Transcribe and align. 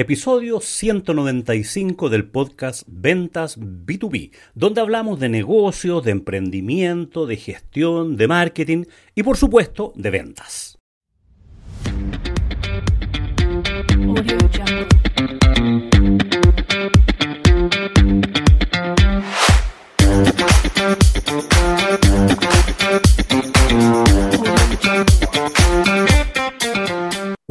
episodio 0.00 0.60
195 0.60 2.08
del 2.08 2.24
podcast 2.24 2.84
Ventas 2.86 3.60
B2B, 3.60 4.32
donde 4.54 4.80
hablamos 4.80 5.20
de 5.20 5.28
negocios, 5.28 6.02
de 6.02 6.12
emprendimiento, 6.12 7.26
de 7.26 7.36
gestión, 7.36 8.16
de 8.16 8.26
marketing 8.26 8.84
y 9.14 9.22
por 9.22 9.36
supuesto 9.36 9.92
de 9.96 10.10
ventas. 10.10 10.78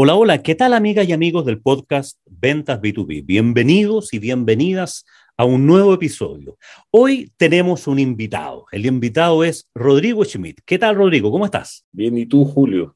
Hola, 0.01 0.15
hola, 0.15 0.41
¿qué 0.41 0.55
tal 0.55 0.73
amigas 0.73 1.09
y 1.09 1.11
amigos 1.11 1.45
del 1.45 1.59
podcast 1.59 2.17
Ventas 2.25 2.79
B2B? 2.79 3.25
Bienvenidos 3.25 4.13
y 4.13 4.19
bienvenidas 4.19 5.05
a 5.35 5.43
un 5.43 5.67
nuevo 5.67 5.93
episodio. 5.93 6.57
Hoy 6.89 7.33
tenemos 7.35 7.85
un 7.85 7.99
invitado. 7.99 8.65
El 8.71 8.85
invitado 8.85 9.43
es 9.43 9.67
Rodrigo 9.75 10.23
Schmidt. 10.23 10.61
¿Qué 10.63 10.79
tal, 10.79 10.95
Rodrigo? 10.95 11.29
¿Cómo 11.31 11.43
estás? 11.43 11.85
Bien, 11.91 12.17
¿y 12.17 12.25
tú, 12.25 12.45
Julio? 12.45 12.95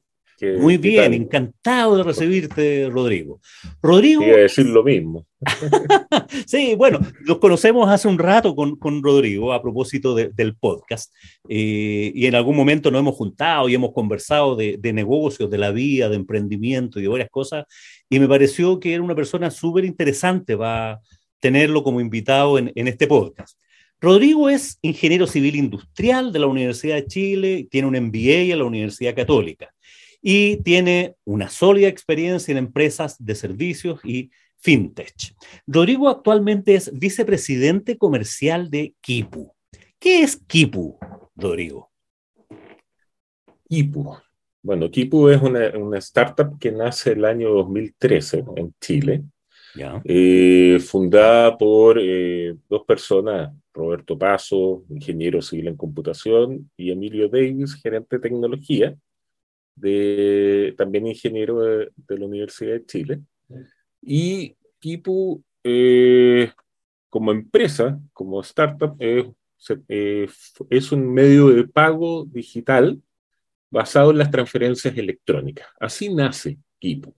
Muy 0.58 0.76
bien, 0.76 1.14
encantado 1.14 1.96
de 1.96 2.02
recibirte, 2.02 2.88
Rodrigo. 2.90 3.40
Rodrigo. 3.82 4.22
A 4.24 4.38
decir 4.38 4.66
lo 4.66 4.82
mismo. 4.82 5.26
sí, 6.46 6.74
bueno, 6.74 7.00
nos 7.26 7.38
conocemos 7.38 7.88
hace 7.88 8.08
un 8.08 8.18
rato 8.18 8.54
con, 8.54 8.76
con 8.76 9.02
Rodrigo 9.02 9.52
a 9.52 9.62
propósito 9.62 10.14
del 10.14 10.56
podcast 10.56 11.12
eh, 11.48 12.12
y 12.14 12.26
en 12.26 12.34
algún 12.34 12.56
momento 12.56 12.90
nos 12.90 13.00
hemos 13.00 13.14
juntado 13.14 13.68
y 13.68 13.74
hemos 13.74 13.92
conversado 13.92 14.56
de, 14.56 14.76
de, 14.78 14.92
negocios, 14.92 15.50
de 15.50 15.58
la 15.58 15.70
vida, 15.70 16.08
de 16.08 16.16
emprendimiento 16.16 16.98
y 16.98 17.02
de 17.02 17.08
varias 17.08 17.30
cosas 17.30 17.64
y 18.08 18.18
me 18.18 18.28
pareció 18.28 18.80
que 18.80 18.94
era 18.94 19.02
una 19.02 19.14
persona 19.14 19.50
súper 19.50 19.84
interesante 19.84 20.56
para 20.56 21.00
tenerlo 21.40 21.82
como 21.82 22.00
invitado 22.00 22.58
en, 22.58 22.72
en 22.74 22.88
este 22.88 23.06
podcast. 23.06 23.58
Rodrigo 24.00 24.48
es 24.48 24.78
ingeniero 24.82 25.26
civil 25.26 25.56
industrial 25.56 26.32
de 26.32 26.38
la 26.38 26.46
Universidad 26.46 26.96
de 26.96 27.06
Chile, 27.06 27.68
tiene 27.70 27.88
un 27.88 27.96
MBA 27.96 28.52
en 28.52 28.58
la 28.58 28.64
Universidad 28.64 29.14
Católica 29.14 29.74
y 30.26 30.56
tiene 30.62 31.16
una 31.24 31.50
sólida 31.50 31.86
experiencia 31.86 32.50
en 32.50 32.56
empresas 32.56 33.22
de 33.22 33.34
servicios 33.34 34.00
y 34.04 34.30
fintech. 34.56 35.34
Rodrigo 35.66 36.08
actualmente 36.08 36.74
es 36.74 36.90
vicepresidente 36.98 37.98
comercial 37.98 38.70
de 38.70 38.94
Kipu. 39.02 39.52
¿Qué 39.98 40.22
es 40.22 40.38
Kipu, 40.38 40.98
Rodrigo? 41.36 41.90
Kipu. 43.68 44.16
Bueno, 44.62 44.90
Kipu 44.90 45.28
es 45.28 45.42
una, 45.42 45.98
startup 45.98 46.58
que 46.58 46.72
nace 46.72 47.12
el 47.12 47.26
año 47.26 47.50
2013 47.50 48.44
en 48.56 48.74
Chile, 48.80 49.24
eh, 50.04 50.78
fundada 50.80 51.58
por 51.58 51.98
eh, 52.00 52.56
dos 52.70 52.82
personas, 52.86 53.52
Roberto 53.74 54.16
Paso, 54.16 54.84
ingeniero 54.88 55.42
civil 55.42 55.68
en 55.68 55.76
computación, 55.76 56.70
y 56.78 56.92
Emilio 56.92 57.28
Davis, 57.28 57.74
gerente 57.74 58.16
de 58.16 58.22
tecnología, 58.22 58.96
de, 59.74 60.74
también 60.76 61.06
ingeniero 61.06 61.60
de, 61.60 61.90
la 62.08 62.26
Universidad 62.26 62.74
de 62.74 62.86
Chile. 62.86 63.20
Y 64.02 64.56
Kipu, 64.78 65.42
eh, 65.62 66.50
como 67.08 67.32
empresa, 67.32 68.00
como 68.12 68.40
startup, 68.40 68.96
eh, 68.98 69.30
es 70.70 70.92
un 70.92 71.12
medio 71.12 71.48
de 71.48 71.66
pago 71.66 72.26
digital 72.26 73.00
basado 73.70 74.10
en 74.10 74.18
las 74.18 74.30
transferencias 74.30 74.96
electrónicas. 74.96 75.68
Así 75.80 76.12
nace 76.14 76.58
Kipu. 76.78 77.14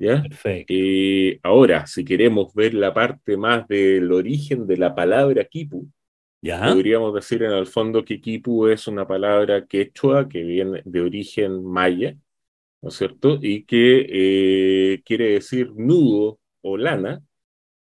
¿ya? 0.00 0.22
Eh, 0.44 1.38
ahora, 1.42 1.86
si 1.86 2.04
queremos 2.04 2.52
ver 2.54 2.74
la 2.74 2.92
parte 2.92 3.36
más 3.36 3.68
del 3.68 4.10
origen 4.10 4.66
de 4.66 4.78
la 4.78 4.94
palabra 4.94 5.44
Kipu, 5.44 5.86
Podríamos 6.42 7.14
decir 7.14 7.42
en 7.42 7.52
el 7.52 7.66
fondo 7.66 8.04
que 8.04 8.20
Kipu 8.20 8.66
es 8.66 8.88
una 8.88 9.06
palabra 9.06 9.66
quechua 9.66 10.28
que 10.28 10.42
viene 10.42 10.82
de 10.84 11.00
origen 11.00 11.62
maya, 11.64 12.16
¿no 12.80 12.88
es 12.88 12.94
cierto? 12.94 13.38
Y 13.42 13.64
que 13.64 14.06
eh, 14.08 15.02
quiere 15.04 15.32
decir 15.32 15.70
nudo 15.74 16.40
o 16.62 16.76
lana. 16.76 17.22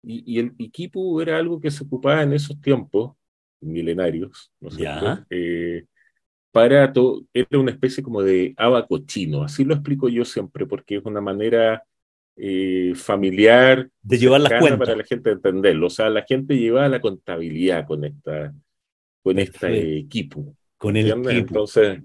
Y, 0.01 0.39
el 0.39 0.55
Kipu 0.71 1.19
era 1.19 1.37
algo 1.37 1.59
que 1.59 1.71
se 1.71 1.83
ocupaba 1.83 2.21
en 2.21 2.33
esos 2.33 2.61
tiempos 2.61 3.15
milenarios, 3.59 4.51
¿no 4.59 4.69
es 4.69 4.75
cierto? 4.75 5.25
Eh, 5.31 5.85
para 6.51 6.93
todo, 6.93 7.25
era 7.33 7.59
una 7.59 7.71
especie 7.71 8.01
como 8.03 8.21
de 8.21 8.53
abacochino, 8.55 9.43
así 9.43 9.65
lo 9.65 9.73
explico 9.73 10.07
yo 10.07 10.23
siempre, 10.23 10.65
porque 10.65 10.97
es 10.97 11.05
una 11.05 11.19
manera 11.19 11.83
eh, 12.37 12.93
familiar 12.95 13.89
de 14.01 14.17
llevar 14.17 14.41
las 14.41 14.59
cuentas 14.59 14.79
para 14.79 14.95
la 14.95 15.03
gente 15.03 15.31
entenderlo. 15.31 15.87
O 15.87 15.89
sea, 15.89 16.09
la 16.09 16.23
gente 16.23 16.57
lleva 16.57 16.87
la 16.89 16.99
contabilidad 16.99 17.85
con 17.85 18.03
esta 18.03 18.53
con 19.23 19.39
este 19.39 19.97
equipo. 19.97 20.55
Con 20.77 20.97
el 20.97 21.09
equipo. 21.09 21.29
Entonces, 21.29 21.99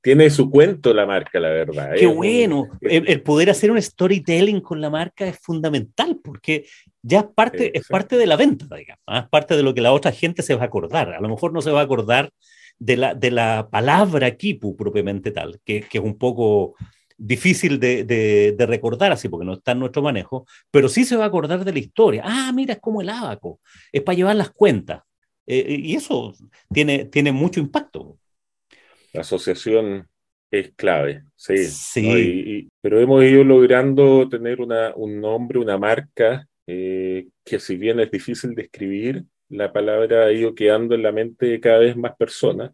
tiene 0.00 0.30
su 0.30 0.50
cuento 0.50 0.94
la 0.94 1.06
marca, 1.06 1.40
la 1.40 1.48
verdad. 1.48 1.92
Qué 1.98 2.06
bueno. 2.06 2.68
El, 2.80 3.22
poder 3.22 3.50
hacer 3.50 3.70
un 3.70 3.80
storytelling 3.80 4.60
con 4.60 4.80
la 4.80 4.90
marca 4.90 5.26
es 5.26 5.38
fundamental 5.38 6.20
porque 6.22 6.66
ya 7.02 7.20
es 7.20 7.26
parte, 7.34 7.76
es 7.76 7.86
parte 7.88 8.16
de 8.16 8.26
la 8.26 8.36
venta, 8.36 8.64
digamos. 8.76 9.02
¿ah? 9.06 9.20
Es 9.20 9.28
parte 9.28 9.56
de 9.56 9.62
lo 9.62 9.74
que 9.74 9.80
la 9.80 9.92
otra 9.92 10.12
gente 10.12 10.42
se 10.42 10.54
va 10.54 10.62
a 10.62 10.66
acordar. 10.66 11.14
A 11.14 11.20
lo 11.20 11.28
mejor 11.28 11.52
no 11.52 11.60
se 11.60 11.70
va 11.70 11.80
a 11.80 11.84
acordar 11.84 12.30
de 12.78 12.96
la, 12.96 13.14
de 13.14 13.30
la 13.30 13.68
palabra 13.70 14.26
equipo 14.26 14.76
propiamente 14.76 15.30
tal, 15.30 15.60
que, 15.64 15.82
que 15.82 15.98
es 15.98 16.04
un 16.04 16.16
poco 16.16 16.74
difícil 17.16 17.78
de, 17.78 18.54
recordar 18.68 19.12
así, 19.12 19.28
porque 19.28 19.46
no 19.46 19.54
está 19.54 19.72
en 19.72 19.80
nuestro 19.80 20.02
manejo, 20.02 20.46
pero 20.70 20.88
sí 20.88 21.04
se 21.04 21.16
va 21.16 21.24
a 21.24 21.28
acordar 21.28 21.64
de 21.64 21.72
la 21.72 21.78
historia. 21.78 22.22
Ah, 22.24 22.52
mira, 22.54 22.74
es 22.74 22.80
como 22.80 23.00
el 23.00 23.08
abaco, 23.08 23.60
es 23.92 24.02
para 24.02 24.16
llevar 24.16 24.36
las 24.36 24.50
cuentas. 24.50 25.02
Eh, 25.46 25.64
eh, 25.68 25.80
y 25.80 25.94
eso 25.94 26.34
tiene, 26.72 27.04
tiene 27.06 27.32
mucho 27.32 27.60
impacto. 27.60 28.18
La 29.12 29.20
asociación 29.20 30.08
es 30.50 30.72
clave, 30.74 31.24
sí. 31.36 31.56
sí. 31.64 32.68
pero 32.80 33.00
hemos 33.00 33.24
ido 33.24 33.44
logrando 33.44 34.28
tener 34.28 34.60
una, 34.60 34.94
un 34.94 35.20
nombre, 35.20 35.58
una 35.58 35.78
marca, 35.78 36.46
eh, 36.66 37.28
que 37.44 37.58
si 37.58 37.76
bien 37.76 38.00
es 38.00 38.10
difícil 38.10 38.54
de 38.54 38.62
escribir, 38.62 39.24
la 39.48 39.72
palabra 39.72 40.26
ha 40.26 40.32
ido 40.32 40.54
quedando 40.54 40.94
en 40.94 41.02
la 41.02 41.12
mente 41.12 41.46
de 41.46 41.60
cada 41.60 41.78
vez 41.78 41.96
más 41.96 42.16
personas. 42.16 42.72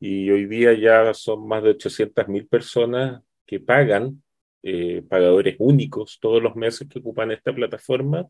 Y 0.00 0.30
hoy 0.30 0.46
día 0.46 0.74
ya 0.74 1.12
son 1.12 1.48
más 1.48 1.62
de 1.62 1.70
800.000 1.70 2.48
personas 2.48 3.22
que 3.48 3.60
pagan, 3.60 4.22
eh, 4.62 5.02
pagadores 5.08 5.56
únicos 5.58 6.18
todos 6.20 6.42
los 6.42 6.54
meses 6.56 6.86
que 6.88 6.98
ocupan 7.00 7.30
esta 7.32 7.54
plataforma 7.54 8.28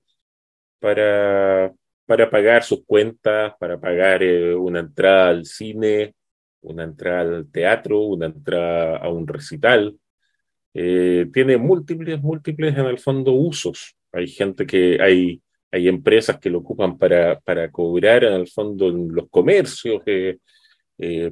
para, 0.79 1.75
para 2.07 2.31
pagar 2.31 2.63
sus 2.63 2.85
cuentas, 2.87 3.55
para 3.59 3.81
pagar 3.81 4.23
eh, 4.23 4.55
una 4.55 4.81
entrada 4.81 5.31
al 5.31 5.45
cine, 5.47 6.15
una 6.63 6.85
entrada 6.85 7.23
al 7.23 7.51
teatro, 7.51 8.01
una 8.01 8.27
entrada 8.27 8.99
a 8.99 9.09
un 9.11 9.27
recital. 9.27 9.99
Eh, 10.75 11.27
tiene 11.33 11.57
múltiples, 11.57 12.23
múltiples 12.23 12.77
en 12.79 12.87
el 12.87 12.99
fondo 12.99 13.33
usos. 13.33 13.97
Hay 14.13 14.29
gente 14.29 14.67
que, 14.67 15.01
hay, 15.03 15.43
hay 15.73 15.89
empresas 15.89 16.39
que 16.39 16.51
lo 16.51 16.59
ocupan 16.59 16.97
para, 16.99 17.41
para 17.41 17.71
cobrar 17.73 18.25
en 18.25 18.35
el 18.35 18.49
fondo 18.49 18.89
en 18.89 19.09
los 19.13 19.29
comercios, 19.31 20.03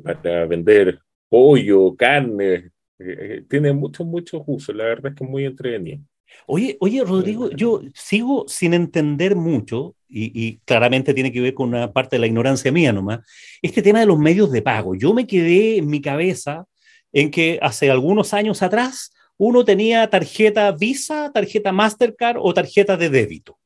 para 0.02 0.46
vender 0.46 1.00
pollo, 1.28 1.94
carne, 1.96 2.70
eh, 2.98 3.44
tiene 3.48 3.72
muchos, 3.72 4.06
muchos 4.06 4.42
usos. 4.46 4.74
La 4.74 4.84
verdad 4.84 5.12
es 5.12 5.18
que 5.18 5.24
es 5.24 5.30
muy 5.30 5.44
entretenido. 5.44 6.00
Oye, 6.46 6.76
oye, 6.80 7.02
Rodrigo, 7.04 7.50
yo 7.50 7.80
sigo 7.94 8.44
sin 8.48 8.74
entender 8.74 9.36
mucho, 9.36 9.94
y, 10.08 10.58
claramente 10.64 11.14
tiene 11.14 11.32
que 11.32 11.40
ver 11.40 11.54
con 11.54 11.68
una 11.70 11.92
parte 11.92 12.16
de 12.16 12.20
la 12.20 12.26
ignorancia 12.26 12.70
mía 12.70 12.92
nomás, 12.92 13.20
este 13.62 13.82
tema 13.82 14.00
de 14.00 14.06
los 14.06 14.18
medios 14.18 14.52
de 14.52 14.62
pago. 14.62 14.94
Yo 14.94 15.12
me 15.14 15.26
quedé 15.26 15.78
en 15.78 15.88
mi 15.88 16.00
cabeza 16.00 16.66
en 17.12 17.30
que 17.30 17.58
hace 17.62 17.90
algunos 17.90 18.32
años 18.34 18.62
atrás 18.62 19.12
uno 19.36 19.64
tenía 19.64 20.08
tarjeta 20.08 20.70
Visa, 20.72 21.30
tarjeta 21.32 21.72
Mastercard 21.72 22.38
o 22.40 22.54
tarjeta 22.54 22.96
de 22.96 23.10
débito. 23.10 23.58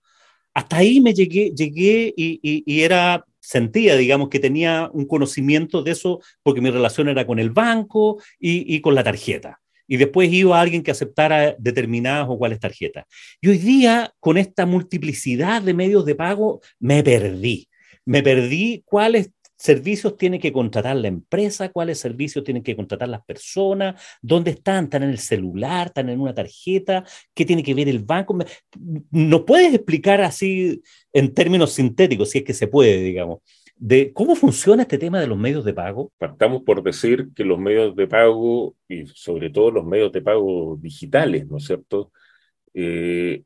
Hasta 0.55 0.79
ahí 0.79 1.01
me 1.01 1.15
llegué, 1.15 1.53
llegué 1.55 2.13
y, 2.17 2.41
y 2.43 2.81
era 2.83 3.25
sentía, 3.41 3.97
digamos, 3.97 4.29
que 4.29 4.39
tenía 4.39 4.91
un 4.93 5.07
conocimiento 5.07 5.83
de 5.83 5.93
eso 5.93 6.21
porque 6.43 6.61
mi 6.61 6.71
relación 6.71 7.09
era 7.09 7.27
con 7.27 7.39
el 7.39 7.51
banco 7.51 8.23
y, 8.39 8.81
con 8.81 8.95
la 8.95 9.03
tarjeta. 9.03 9.61
Y 9.87 9.97
después 9.97 10.33
iba 10.33 10.57
a 10.57 10.61
alguien 10.61 10.83
que 10.83 10.93
aceptara 10.93 11.57
determinadas 11.59 12.27
o 12.29 12.39
cuáles 12.39 12.61
tarjetas. 12.61 13.07
Y 13.41 13.49
hoy 13.49 13.59
día, 13.59 14.15
con 14.21 14.39
esta 14.39 14.65
multiplicidad 14.65 15.63
de 15.63 15.75
medios 15.75 16.05
de 16.05 16.15
pago, 16.15 16.61
me 16.79 17.03
perdí. 17.03 17.69
Me 18.05 18.23
perdí 18.23 18.83
cuáles 18.85 19.31
servicios 19.61 20.17
tiene 20.17 20.41
que 20.41 20.53
contratar 20.53 20.97
la 20.97 21.09
empresa, 21.09 21.69
cuáles 21.69 21.99
servicios 22.01 22.43
tienen 22.43 22.63
que 22.63 22.75
contratar 22.75 23.11
las 23.11 23.23
personas, 23.23 24.03
dónde 24.23 24.53
están, 24.53 24.85
están 24.85 25.03
en 25.03 25.11
el 25.11 25.19
celular, 25.19 25.89
están 25.89 26.09
en 26.09 26.19
una 26.19 26.35
tarjeta, 26.35 27.05
qué 27.35 27.45
tiene 27.45 27.63
que 27.63 27.75
ver 27.75 27.87
el 27.87 27.99
banco. 27.99 28.39
¿Nos 29.11 29.43
puedes 29.43 29.75
explicar 29.75 30.23
así 30.23 30.83
en 31.13 31.35
términos 31.35 31.73
sintéticos, 31.73 32.31
si 32.31 32.39
es 32.39 32.45
que 32.45 32.55
se 32.55 32.69
puede, 32.69 33.03
digamos, 33.03 33.41
de 33.77 34.15
cómo 34.15 34.35
funciona 34.35 34.85
este 34.85 34.97
tema 34.97 35.21
de 35.21 35.27
los 35.27 35.37
medios 35.37 35.67
de 35.67 35.75
pago? 35.75 36.11
Partamos 36.17 36.63
por 36.63 36.83
decir 36.83 37.29
que 37.37 37.45
los 37.45 37.59
medios 37.59 37.95
de 37.95 38.07
pago, 38.07 38.75
y 38.89 39.07
sobre 39.09 39.51
todo 39.51 39.71
los 39.71 39.85
medios 39.85 40.11
de 40.11 40.23
pago 40.23 40.79
digitales, 40.81 41.47
¿no 41.47 41.59
es 41.59 41.67
cierto? 41.67 42.13
Eh, 42.73 43.43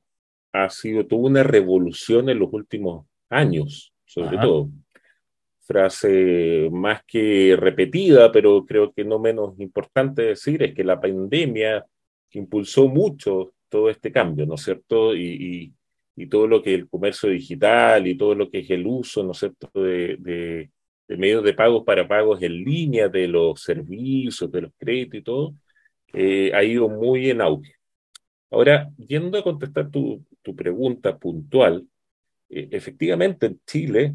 ha 0.52 0.70
sido 0.70 1.04
toda 1.08 1.22
una 1.22 1.42
revolución 1.42 2.28
en 2.28 2.38
los 2.38 2.52
últimos 2.52 3.04
años, 3.28 3.92
sobre 4.04 4.38
todo. 4.38 4.70
Frase 5.66 6.68
más 6.70 7.02
que 7.06 7.56
repetida, 7.58 8.30
pero 8.30 8.64
creo 8.66 8.92
que 8.92 9.04
no 9.04 9.18
menos 9.18 9.58
importante 9.58 10.22
decir, 10.22 10.62
es 10.62 10.74
que 10.74 10.84
la 10.84 11.00
pandemia 11.00 11.84
impulsó 12.32 12.88
mucho 12.88 13.54
todo 13.68 13.90
este 13.90 14.12
cambio, 14.12 14.46
¿no 14.46 14.54
es 14.54 14.62
cierto? 14.62 15.14
Y, 15.16 15.72
todo 16.30 16.46
lo 16.46 16.62
que 16.62 16.74
es 16.74 16.80
el 16.80 16.88
comercio 16.88 17.28
digital 17.28 18.06
y 18.06 18.16
todo 18.16 18.34
lo 18.36 18.48
que 18.50 18.60
es 18.60 18.70
el 18.70 18.86
uso, 18.86 19.24
¿no 19.24 19.32
es 19.32 19.38
cierto?, 19.38 19.68
de, 19.74 20.16
de, 20.20 20.70
medios 21.16 21.42
de 21.44 21.54
pagos 21.54 21.84
para 21.84 22.06
pagos 22.06 22.40
en 22.42 22.52
línea, 22.64 23.08
de 23.08 23.26
los 23.28 23.60
servicios, 23.62 24.50
de 24.50 24.62
los 24.62 24.72
créditos 24.78 25.20
y 25.20 25.22
todo, 25.22 25.54
eh, 26.12 26.52
ha 26.54 26.62
ido 26.64 26.88
muy 26.88 27.30
en 27.30 27.40
auge. 27.40 27.74
Ahora, 28.50 28.90
yendo 28.96 29.38
a 29.38 29.42
contestar 29.42 29.90
tu, 29.90 30.24
tu 30.42 30.54
pregunta 30.54 31.18
puntual, 31.18 31.86
eh, 32.48 32.68
efectivamente 32.70 33.46
en 33.46 33.60
Chile 33.66 34.14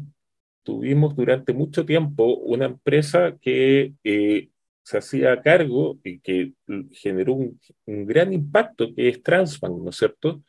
tuvimos 0.62 1.16
durante 1.16 1.52
mucho 1.52 1.84
tiempo 1.84 2.36
una 2.36 2.66
empresa 2.66 3.36
que 3.40 3.94
eh, 4.04 4.50
se 4.82 4.98
hacía 4.98 5.40
cargo 5.42 5.98
y 6.04 6.20
que 6.20 6.54
generó 6.92 7.34
un, 7.34 7.60
un, 7.86 8.06
gran 8.06 8.32
impacto, 8.32 8.94
que 8.94 9.08
es 9.08 9.22
Transbank, 9.22 9.82
¿no 9.82 9.90
es 9.90 9.96
cierto? 9.96 10.42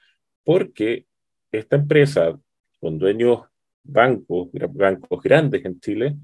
Porque 0.43 1.05
esta 1.51 1.75
empresa, 1.75 2.39
con 2.79 2.97
dueños 2.97 3.41
bancos, 3.83 4.49
bancos 4.73 5.21
grandes 5.21 5.63
en 5.65 5.79
Chile, 5.79 6.15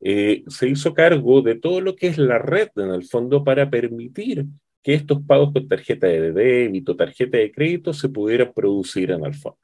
eh, 0.00 0.44
se 0.48 0.68
hizo 0.68 0.94
cargo 0.94 1.42
de 1.42 1.54
todo 1.56 1.80
lo 1.80 1.96
que 1.96 2.08
es 2.08 2.18
la 2.18 2.38
red 2.38 2.68
en 2.76 2.90
el 2.90 3.04
fondo 3.04 3.42
para 3.44 3.70
permitir 3.70 4.44
que 4.82 4.94
estos 4.94 5.22
pagos 5.22 5.52
con 5.52 5.66
tarjeta 5.68 6.06
de 6.06 6.32
débito, 6.32 6.94
tarjeta 6.96 7.38
de 7.38 7.50
crédito 7.50 7.92
se 7.92 8.08
pudieran 8.08 8.52
producir 8.54 9.10
en 9.10 9.24
el 9.24 9.34
fondo. 9.34 9.58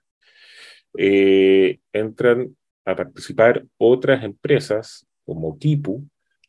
Eh, 0.99 1.79
entran 1.93 2.57
a 2.85 2.97
participar 2.97 3.65
otras 3.79 4.25
empresas 4.25 5.07
como 5.25 5.59
Kipu, 5.59 6.07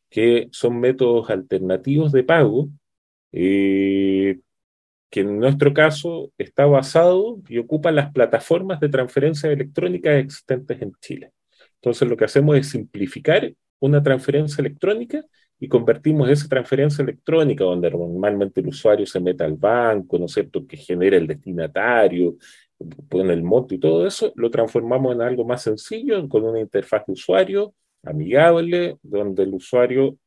que 0.09 0.47
son 0.51 0.79
métodos 0.79 1.29
alternativos 1.29 2.11
de 2.11 2.23
pago, 2.23 2.69
eh, 3.31 4.39
que 5.09 5.21
en 5.21 5.39
nuestro 5.39 5.73
caso 5.73 6.31
está 6.37 6.65
basado 6.65 7.39
y 7.47 7.59
ocupa 7.59 7.91
las 7.91 8.11
plataformas 8.11 8.79
de 8.79 8.89
transferencia 8.89 9.51
electrónica 9.51 10.17
existentes 10.17 10.81
en 10.81 10.93
Chile. 10.99 11.31
Entonces 11.75 12.07
lo 12.07 12.17
que 12.17 12.25
hacemos 12.25 12.57
es 12.57 12.69
simplificar 12.69 13.53
una 13.79 14.01
transferencia 14.01 14.61
electrónica 14.61 15.23
y 15.59 15.67
convertimos 15.67 16.29
esa 16.29 16.47
transferencia 16.47 17.03
electrónica, 17.03 17.63
donde 17.63 17.91
normalmente 17.91 18.61
el 18.61 18.67
usuario 18.67 19.05
se 19.05 19.19
mete 19.19 19.43
al 19.43 19.55
banco, 19.55 20.17
¿no 20.17 20.25
es 20.25 20.33
cierto?, 20.33 20.65
que 20.65 20.77
genera 20.77 21.17
el 21.17 21.27
destinatario, 21.27 22.35
pone 23.09 23.33
el 23.33 23.43
monto 23.43 23.73
y 23.75 23.79
todo 23.79 24.05
eso, 24.07 24.31
lo 24.35 24.49
transformamos 24.51 25.15
en 25.15 25.21
algo 25.21 25.45
más 25.45 25.63
sencillo, 25.63 26.27
con 26.29 26.43
una 26.43 26.59
interfaz 26.59 27.05
de 27.05 27.13
usuario 27.13 27.73
amigable, 28.03 28.97
donde 29.01 29.43
el 29.43 29.53
usuario 29.53 30.17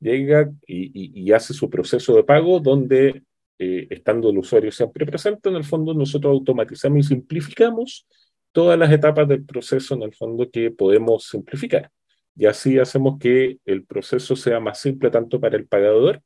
llega 0.00 0.52
y, 0.66 1.32
hace 1.32 1.54
su 1.54 1.68
proceso 1.70 2.14
de 2.14 2.24
pago, 2.24 2.60
donde 2.60 3.22
eh, 3.58 3.86
estando 3.90 4.30
el 4.30 4.38
usuario 4.38 4.70
siempre 4.70 5.06
presente, 5.06 5.48
en 5.48 5.56
el 5.56 5.64
fondo 5.64 5.94
nosotros 5.94 6.32
automatizamos 6.32 6.98
y 6.98 7.02
simplificamos 7.02 8.06
todas 8.52 8.78
las 8.78 8.92
etapas 8.92 9.26
del 9.28 9.44
proceso, 9.44 9.94
en 9.94 10.02
el 10.02 10.14
fondo, 10.14 10.50
que 10.50 10.70
podemos 10.70 11.24
simplificar 11.28 11.90
y 12.36 12.46
así 12.46 12.78
hacemos 12.78 13.18
que 13.18 13.58
el 13.64 13.84
proceso 13.84 14.36
sea 14.36 14.60
más 14.60 14.80
simple 14.80 15.10
tanto 15.10 15.40
para 15.40 15.56
el 15.56 15.66
pagador 15.66 16.22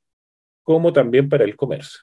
como 0.63 0.93
también 0.93 1.29
para 1.29 1.45
el 1.45 1.57
comercio. 1.57 2.01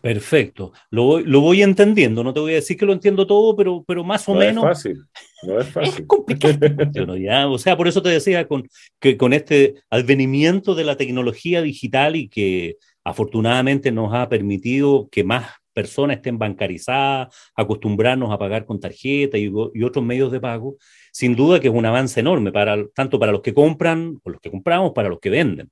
Perfecto, 0.00 0.72
lo 0.90 1.04
voy, 1.04 1.24
lo 1.24 1.40
voy 1.40 1.62
entendiendo, 1.62 2.24
no 2.24 2.32
te 2.32 2.40
voy 2.40 2.52
a 2.52 2.56
decir 2.56 2.76
que 2.78 2.86
lo 2.86 2.92
entiendo 2.94 3.26
todo, 3.26 3.54
pero, 3.54 3.84
pero 3.86 4.02
más 4.02 4.26
o 4.28 4.34
menos... 4.34 4.64
No 4.64 4.70
es 4.70 4.78
fácil, 4.78 5.04
no 5.42 5.60
es 5.60 5.68
fácil. 5.72 5.94
Es 5.94 6.06
complicado, 6.06 7.16
ya, 7.18 7.48
o 7.48 7.58
sea, 7.58 7.76
por 7.76 7.86
eso 7.86 8.00
te 8.00 8.08
decía 8.08 8.48
con, 8.48 8.66
que 8.98 9.18
con 9.18 9.34
este 9.34 9.74
advenimiento 9.90 10.74
de 10.74 10.84
la 10.84 10.96
tecnología 10.96 11.60
digital 11.60 12.16
y 12.16 12.28
que 12.28 12.76
afortunadamente 13.04 13.92
nos 13.92 14.14
ha 14.14 14.28
permitido 14.28 15.08
que 15.10 15.22
más 15.22 15.50
personas 15.72 16.16
estén 16.16 16.38
bancarizadas, 16.38 17.34
acostumbrarnos 17.54 18.32
a 18.32 18.38
pagar 18.38 18.64
con 18.64 18.80
tarjeta 18.80 19.38
y, 19.38 19.52
y 19.74 19.82
otros 19.82 20.04
medios 20.04 20.32
de 20.32 20.40
pago, 20.40 20.76
sin 21.12 21.36
duda 21.36 21.60
que 21.60 21.68
es 21.68 21.74
un 21.74 21.86
avance 21.86 22.20
enorme, 22.20 22.52
para, 22.52 22.86
tanto 22.94 23.18
para 23.18 23.32
los 23.32 23.42
que 23.42 23.54
compran, 23.54 24.18
o 24.22 24.30
los 24.30 24.40
que 24.40 24.50
compramos, 24.50 24.92
para 24.92 25.08
los 25.08 25.20
que 25.20 25.30
venden. 25.30 25.70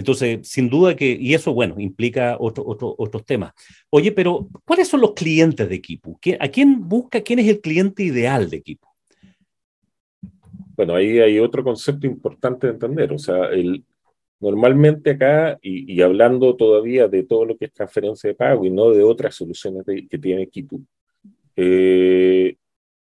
Entonces, 0.00 0.48
sin 0.48 0.70
duda 0.70 0.96
que, 0.96 1.12
y 1.20 1.34
eso, 1.34 1.52
bueno, 1.52 1.74
implica 1.78 2.36
otro, 2.40 2.64
otro, 2.66 2.94
otros 2.96 3.24
temas. 3.24 3.52
Oye, 3.90 4.12
pero 4.12 4.48
¿cuáles 4.64 4.88
son 4.88 5.02
los 5.02 5.12
clientes 5.12 5.68
de 5.68 5.74
Equipo? 5.74 6.18
¿A 6.38 6.48
quién 6.48 6.88
busca, 6.88 7.20
quién 7.20 7.38
es 7.38 7.48
el 7.48 7.60
cliente 7.60 8.02
ideal 8.02 8.48
de 8.48 8.56
Equipo? 8.56 8.88
Bueno, 10.74 10.94
ahí 10.94 11.18
hay 11.18 11.38
otro 11.38 11.62
concepto 11.62 12.06
importante 12.06 12.66
de 12.66 12.72
entender. 12.72 13.12
O 13.12 13.18
sea, 13.18 13.50
normalmente 14.40 15.10
acá, 15.10 15.58
y, 15.60 16.00
hablando 16.00 16.56
todavía 16.56 17.06
de 17.06 17.24
todo 17.24 17.44
lo 17.44 17.58
que 17.58 17.66
es 17.66 17.72
transferencia 17.72 18.28
de 18.28 18.34
pago 18.34 18.64
y 18.64 18.70
no 18.70 18.90
de 18.90 19.02
otras 19.02 19.34
soluciones 19.34 19.84
que 19.84 20.18
tiene 20.18 20.44
Equipo, 20.44 20.80
eh, 21.56 22.56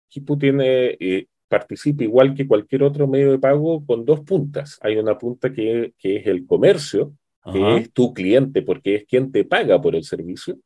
Kipu 0.08 0.36
tiene 0.36 0.96
eh, 0.98 1.26
participa 1.48 2.04
igual 2.04 2.34
que 2.34 2.46
cualquier 2.46 2.82
otro 2.82 3.08
medio 3.08 3.32
de 3.32 3.38
pago 3.38 3.84
con 3.84 4.04
dos 4.04 4.20
puntas. 4.20 4.78
Hay 4.82 4.96
una 4.96 5.18
punta 5.18 5.52
que, 5.52 5.94
que 5.98 6.16
es 6.16 6.26
el 6.26 6.46
comercio, 6.46 7.14
que 7.50 7.76
es 7.78 7.92
tu 7.92 8.12
cliente 8.12 8.62
porque 8.62 8.96
es 8.96 9.06
quien 9.06 9.32
te 9.32 9.44
paga 9.44 9.80
por 9.80 9.96
el 9.96 10.04
servicio, 10.04 10.58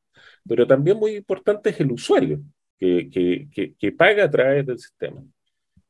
pero 0.47 0.67
también 0.67 0.99
muy 0.99 1.17
importante 1.17 1.71
es 1.71 1.81
el 1.81 1.93
usuario, 1.93 2.43
que, 2.79 3.09
que, 3.11 3.75
que, 3.79 3.93
paga 3.93 4.25
a 4.25 4.31
través 4.31 4.67
del 4.67 4.79
sistema. 4.79 5.23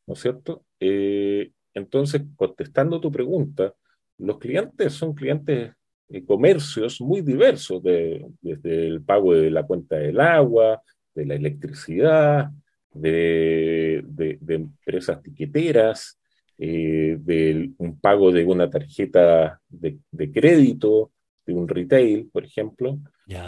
¿No 0.07 0.15
es 0.15 0.21
cierto? 0.21 0.65
Eh, 0.79 1.51
entonces, 1.73 2.23
contestando 2.37 3.01
tu 3.01 3.11
pregunta, 3.11 3.75
los 4.19 4.39
clientes 4.39 4.93
son 4.93 5.15
clientes 5.15 5.73
de 6.09 6.25
comercios 6.27 7.01
muy 7.01 7.23
diversos, 7.23 7.83
de, 7.83 8.27
desde 8.43 8.89
el 8.89 9.03
pago 9.03 9.33
de 9.33 9.51
la 9.51 9.63
cuenta 9.63 9.97
del 9.97 10.21
agua, 10.21 10.83
de 11.15 11.25
la 11.25 11.35
electricidad, 11.35 12.51
de, 12.95 14.05
de, 14.07 14.55
empresas 14.55 15.23
tiqueteras, 15.23 16.19
eh, 16.59 17.17
de 17.19 17.73
un 17.79 17.99
pago 17.99 18.31
de 18.31 18.45
una 18.45 18.69
tarjeta 18.69 19.61
de, 19.69 19.99
de, 20.11 20.31
crédito, 20.31 21.11
de 21.47 21.55
un 21.55 21.67
retail, 21.67 22.29
por 22.33 22.45
ejemplo. 22.45 22.99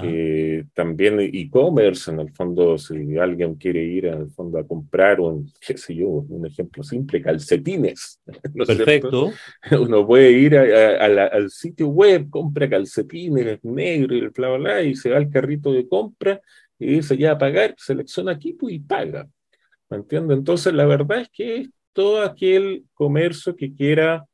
Eh, 0.02 0.64
también 0.72 1.18
e-commerce, 1.20 2.10
en 2.10 2.20
el 2.20 2.32
fondo, 2.32 2.78
si 2.78 3.18
alguien 3.18 3.56
quiere 3.56 3.82
ir 3.82 4.08
al 4.08 4.30
fondo 4.30 4.58
a 4.58 4.66
comprar 4.66 5.20
un, 5.20 5.52
qué 5.66 5.76
sé 5.76 5.94
yo, 5.94 6.08
un 6.08 6.46
ejemplo 6.46 6.82
simple, 6.82 7.20
calcetines. 7.20 8.20
Perfecto. 8.54 9.32
Uno 9.78 10.06
puede 10.06 10.32
ir 10.32 10.56
al 10.56 11.50
sitio 11.50 11.88
web, 11.88 12.30
compra 12.30 12.68
calcetines 12.68 13.62
negro 13.64 14.14
y 14.14 14.20
bla, 14.28 14.48
bla, 14.48 14.56
bla, 14.56 14.82
y 14.82 14.94
se 14.94 15.10
va 15.10 15.18
al 15.18 15.28
carrito 15.28 15.72
de 15.72 15.86
compra 15.86 16.40
y 16.84 16.96
dice 16.96 17.16
ya 17.16 17.38
pagar, 17.38 17.74
selecciona 17.78 18.32
equipo 18.32 18.68
y 18.68 18.78
paga. 18.78 19.26
¿Me 19.88 19.96
entiendes? 19.96 20.36
Entonces, 20.36 20.72
la 20.74 20.84
verdad 20.84 21.20
es 21.20 21.28
que 21.30 21.56
es 21.56 21.68
todo 21.92 22.22
aquel 22.22 22.84
comercio 22.92 23.56
que 23.56 23.74
quiera 23.74 24.26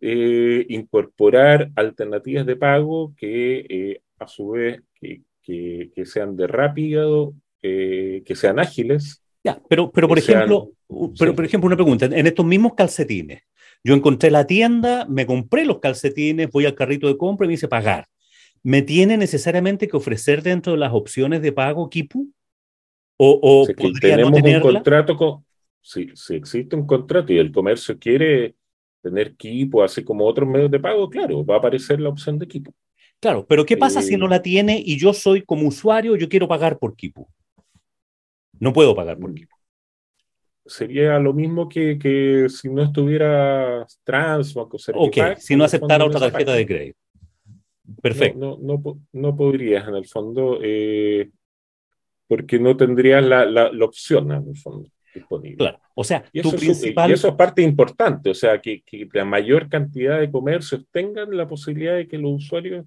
eh, 0.00 0.64
incorporar 0.70 1.70
alternativas 1.76 2.46
de 2.46 2.56
pago 2.56 3.12
que 3.16 3.66
eh, 3.68 4.00
a 4.18 4.26
su 4.26 4.50
vez 4.50 4.80
que, 4.94 5.20
que, 5.42 6.06
sean 6.06 6.36
de 6.36 6.46
rápido, 6.46 7.34
eh, 7.60 8.22
que 8.24 8.34
sean 8.34 8.58
ágiles. 8.58 9.22
Ya, 9.44 9.60
pero, 9.68 9.90
pero 9.90 10.08
por 10.08 10.18
ejemplo, 10.18 10.70
pero, 11.18 11.34
por 11.34 11.44
ejemplo, 11.44 11.66
una 11.66 11.76
pregunta, 11.76 12.06
en 12.06 12.26
estos 12.26 12.46
mismos 12.46 12.74
calcetines, 12.74 13.42
yo 13.82 13.94
encontré 13.94 14.30
la 14.30 14.46
tienda, 14.46 15.06
me 15.06 15.26
compré 15.26 15.64
los 15.64 15.80
calcetines, 15.80 16.50
voy 16.50 16.66
al 16.66 16.74
carrito 16.74 17.08
de 17.08 17.16
compra 17.16 17.46
y 17.46 17.48
me 17.48 17.54
dice 17.54 17.68
pagar. 17.68 18.06
¿Me 18.62 18.82
tiene 18.82 19.16
necesariamente 19.16 19.88
que 19.88 19.96
ofrecer 19.96 20.42
dentro 20.42 20.72
de 20.72 20.78
las 20.78 20.92
opciones 20.92 21.40
de 21.40 21.52
pago 21.52 21.88
Kipu? 21.88 22.30
¿O, 23.16 23.66
tenemos 24.00 24.32
un 24.32 24.60
contrato 24.60 25.16
con... 25.16 25.44
Si, 25.82 26.08
si 26.14 26.34
existe 26.34 26.76
un 26.76 26.86
contrato 26.86 27.32
y 27.32 27.38
el 27.38 27.52
comercio 27.52 27.98
quiere 27.98 28.54
tener 29.02 29.28
equipo, 29.28 29.82
así 29.82 30.04
como 30.04 30.26
otros 30.26 30.48
medios 30.48 30.70
de 30.70 30.78
pago, 30.78 31.08
claro, 31.08 31.44
va 31.44 31.54
a 31.54 31.58
aparecer 31.58 32.00
la 32.00 32.10
opción 32.10 32.38
de 32.38 32.44
equipo. 32.44 32.72
Claro, 33.18 33.46
pero 33.46 33.66
¿qué 33.66 33.76
pasa 33.76 34.00
si 34.02 34.16
no 34.16 34.26
eh, 34.26 34.30
la 34.30 34.42
tiene 34.42 34.82
y 34.84 34.98
yo 34.98 35.12
soy 35.12 35.42
como 35.42 35.68
usuario, 35.68 36.16
yo 36.16 36.28
quiero 36.28 36.48
pagar 36.48 36.78
por 36.78 36.96
Kipu? 36.96 37.28
No 38.58 38.72
puedo 38.72 38.94
pagar 38.94 39.18
por 39.18 39.34
Kipu. 39.34 39.56
Sería 40.66 41.18
lo 41.18 41.32
mismo 41.32 41.68
que, 41.68 41.98
que 41.98 42.46
si 42.48 42.68
no 42.68 42.82
estuviera 42.82 43.86
trans 44.04 44.56
o 44.56 44.68
Ok, 44.94 45.16
si 45.38 45.56
no 45.56 45.64
aceptara 45.64 46.04
otra 46.04 46.20
tarjeta 46.20 46.52
de 46.52 46.66
crédito. 46.66 46.98
Perfecto. 48.02 48.38
No, 48.38 48.58
no, 48.60 48.98
no, 49.12 49.36
podrías, 49.36 49.86
en 49.88 49.94
el 49.94 50.06
fondo, 50.06 50.58
eh, 50.62 51.30
porque 52.26 52.58
no 52.58 52.76
tendrías 52.76 53.24
la, 53.24 53.44
la, 53.44 53.72
la, 53.72 53.84
opción, 53.84 54.30
en 54.32 54.48
el 54.48 54.56
fondo, 54.56 54.88
disponible. 55.14 55.56
Claro, 55.56 55.80
o 55.94 56.04
sea, 56.04 56.24
y 56.32 56.40
eso, 56.40 56.56
principal... 56.56 57.10
y 57.10 57.14
eso 57.14 57.28
es 57.28 57.34
parte 57.34 57.62
importante, 57.62 58.30
o 58.30 58.34
sea, 58.34 58.60
que, 58.60 58.82
que, 58.82 59.08
la 59.12 59.24
mayor 59.24 59.68
cantidad 59.68 60.20
de 60.20 60.30
comercios 60.30 60.86
tengan 60.90 61.36
la 61.36 61.48
posibilidad 61.48 61.96
de 61.96 62.06
que 62.06 62.18
los 62.18 62.32
usuarios 62.32 62.86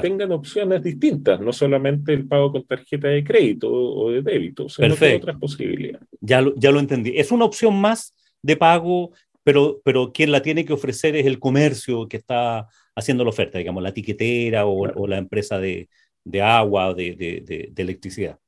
tengan 0.00 0.32
opciones 0.32 0.82
distintas, 0.82 1.40
no 1.40 1.52
solamente 1.52 2.12
el 2.12 2.26
pago 2.28 2.52
con 2.52 2.64
tarjeta 2.64 3.08
de 3.08 3.24
crédito 3.24 3.70
o 3.72 4.10
de 4.10 4.22
débito, 4.22 4.68
sino 4.68 4.94
que 4.96 5.16
otras 5.16 5.36
posibilidades. 5.38 6.06
Ya 6.20 6.40
lo, 6.40 6.54
ya 6.54 6.70
lo 6.70 6.78
entendí. 6.78 7.14
Es 7.16 7.32
una 7.32 7.44
opción 7.44 7.80
más 7.80 8.14
de 8.42 8.56
pago, 8.56 9.10
pero, 9.42 9.80
pero 9.84 10.12
quien 10.12 10.30
la 10.30 10.42
tiene 10.42 10.64
que 10.64 10.72
ofrecer 10.72 11.16
es 11.16 11.26
el 11.26 11.38
comercio 11.38 12.06
que 12.06 12.18
está 12.18 12.68
haciendo 12.94 13.24
la 13.24 13.30
oferta, 13.30 13.58
digamos, 13.58 13.82
la 13.82 13.94
tiquetera 13.94 14.66
o, 14.66 15.06
la 15.06 15.18
empresa 15.18 15.58
de, 15.58 15.88
de 16.24 16.42
agua 16.42 16.90
o 16.90 16.94
de, 16.94 17.14
de, 17.14 17.72
electricidad. 17.76 18.38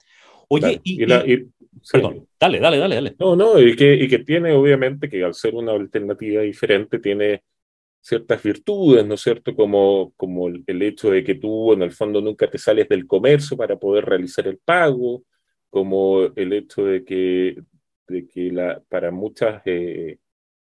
Oye, 0.49 0.81
y, 0.85 1.05
perdón, 1.91 2.29
dale, 2.39 2.61
dale, 2.61 2.79
dale, 2.79 2.95
dale. 2.95 3.17
No, 3.19 3.35
no, 3.35 3.59
y 3.61 3.75
que, 3.75 3.95
y 3.95 4.09
que 4.09 4.19
tiene 4.21 4.53
obviamente 4.53 5.09
que 5.09 5.25
al 5.25 5.35
ser 5.35 5.55
una 5.55 5.73
alternativa 5.73 6.43
diferente, 6.43 6.99
tiene 6.99 7.43
ciertas 8.05 8.43
virtudes, 8.43 9.07
¿no 9.07 9.15
es 9.15 9.23
cierto? 9.23 9.55
Como, 9.57 10.13
como 10.17 10.49
el, 10.49 10.83
hecho 10.83 11.11
de 11.11 11.25
que 11.25 11.37
tú 11.37 11.73
en 11.73 11.83
el 11.83 11.93
fondo 11.93 12.21
nunca 12.21 12.51
te 12.51 12.59
sales 12.59 12.87
del 12.89 13.07
comercio 13.07 13.57
para 13.57 13.79
poder 13.79 14.05
realizar 14.05 14.47
el 14.47 14.59
pago, 14.59 15.25
como 15.71 16.25
el 16.37 16.53
hecho 16.53 16.85
de 16.85 17.03
que, 17.03 17.57
de 18.07 18.27
que 18.29 18.53
la, 18.53 18.83
para 18.89 19.11
muchas, 19.11 19.63
eh, 19.65 20.19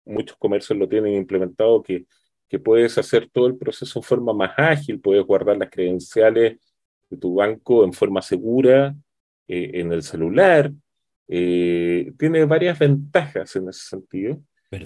muchos 0.06 0.38
comercios 0.38 0.78
lo 0.78 0.88
tienen 0.88 1.16
implementado, 1.16 1.82
que, 1.82 2.06
que 2.52 2.60
puedes 2.60 2.98
hacer 2.98 3.30
todo 3.32 3.48
el 3.48 3.56
proceso 3.56 3.98
en 3.98 4.04
forma 4.04 4.34
más 4.34 4.52
ágil, 4.58 5.00
puedes 5.00 5.26
guardar 5.26 5.56
las 5.56 5.70
credenciales 5.70 6.60
de 7.10 7.18
tu 7.18 7.36
banco 7.36 7.86
en 7.86 7.94
forma 7.94 8.22
segura 8.22 8.94
eh, 9.48 9.72
en 9.76 9.94
el 9.94 10.04
celular. 10.04 10.70
Eh, 11.30 12.12
tiene 12.20 12.44
varias 12.44 12.78
ventajas 12.78 13.56
en 13.56 13.70
ese 13.70 13.88
sentido. 13.88 14.42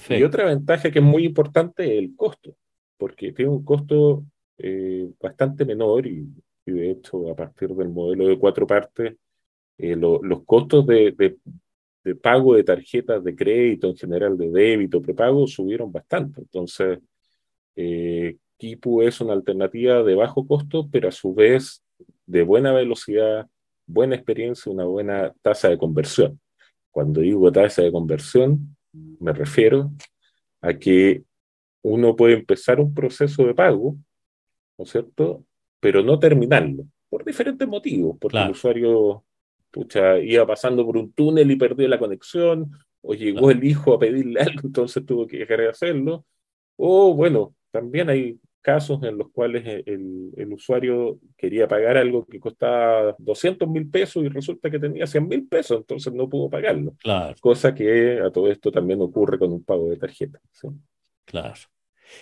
Y 0.09 0.21
otra 0.21 0.45
ventaja 0.45 0.91
que 0.91 0.99
es 0.99 1.05
muy 1.05 1.25
importante 1.25 1.85
es 1.85 2.03
el 2.03 2.15
costo, 2.15 2.55
porque 2.97 3.31
tiene 3.31 3.49
un 3.49 3.65
costo 3.65 4.23
eh, 4.59 5.09
bastante 5.19 5.65
menor 5.65 6.05
y, 6.05 6.27
de 6.67 6.91
hecho 6.91 7.31
a 7.31 7.35
partir 7.35 7.69
del 7.69 7.89
modelo 7.89 8.27
de 8.27 8.37
cuatro 8.37 8.67
partes, 8.67 9.15
eh, 9.79 9.95
los 9.95 10.43
costos 10.45 10.85
de, 10.85 11.39
de, 12.03 12.15
pago 12.15 12.53
de 12.53 12.63
tarjetas 12.63 13.23
de 13.23 13.35
crédito 13.35 13.87
en 13.87 13.97
general, 13.97 14.37
de 14.37 14.51
débito, 14.51 15.01
prepago, 15.01 15.47
subieron 15.47 15.91
bastante. 15.91 16.41
Entonces, 16.41 16.99
eh, 17.75 18.37
Kipu 18.57 19.01
es 19.01 19.21
una 19.21 19.33
alternativa 19.33 20.03
de 20.03 20.15
bajo 20.15 20.47
costo, 20.47 20.87
pero 20.91 21.09
a 21.09 21.11
su 21.11 21.33
vez 21.33 21.83
de 22.25 22.43
buena 22.43 22.71
velocidad, 22.73 23.47
buena 23.85 24.15
experiencia, 24.15 24.71
una 24.71 24.85
buena 24.85 25.33
tasa 25.41 25.69
de 25.69 25.77
conversión. 25.77 26.39
Cuando 26.91 27.21
digo 27.21 27.51
tasa 27.51 27.81
de 27.81 27.91
conversión, 27.91 28.75
me 28.93 29.33
refiero 29.33 29.91
a 30.61 30.73
que 30.73 31.23
uno 31.81 32.15
puede 32.15 32.33
empezar 32.33 32.79
un 32.79 32.93
proceso 32.93 33.45
de 33.45 33.53
pago, 33.53 33.95
¿no 34.77 34.85
es 34.85 34.91
cierto? 34.91 35.45
Pero 35.79 36.01
no 36.01 36.17
terminarlo, 36.17 36.85
por 37.09 37.25
diferentes 37.25 37.67
motivos, 37.67 38.17
porque 38.19 38.37
el 38.37 38.51
usuario 38.51 39.23
pucha, 39.75 40.17
iba 40.19 40.47
pasando 40.47 40.85
por 40.85 40.95
un 40.95 41.11
túnel 41.11 41.51
y 41.51 41.57
perdió 41.57 41.87
la 41.89 41.99
conexión, 41.99 42.71
o 43.01 43.13
llegó 43.13 43.51
el 43.51 43.61
hijo 43.63 43.93
a 43.93 43.99
pedirle 43.99 44.39
algo, 44.41 44.61
entonces 44.63 45.05
tuvo 45.05 45.27
que 45.27 45.39
dejar 45.39 45.59
de 45.59 45.69
hacerlo, 45.69 46.25
o 46.77 47.13
bueno, 47.13 47.53
también 47.75 48.09
hay 48.09 48.39
casos 48.61 49.03
en 49.03 49.17
los 49.17 49.31
cuales 49.31 49.65
el, 49.85 50.31
el, 50.37 50.53
usuario 50.53 51.19
quería 51.35 51.67
pagar 51.67 51.97
algo 51.97 52.25
que 52.25 52.39
costaba 52.39 53.13
200 53.19 53.67
mil 53.67 53.89
pesos 53.89 54.23
y 54.23 54.29
resulta 54.29 54.71
que 54.71 54.79
tenía 54.79 55.05
100 55.05 55.27
mil 55.27 55.45
pesos, 55.45 55.79
entonces 55.79 56.13
no 56.13 56.29
pudo 56.29 56.49
pagarlo. 56.49 56.95
Claro. 56.99 57.35
Cosa 57.41 57.75
que 57.75 58.21
a 58.21 58.31
todo 58.31 58.49
esto 58.49 58.71
también 58.71 59.01
ocurre 59.01 59.37
con 59.37 59.51
un 59.51 59.61
pago 59.61 59.89
de 59.89 59.97
tarjeta. 59.97 60.39
Claro, 61.25 61.53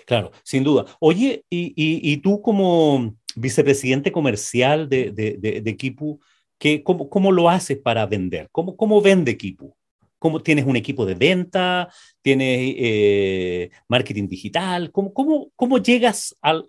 claro, 0.08 0.32
sin 0.44 0.64
duda. 0.64 0.86
Oye, 1.00 1.46
y, 1.52 1.68
y, 1.76 2.12
y 2.12 2.18
tú 2.18 2.42
como 2.42 3.16
vicepresidente 3.36 4.12
comercial 4.12 4.90
de, 4.90 5.12
de, 5.12 5.38
de, 5.38 5.62
de 5.62 5.78
Kipu, 5.78 6.20
¿qué, 6.58 6.82
cómo, 6.82 7.10
¿cómo, 7.10 7.32
lo 7.32 7.48
haces 7.48 7.78
para 7.78 8.08
vender? 8.08 8.48
¿Cómo, 8.52 8.76
cómo 8.76 9.02
vende 9.04 9.38
Kipu? 9.38 9.76
¿Cómo 10.24 10.42
tienes 10.42 10.64
un 10.66 10.78
equipo 10.78 11.06
de 11.06 11.16
venta? 11.16 11.90
¿Tienes 12.22 12.76
eh, 12.78 13.70
marketing 13.90 14.30
digital? 14.30 14.90
¿Cómo, 14.90 15.14
cómo, 15.14 15.52
cómo 15.54 15.80
llegas 15.80 16.34
a, 16.42 16.64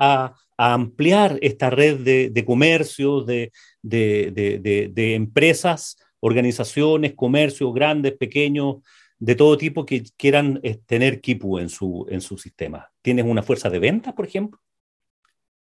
a, 0.59 0.75
ampliar 0.75 1.39
esta 1.41 1.71
red 1.71 2.01
de, 2.01 2.31
de 2.31 2.45
comercios, 2.45 3.25
de, 3.27 3.53
de, 3.81 4.91
de, 4.93 5.15
empresas, 5.15 5.97
organizaciones, 6.19 7.15
comercios 7.15 7.73
grandes, 7.73 8.17
pequeños, 8.17 8.79
de 9.21 9.37
todo 9.37 9.57
tipo 9.57 9.87
que 9.87 10.03
quieran 10.17 10.59
eh, 10.65 10.81
tener 10.85 11.21
Kipu 11.21 11.61
en 11.61 11.69
su, 11.69 12.09
en 12.11 12.23
su 12.23 12.37
sistema? 12.37 12.91
¿Tienes 13.03 13.25
una 13.25 13.45
fuerza 13.45 13.71
de 13.71 13.79
venta, 13.79 14.17
por 14.17 14.27
ejemplo? 14.27 14.61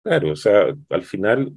Claro, 0.03 0.33
o 0.33 0.37
sea, 0.37 0.75
al 0.89 1.03
final 1.03 1.53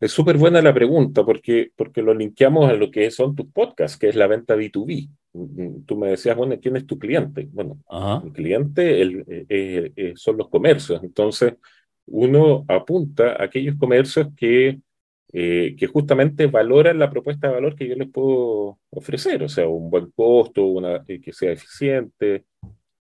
es 0.00 0.12
súper 0.12 0.36
buena 0.36 0.62
la 0.62 0.72
pregunta 0.72 1.24
porque, 1.24 1.72
porque 1.74 2.02
lo 2.02 2.14
linkeamos 2.14 2.70
a 2.70 2.74
lo 2.74 2.90
que 2.90 3.10
son 3.10 3.34
tus 3.34 3.46
podcasts, 3.50 3.98
que 3.98 4.08
es 4.08 4.14
la 4.16 4.28
venta 4.28 4.54
B2B. 4.54 5.08
Mm, 5.32 5.62
mm, 5.62 5.84
tú 5.84 5.96
me 5.96 6.08
decías, 6.08 6.36
bueno, 6.36 6.56
¿quién 6.60 6.76
es 6.76 6.86
tu 6.86 6.98
cliente? 6.98 7.48
Bueno, 7.50 7.78
el 8.24 8.32
cliente 8.32 9.00
el, 9.02 9.24
eh, 9.28 9.46
eh, 9.48 9.92
eh, 9.96 10.12
son 10.14 10.36
los 10.36 10.48
comercios. 10.48 11.02
Entonces, 11.02 11.54
uno 12.06 12.64
apunta 12.68 13.32
a 13.32 13.44
aquellos 13.44 13.76
comercios 13.76 14.28
que, 14.36 14.80
que 15.30 15.86
justamente 15.92 16.46
valoran 16.46 16.98
la 16.98 17.10
propuesta 17.10 17.48
de 17.48 17.54
valor 17.54 17.76
que 17.76 17.86
yo 17.86 17.94
les 17.96 18.08
puedo 18.08 18.78
ofrecer, 18.88 19.42
o 19.42 19.48
sea, 19.48 19.68
un 19.68 19.90
buen 19.90 20.10
costo, 20.12 20.64
una, 20.64 21.04
que 21.04 21.32
sea 21.34 21.52
eficiente. 21.52 22.44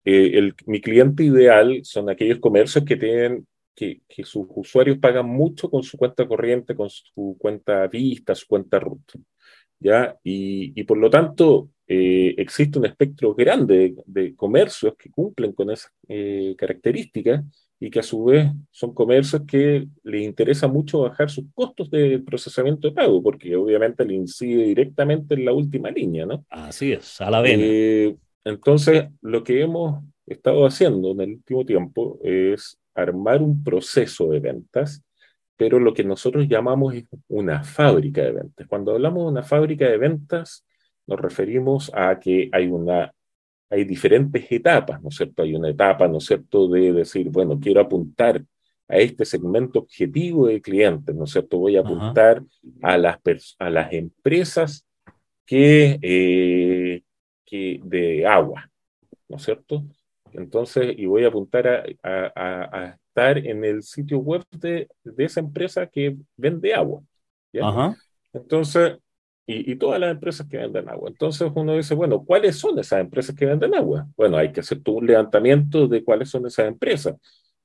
el, 0.04 0.54
mi 0.66 0.80
cliente 0.80 1.22
ideal 1.22 1.80
son 1.84 2.10
aquellos 2.10 2.40
comercios 2.40 2.84
que 2.84 2.96
tienen 2.96 3.46
que, 3.78 4.24
sus 4.24 4.46
usuarios 4.56 4.98
pagan 4.98 5.26
mucho 5.26 5.70
con 5.70 5.82
su 5.82 5.96
cuenta 5.96 6.26
corriente, 6.26 6.74
con 6.74 6.90
su 6.90 7.36
cuenta 7.38 7.86
vista, 7.86 8.34
su 8.34 8.46
cuenta 8.48 8.80
root. 8.80 9.12
¿ya? 9.78 10.16
Y, 10.24 10.82
por 10.82 10.98
lo 10.98 11.08
tanto, 11.08 11.70
eh, 11.86 12.34
existe 12.36 12.78
un 12.78 12.86
espectro 12.86 13.34
grande 13.34 13.94
de, 14.04 14.34
comercios 14.34 14.94
que 14.98 15.10
cumplen 15.10 15.52
con 15.52 15.70
esas 15.70 15.92
eh, 16.08 16.54
características 16.58 17.44
y 17.80 17.90
que 17.90 18.00
a 18.00 18.02
su 18.02 18.24
vez 18.24 18.50
son 18.72 18.92
comercios 18.92 19.42
que 19.46 19.86
les 20.02 20.22
interesa 20.22 20.66
mucho 20.66 21.02
bajar 21.02 21.30
sus 21.30 21.44
costos 21.54 21.88
de 21.90 22.18
procesamiento 22.18 22.88
de 22.88 22.94
pago, 22.94 23.22
porque 23.22 23.54
obviamente 23.54 24.04
le 24.04 24.14
incide 24.14 24.64
directamente 24.64 25.34
en 25.34 25.44
la 25.44 25.52
última 25.52 25.88
línea, 25.90 26.26
¿no? 26.26 26.44
Así 26.50 26.92
es, 26.92 27.20
a 27.20 27.30
la 27.30 27.40
vez. 27.40 27.56
Eh, 27.60 28.16
entonces, 28.42 29.04
lo 29.22 29.44
que 29.44 29.62
hemos 29.62 30.02
estado 30.26 30.66
haciendo 30.66 31.12
en 31.12 31.20
el 31.20 31.30
último 31.34 31.64
tiempo 31.64 32.18
es 32.24 32.76
armar 33.02 33.42
un 33.42 33.62
proceso 33.62 34.28
de 34.30 34.40
ventas, 34.40 35.02
pero 35.56 35.78
lo 35.78 35.92
que 35.92 36.04
nosotros 36.04 36.46
llamamos 36.48 36.94
es 36.94 37.04
una 37.28 37.62
fábrica 37.64 38.22
de 38.22 38.32
ventas. 38.32 38.66
Cuando 38.68 38.92
hablamos 38.92 39.24
de 39.24 39.30
una 39.32 39.42
fábrica 39.42 39.88
de 39.88 39.98
ventas, 39.98 40.64
nos 41.06 41.20
referimos 41.20 41.90
a 41.94 42.18
que 42.18 42.48
hay 42.52 42.68
una 42.68 43.12
hay 43.70 43.84
diferentes 43.84 44.50
etapas, 44.50 45.02
¿no 45.02 45.10
es 45.10 45.16
cierto? 45.16 45.42
Hay 45.42 45.54
una 45.54 45.68
etapa, 45.68 46.08
¿no 46.08 46.18
es 46.18 46.24
cierto?, 46.24 46.68
de 46.68 46.92
decir, 46.92 47.28
bueno, 47.30 47.58
quiero 47.60 47.80
apuntar 47.80 48.42
a 48.88 48.96
este 48.96 49.24
segmento 49.24 49.80
objetivo 49.80 50.46
de 50.46 50.62
clientes, 50.62 51.14
¿no 51.14 51.24
es 51.24 51.32
cierto? 51.32 51.58
Voy 51.58 51.76
a 51.76 51.80
apuntar 51.80 52.42
a 52.82 52.96
las, 52.96 53.18
a 53.58 53.68
las 53.68 53.92
empresas 53.92 54.86
que, 55.44 55.98
eh, 56.00 57.02
que 57.44 57.80
de 57.84 58.26
agua, 58.26 58.70
¿no 59.28 59.36
es 59.36 59.42
cierto? 59.42 59.84
Entonces, 60.32 60.94
y 60.96 61.06
voy 61.06 61.24
a 61.24 61.28
apuntar 61.28 61.66
a, 62.02 62.96
estar 63.08 63.38
en 63.38 63.64
el 63.64 63.82
sitio 63.82 64.18
web 64.18 64.44
de, 64.52 64.88
esa 65.16 65.40
empresa 65.40 65.86
que 65.86 66.16
vende 66.36 66.74
agua. 66.74 67.02
Entonces, 68.32 68.98
y, 69.50 69.76
todas 69.76 69.98
las 69.98 70.10
empresas 70.10 70.46
que 70.46 70.58
venden 70.58 70.88
agua. 70.90 71.08
Entonces 71.08 71.50
uno 71.54 71.74
dice, 71.74 71.94
bueno, 71.94 72.22
¿cuáles 72.24 72.56
son 72.56 72.78
esas 72.78 73.00
empresas 73.00 73.34
que 73.34 73.46
venden 73.46 73.74
agua? 73.74 74.06
Bueno, 74.16 74.36
hay 74.36 74.52
que 74.52 74.60
hacer 74.60 74.80
un 74.86 75.06
levantamiento 75.06 75.88
de 75.88 76.04
cuáles 76.04 76.28
son 76.28 76.46
esas 76.46 76.68
empresas. 76.68 77.16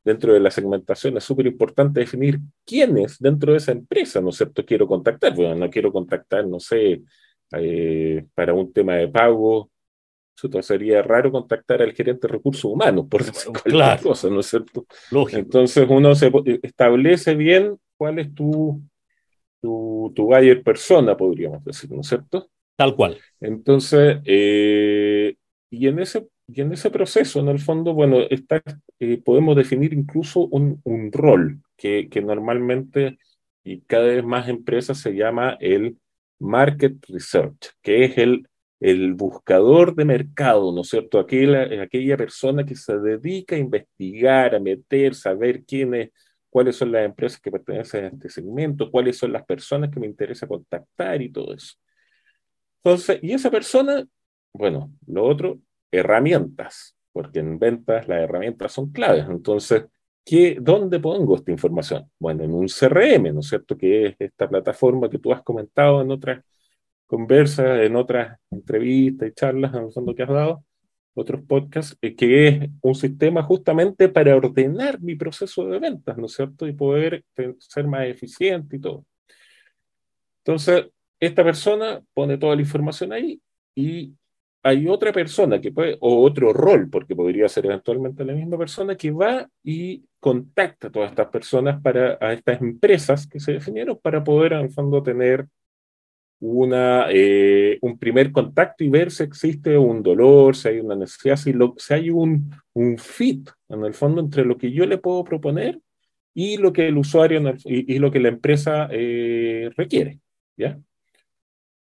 Dentro 0.03 0.33
de 0.33 0.39
la 0.39 0.49
segmentación 0.49 1.17
es 1.17 1.25
súper 1.25 1.45
importante 1.47 1.99
definir 1.99 2.39
quiénes 2.65 3.19
dentro 3.19 3.51
de 3.51 3.57
esa 3.57 3.73
empresa, 3.73 4.21
¿no 4.21 4.29
es 4.29 4.37
cierto?, 4.37 4.65
quiero 4.65 4.87
contactar. 4.87 5.35
Bueno, 5.35 5.55
no 5.55 5.69
quiero 5.69 5.91
contactar, 5.91 6.47
no 6.47 6.59
sé, 6.59 7.03
eh, 7.51 8.25
para 8.33 8.53
un 8.53 8.71
tema 8.71 8.95
de 8.95 9.09
pago, 9.09 9.69
sería 10.61 11.01
raro 11.01 11.31
contactar 11.31 11.81
al 11.81 11.93
gerente 11.93 12.27
de 12.27 12.33
recursos 12.33 12.65
humanos 12.65 13.05
por 13.09 13.23
decir 13.23 13.51
cualquier 13.51 14.01
cosa, 14.01 14.29
¿no 14.29 14.39
es 14.39 14.47
cierto? 14.47 14.85
Entonces 15.31 15.87
uno 15.89 16.15
se 16.15 16.31
establece 16.61 17.35
bien 17.35 17.77
cuál 17.97 18.19
es 18.19 18.33
tu, 18.33 18.81
tu, 19.61 20.11
tu 20.15 20.25
buyer 20.25 20.61
persona, 20.63 21.15
podríamos 21.15 21.63
decir, 21.63 21.91
¿no 21.91 22.01
es 22.01 22.07
cierto? 22.07 22.49
Tal 22.75 22.95
cual. 22.95 23.17
Entonces, 23.39 24.17
eh, 24.25 25.35
y, 25.69 25.87
en 25.87 25.99
ese, 25.99 26.27
y 26.47 26.61
en 26.61 26.73
ese 26.73 26.89
proceso, 26.89 27.39
en 27.39 27.49
el 27.49 27.59
fondo, 27.59 27.93
bueno, 27.93 28.21
está, 28.29 28.61
eh, 28.99 29.21
podemos 29.23 29.55
definir 29.55 29.93
incluso 29.93 30.41
un, 30.47 30.81
un 30.83 31.11
rol 31.11 31.61
que, 31.77 32.09
que 32.09 32.21
normalmente 32.21 33.17
y 33.63 33.81
cada 33.81 34.05
vez 34.05 34.23
más 34.23 34.49
empresas 34.49 34.97
se 34.99 35.15
llama 35.15 35.57
el 35.59 35.97
market 36.39 36.95
research, 37.07 37.71
que 37.81 38.05
es 38.05 38.17
el 38.17 38.47
el 38.83 39.13
buscador 39.13 39.95
de 39.95 40.03
mercado, 40.03 40.73
¿no 40.73 40.81
es 40.81 40.89
cierto? 40.89 41.17
Aquella, 41.17 41.81
aquella 41.81 42.17
persona 42.17 42.65
que 42.65 42.75
se 42.75 42.99
dedica 42.99 43.55
a 43.55 43.59
investigar, 43.59 44.53
a 44.53 44.59
meter, 44.59 45.15
saber 45.15 45.63
quiénes 45.63 46.09
cuáles 46.49 46.75
son 46.75 46.91
las 46.91 47.05
empresas 47.05 47.39
que 47.39 47.49
pertenecen 47.49 48.03
a 48.03 48.07
este 48.09 48.29
segmento, 48.29 48.91
cuáles 48.91 49.17
son 49.17 49.31
las 49.31 49.45
personas 49.45 49.89
que 49.89 49.99
me 50.01 50.05
interesa 50.05 50.47
contactar 50.47 51.21
y 51.21 51.31
todo 51.31 51.53
eso. 51.53 51.75
Entonces, 52.83 53.19
y 53.23 53.31
esa 53.31 53.49
persona, 53.49 54.05
bueno, 54.53 54.91
lo 55.07 55.23
otro, 55.23 55.59
herramientas, 55.89 56.95
porque 57.13 57.39
en 57.39 57.57
ventas 57.57 58.07
las 58.09 58.21
herramientas 58.21 58.73
son 58.73 58.91
claves. 58.91 59.25
Entonces, 59.29 59.85
¿qué, 60.25 60.57
¿dónde 60.61 60.99
pongo 60.99 61.37
esta 61.37 61.51
información? 61.51 62.11
Bueno, 62.19 62.43
en 62.43 62.53
un 62.53 62.67
CRM, 62.67 63.33
¿no 63.33 63.39
es 63.39 63.47
cierto? 63.47 63.77
Que 63.77 64.07
es 64.07 64.15
esta 64.19 64.49
plataforma 64.49 65.09
que 65.09 65.19
tú 65.19 65.31
has 65.31 65.41
comentado 65.41 66.01
en 66.01 66.11
otras 66.11 66.43
conversas, 67.13 67.81
en 67.81 67.95
otras 67.95 68.39
entrevistas 68.49 69.29
y 69.29 69.33
charlas, 69.33 69.71
en 69.75 69.83
el 69.83 69.91
fondo 69.91 70.15
que 70.15 70.23
has 70.23 70.29
dado, 70.29 70.65
otros 71.13 71.43
podcasts, 71.47 71.95
eh, 72.01 72.15
que 72.15 72.47
es 72.47 72.69
un 72.81 72.95
sistema 72.95 73.43
justamente 73.43 74.09
para 74.09 74.35
ordenar 74.35 74.99
mi 74.99 75.13
proceso 75.15 75.67
de 75.67 75.77
ventas, 75.77 76.17
¿no 76.17 76.25
es 76.25 76.33
cierto? 76.33 76.65
Y 76.67 76.73
poder 76.73 77.23
ser 77.59 77.85
más 77.85 78.07
eficiente 78.07 78.77
y 78.77 78.79
todo. 78.79 79.05
Entonces, 80.39 80.87
esta 81.19 81.43
persona 81.43 82.01
pone 82.15 82.39
toda 82.39 82.55
la 82.55 82.63
información 82.63 83.13
ahí 83.13 83.39
y 83.75 84.15
hay 84.63 84.87
otra 84.87 85.13
persona 85.13 85.61
que 85.61 85.71
puede, 85.71 85.97
o 85.99 86.23
otro 86.23 86.51
rol, 86.51 86.89
porque 86.89 87.15
podría 87.15 87.47
ser 87.47 87.67
eventualmente 87.67 88.25
la 88.25 88.33
misma 88.33 88.57
persona, 88.57 88.95
que 88.95 89.11
va 89.11 89.47
y 89.63 90.03
contacta 90.19 90.87
a 90.87 90.91
todas 90.91 91.11
estas 91.11 91.27
personas 91.27 91.79
para, 91.79 92.17
a 92.19 92.33
estas 92.33 92.59
empresas 92.59 93.27
que 93.27 93.39
se 93.39 93.51
definieron 93.51 93.99
para 94.01 94.23
poder, 94.23 94.53
en 94.53 94.61
el 94.61 94.71
fondo, 94.71 95.03
tener 95.03 95.45
una, 96.43 97.07
eh, 97.09 97.77
un 97.81 97.97
primer 97.97 98.31
contacto 98.33 98.83
y 98.83 98.89
ver 98.89 99.11
si 99.11 99.23
existe 99.23 99.77
un 99.77 100.03
dolor, 100.03 100.55
si 100.57 100.67
hay 100.67 100.79
una 100.81 100.95
necesidad, 100.95 101.37
si, 101.37 101.53
lo, 101.53 101.73
si 101.77 101.93
hay 101.93 102.09
un, 102.09 102.51
un, 102.73 102.97
fit, 102.97 103.49
en 103.69 103.85
el 103.85 103.93
fondo, 103.93 104.21
entre 104.21 104.43
lo 104.43 104.57
que 104.57 104.71
yo 104.71 104.85
le 104.85 104.97
puedo 104.97 105.23
proponer 105.23 105.79
y 106.33 106.57
lo 106.57 106.73
que 106.73 106.87
el 106.87 106.97
usuario 106.97 107.41
y, 107.63 107.97
lo 107.97 108.11
que 108.11 108.19
la 108.19 108.27
empresa 108.29 108.89
eh, 108.91 109.69
requiere. 109.77 110.19
¿ya? 110.57 110.77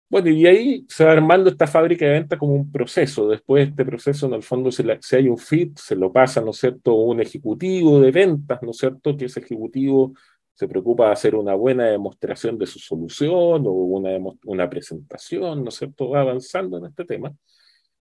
Bueno, 0.09 0.29
y 0.29 0.45
ahí 0.45 0.85
se 0.89 1.05
va 1.05 1.13
armando 1.13 1.49
esta 1.49 1.67
fábrica 1.67 2.05
de 2.05 2.11
venta 2.13 2.37
como 2.37 2.53
un 2.53 2.69
proceso. 2.71 3.29
Después 3.29 3.65
de 3.65 3.69
este 3.69 3.85
proceso, 3.85 4.25
en 4.27 4.33
el 4.33 4.43
fondo, 4.43 4.71
si, 4.71 4.83
si 5.01 5.15
hay 5.15 5.29
un 5.29 5.37
fit, 5.37 5.77
se 5.77 5.95
lo 5.95 6.11
pasa, 6.11 6.41
¿no 6.41 6.51
es 6.51 6.57
cierto?, 6.57 6.95
un 6.95 7.21
ejecutivo 7.21 8.01
de 8.01 8.11
ventas, 8.11 8.61
¿no 8.61 8.71
es 8.71 8.77
cierto?, 8.77 9.15
que 9.15 9.25
ese 9.25 9.39
ejecutivo 9.39 10.13
se 10.59 10.67
preocupa 10.67 11.05
de 11.05 11.13
hacer 11.13 11.35
una 11.35 11.55
buena 11.55 11.85
demostración 11.85 12.57
de 12.57 12.65
su 12.65 12.79
solución 12.79 13.65
o 13.65 13.71
una, 13.71 14.09
una 14.43 14.69
presentación, 14.69 15.63
¿no 15.63 15.69
es 15.69 15.75
cierto? 15.75 16.09
Va 16.09 16.19
avanzando 16.19 16.77
en 16.77 16.87
este 16.87 17.05
tema 17.05 17.33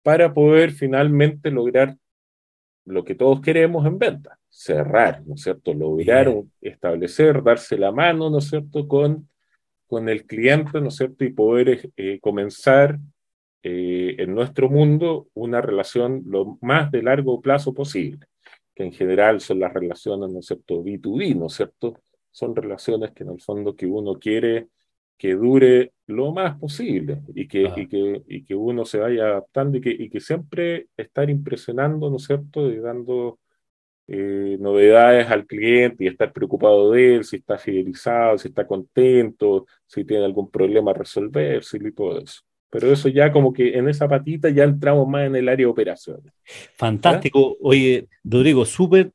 para 0.01 0.33
poder 0.33 0.71
finalmente 0.71 1.49
lograr 1.49 1.95
lo 2.83 3.05
que 3.05 3.15
todos 3.15 3.39
queremos 3.39 3.85
en 3.85 3.97
venta, 3.97 4.37
cerrar, 4.49 5.23
¿no 5.25 5.35
es 5.35 5.41
cierto? 5.43 5.73
Lograr 5.73 6.33
establecer, 6.59 7.41
darse 7.41 7.77
la 7.77 7.93
mano, 7.93 8.29
¿no 8.29 8.39
es 8.39 8.49
cierto?, 8.49 8.89
con, 8.89 9.29
con 9.87 10.09
el 10.09 10.25
cliente, 10.25 10.81
¿no 10.81 10.89
es 10.89 10.97
cierto? 10.97 11.23
Y 11.23 11.31
poder 11.31 11.93
eh, 11.95 12.19
comenzar 12.19 12.99
eh, 13.61 14.17
en 14.19 14.35
nuestro 14.35 14.69
mundo 14.69 15.29
una 15.33 15.61
relación 15.61 16.23
lo 16.25 16.57
más 16.59 16.91
de 16.91 17.03
largo 17.03 17.39
plazo 17.39 17.73
posible, 17.73 18.27
que 18.75 18.83
en 18.83 18.91
general 18.91 19.39
son 19.39 19.61
las 19.61 19.73
relaciones, 19.73 20.29
¿no 20.29 20.39
es 20.39 20.47
cierto?, 20.47 20.83
B2B, 20.83 21.37
¿no 21.37 21.45
es 21.45 21.53
cierto? 21.53 22.01
Son 22.33 22.53
relaciones 22.55 23.11
que 23.11 23.23
en 23.23 23.29
el 23.29 23.39
fondo 23.39 23.75
que 23.75 23.85
uno 23.85 24.15
quiere 24.19 24.67
que 25.17 25.35
dure 25.35 25.93
lo 26.07 26.33
más 26.33 26.59
posible 26.59 27.21
y 27.33 27.47
que, 27.47 27.71
y 27.77 27.87
que, 27.87 28.23
y 28.27 28.43
que 28.43 28.55
uno 28.55 28.83
se 28.83 28.97
vaya 28.97 29.23
adaptando 29.23 29.77
y 29.77 29.81
que, 29.81 29.91
y 29.91 30.09
que 30.09 30.19
siempre 30.19 30.87
estar 30.97 31.29
impresionando, 31.29 32.09
¿no 32.09 32.17
es 32.17 32.25
cierto?, 32.25 32.69
y 32.69 32.79
dando 32.79 33.39
eh, 34.07 34.57
novedades 34.59 35.29
al 35.29 35.45
cliente 35.45 36.03
y 36.03 36.07
estar 36.07 36.33
preocupado 36.33 36.91
de 36.91 37.15
él, 37.15 37.23
si 37.23 37.37
está 37.37 37.57
fidelizado, 37.57 38.37
si 38.37 38.49
está 38.49 38.67
contento, 38.67 39.65
si 39.85 40.03
tiene 40.03 40.25
algún 40.25 40.51
problema 40.51 40.91
a 40.91 40.95
resolver, 40.95 41.63
si 41.63 41.77
y 41.77 41.91
todo 41.93 42.19
eso. 42.19 42.41
Pero 42.69 42.91
eso 42.91 43.07
ya 43.07 43.31
como 43.31 43.53
que 43.53 43.77
en 43.77 43.87
esa 43.87 44.09
patita 44.09 44.49
ya 44.49 44.63
entramos 44.63 45.07
más 45.07 45.27
en 45.27 45.35
el 45.35 45.47
área 45.47 45.67
de 45.67 45.71
operaciones. 45.71 46.33
Fantástico. 46.75 47.55
Oye, 47.61 48.07
Rodrigo, 48.23 48.65
súper 48.65 49.11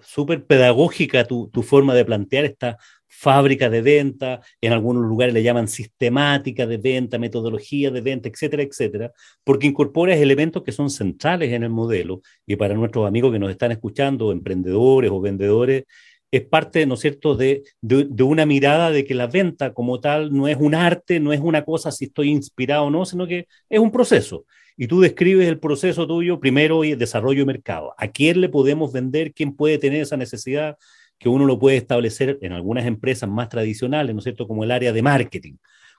súper 0.00 0.44
pedagógica 0.44 1.24
tu, 1.24 1.48
tu, 1.48 1.62
forma 1.62 1.94
de 1.94 2.04
plantear 2.04 2.44
esta 2.44 2.78
fábrica 3.06 3.70
de 3.70 3.82
venta, 3.82 4.40
en 4.60 4.72
algunos 4.72 5.04
lugares 5.04 5.34
le 5.34 5.42
llaman 5.42 5.68
sistemática 5.68 6.66
de 6.66 6.78
venta, 6.78 7.18
metodología 7.18 7.90
de 7.90 8.00
venta, 8.00 8.28
etcétera, 8.28 8.62
etcétera, 8.62 9.12
porque 9.44 9.66
incorporas 9.66 10.18
elementos 10.18 10.62
que 10.62 10.72
son 10.72 10.90
centrales 10.90 11.52
en 11.52 11.62
el 11.62 11.70
modelo 11.70 12.22
y 12.46 12.56
para 12.56 12.74
nuestros 12.74 13.06
amigos 13.06 13.32
que 13.32 13.38
nos 13.38 13.50
están 13.50 13.72
escuchando, 13.72 14.32
emprendedores 14.32 15.10
o 15.10 15.20
vendedores, 15.20 15.84
es 16.30 16.46
parte, 16.46 16.86
¿no 16.86 16.94
es 16.94 17.00
cierto?, 17.00 17.36
de, 17.36 17.62
de, 17.82 18.06
de, 18.08 18.22
una 18.22 18.46
mirada 18.46 18.90
de 18.90 19.04
que 19.04 19.14
la 19.14 19.26
venta 19.26 19.74
como 19.74 20.00
tal 20.00 20.32
no 20.34 20.48
es 20.48 20.56
un 20.58 20.74
arte, 20.74 21.20
no 21.20 21.32
es 21.32 21.40
una 21.40 21.62
cosa 21.64 21.92
si 21.92 22.06
estoy 22.06 22.30
inspirado 22.30 22.84
o 22.84 22.90
no, 22.90 23.04
sino 23.04 23.26
que 23.26 23.46
es 23.68 23.78
un 23.78 23.92
proceso 23.92 24.46
y 24.76 24.86
tú 24.86 25.00
describes 25.00 25.48
el 25.48 25.58
proceso 25.58 26.06
tuyo 26.06 26.40
primero 26.40 26.84
y 26.84 26.94
desarrollo 26.94 27.40
de 27.40 27.46
mercado. 27.46 27.94
¿A 27.98 28.08
quién 28.08 28.40
le 28.40 28.48
podemos 28.48 28.92
vender? 28.92 29.32
¿Quién 29.32 29.54
puede 29.54 29.78
tener 29.78 30.02
esa 30.02 30.16
necesidad? 30.16 30.76
Que 31.18 31.28
uno 31.28 31.44
lo 31.44 31.58
puede 31.58 31.76
establecer 31.76 32.38
en 32.42 32.52
algunas 32.52 32.86
empresas 32.86 33.28
más 33.28 33.48
tradicionales, 33.48 34.14
¿no 34.14 34.18
es 34.18 34.24
cierto? 34.24 34.46
Como 34.46 34.64
el 34.64 34.70
área 34.70 34.92
de 34.92 35.02
marketing. 35.02 35.54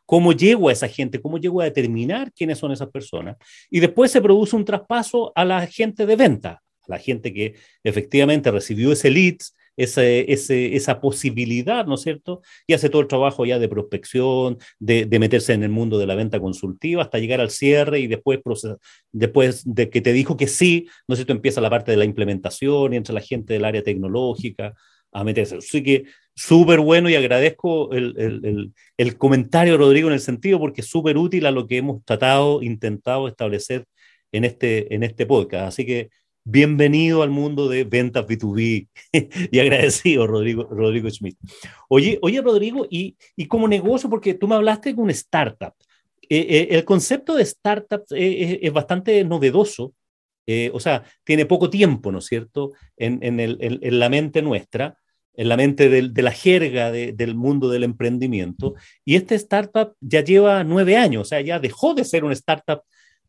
¿Cómo 0.06 0.34
llego 0.34 0.70
a 0.70 0.74
esa 0.74 0.88
gente? 0.88 1.22
¿Cómo 1.22 1.38
llego 1.38 1.62
a 1.62 1.66
determinar 1.66 2.32
quiénes 2.34 2.58
son 2.58 2.72
esas 2.72 2.90
personas? 2.90 3.38
Y 3.70 3.80
después 3.80 4.12
se 4.12 4.22
produce 4.22 4.56
un 4.56 4.66
traspaso 4.66 5.32
a 5.36 5.46
la 5.46 5.66
gente 5.68 6.06
de 6.06 6.16
venta, 6.16 6.62
a 6.82 6.86
la 6.88 7.00
gente 7.00 7.34
que 7.34 7.56
efectivamente 7.84 8.52
recibió 8.52 8.92
ese 8.92 9.10
leads, 9.10 9.56
ese, 9.78 10.76
esa 10.76 11.02
posibilidad, 11.02 11.86
¿no 11.86 11.96
es 11.96 12.02
cierto? 12.02 12.42
Y 12.68 12.74
hace 12.74 12.90
todo 12.90 13.02
el 13.02 13.08
trabajo 13.08 13.46
ya 13.46 13.60
de 13.60 13.68
prospección, 13.68 14.58
de, 14.80 15.08
meterse 15.20 15.54
en 15.54 15.64
el 15.64 15.70
mundo 15.70 15.98
de 15.98 16.08
la 16.08 16.16
venta 16.16 16.40
consultiva 16.40 17.02
hasta 17.02 17.20
llegar 17.20 17.42
al 17.42 17.50
cierre 17.50 18.00
y 18.00 18.08
después, 18.08 18.40
después 19.12 19.64
de 19.66 19.90
que 19.90 20.02
te 20.02 20.14
dijo 20.14 20.38
que 20.38 20.48
sí, 20.48 20.88
¿no 21.08 21.14
es 21.14 21.20
cierto? 21.20 21.34
Empieza 21.34 21.62
la 21.62 21.70
parte 21.70 21.92
de 21.92 21.98
la 21.98 22.06
implementación 22.06 22.94
y 22.94 22.98
entra 22.98 23.14
la 23.14 23.22
gente 23.22 23.54
del 23.54 23.66
área 23.66 23.84
tecnológica 23.84 24.74
a 25.12 25.24
meterse. 25.24 25.58
Así 25.58 25.84
que 25.84 26.06
súper 26.36 26.80
bueno 26.80 27.10
y 27.10 27.16
agradezco 27.16 27.92
el, 27.94 28.16
el, 28.18 28.74
el, 28.98 29.18
comentario, 29.18 29.78
Rodrigo, 29.78 30.08
en 30.08 30.16
el 30.16 30.20
sentido 30.20 30.60
porque 30.60 30.82
es 30.82 30.88
súper 30.88 31.18
útil 31.18 31.46
a 31.46 31.52
lo 31.52 31.68
que 31.68 31.78
hemos 31.78 32.04
tratado, 32.04 32.62
intentado 32.62 33.28
establecer 33.28 33.86
en 34.32 34.44
este, 34.44 34.94
en 34.94 35.04
este 35.04 35.26
podcast. 35.26 35.68
Así 35.68 35.86
que 35.86 36.10
Bienvenido 36.46 37.24
al 37.24 37.30
mundo 37.30 37.70
de 37.70 37.86
ventas 37.86 38.28
B2B 38.28 38.90
y 39.52 39.60
agradecido, 39.60 40.28
Rodrigo, 40.28 40.66
Rodrigo 40.70 41.10
Schmidt. 41.10 41.38
Oye, 41.88 42.20
oye 42.22 42.42
Rodrigo, 42.42 42.86
y, 42.90 43.16
y 43.38 43.48
como 43.48 43.66
negocio, 43.66 44.10
porque 44.10 44.34
tú 44.34 44.50
me 44.50 44.56
hablaste 44.56 44.94
de 44.94 45.02
una 45.02 45.14
startup. 45.14 45.74
Eh, 46.30 46.46
eh, 46.50 46.68
el 46.72 46.84
concepto 46.84 47.36
de 47.36 47.44
startup 47.44 48.04
eh, 48.12 48.60
es, 48.62 48.74
bastante 48.74 49.24
novedoso, 49.24 49.94
o 50.74 50.80
sea, 50.82 51.04
tiene 51.24 51.46
poco 51.46 51.70
tiempo, 51.70 52.12
¿no 52.12 52.20
es 52.20 52.26
cierto?, 52.26 52.74
en, 52.98 53.20
en, 53.22 53.40
el, 53.40 53.58
en, 53.62 54.00
la 54.00 54.10
mente 54.10 54.42
nuestra, 54.42 54.98
en 55.36 55.48
la 55.48 55.56
mente 55.56 55.88
de 55.88 56.22
la 56.22 56.32
jerga 56.32 56.92
del 56.92 57.36
mundo 57.36 57.70
del 57.70 57.86
emprendimiento. 57.86 58.74
Y 59.06 59.16
este 59.16 59.36
startup 59.36 59.96
ya 60.02 60.22
lleva 60.22 60.66
nueve 60.66 60.98
años, 60.98 61.22
o 61.22 61.26
sea, 61.26 61.40
ya 61.40 61.60
dejó 61.60 61.94
de 61.94 62.04
ser 62.04 62.26
una 62.26 62.34
startup 62.34 62.82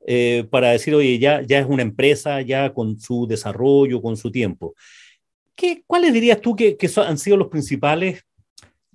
eh, 0.07 0.47
para 0.51 0.71
decir, 0.71 0.95
oye, 0.95 1.19
ya, 1.19 1.43
ya 1.43 1.59
es 1.59 1.67
una 1.67 1.83
empresa, 1.83 2.43
ya 2.43 2.73
con 2.75 3.01
su 3.01 3.27
desarrollo, 3.27 4.03
con 4.03 4.17
su 4.17 4.31
tiempo. 4.31 4.75
¿Qué, 5.55 5.83
¿Cuáles 5.87 6.13
dirías 6.13 6.41
tú 6.41 6.55
que, 6.55 6.77
que 6.77 6.91
han 6.97 7.17
sido 7.17 7.37
los 7.37 7.49
principales 7.49 8.23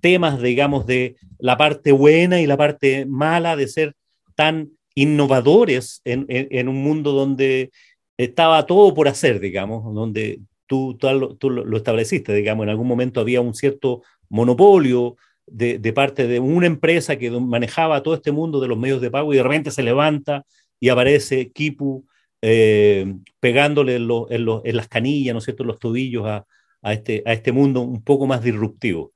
temas, 0.01 0.41
digamos, 0.41 0.85
de 0.85 1.15
la 1.39 1.57
parte 1.57 1.91
buena 1.91 2.39
y 2.39 2.47
la 2.47 2.57
parte 2.57 3.05
mala 3.05 3.55
de 3.55 3.67
ser 3.67 3.95
tan 4.35 4.71
innovadores 4.95 6.01
en, 6.05 6.67
un 6.67 6.83
mundo 6.83 7.11
donde 7.11 7.71
estaba 8.17 8.65
todo 8.65 8.93
por 8.93 9.07
hacer, 9.07 9.39
digamos, 9.39 9.93
donde 9.93 10.41
tú, 10.67 10.95
tú, 10.97 11.35
tú, 11.35 11.49
lo 11.49 11.77
estableciste, 11.77 12.33
digamos, 12.33 12.63
en 12.63 12.69
algún 12.69 12.87
momento 12.87 13.19
había 13.19 13.41
un 13.41 13.53
cierto 13.53 14.01
monopolio 14.29 15.15
de, 15.47 15.79
de, 15.79 15.93
parte 15.93 16.27
de 16.27 16.39
una 16.39 16.67
empresa 16.67 17.17
que 17.17 17.31
manejaba 17.31 18.03
todo 18.03 18.13
este 18.13 18.31
mundo 18.31 18.59
de 18.59 18.67
los 18.67 18.77
medios 18.77 19.01
de 19.01 19.09
pago 19.09 19.33
y 19.33 19.37
de 19.37 19.43
repente 19.43 19.71
se 19.71 19.83
levanta 19.83 20.45
y 20.79 20.89
aparece 20.89 21.51
Kipu 21.51 22.05
eh, 22.41 23.15
pegándole 23.39 23.95
en, 23.95 24.07
en, 24.29 24.75
las 24.75 24.87
canillas, 24.87 25.33
¿no 25.33 25.39
es 25.39 25.45
cierto?, 25.45 25.63
en 25.63 25.67
los 25.67 25.79
tobillos 25.79 26.25
a, 26.25 26.45
a, 26.81 26.93
este, 26.93 27.21
a 27.25 27.33
este 27.33 27.51
mundo 27.51 27.81
un 27.81 28.03
poco 28.03 28.27
más 28.27 28.43
disruptivo. 28.43 29.11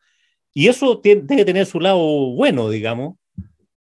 Y 0.54 0.67
eso 0.67 0.99
tiene, 0.99 1.21
debe 1.23 1.45
tener 1.45 1.65
su 1.65 1.80
lado 1.80 1.99
bueno, 2.36 2.69
digamos, 2.69 3.17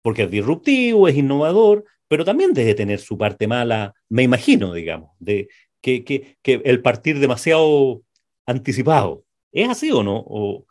porque 0.01 0.23
es 0.23 0.31
disruptivo, 0.31 1.07
es 1.07 1.15
innovador, 1.15 1.85
pero 2.07 2.25
también 2.25 2.53
debe 2.53 2.73
tener 2.75 2.99
su 2.99 3.17
parte 3.17 3.47
mala, 3.47 3.93
me 4.09 4.23
imagino, 4.23 4.73
digamos, 4.73 5.11
de 5.19 5.47
que, 5.81 6.03
que, 6.03 6.37
que 6.41 6.61
el 6.65 6.81
partir 6.81 7.19
demasiado 7.19 8.03
anticipado. 8.45 9.25
¿Es 9.51 9.69
así 9.69 9.91
o 9.91 10.03
no? 10.03 10.65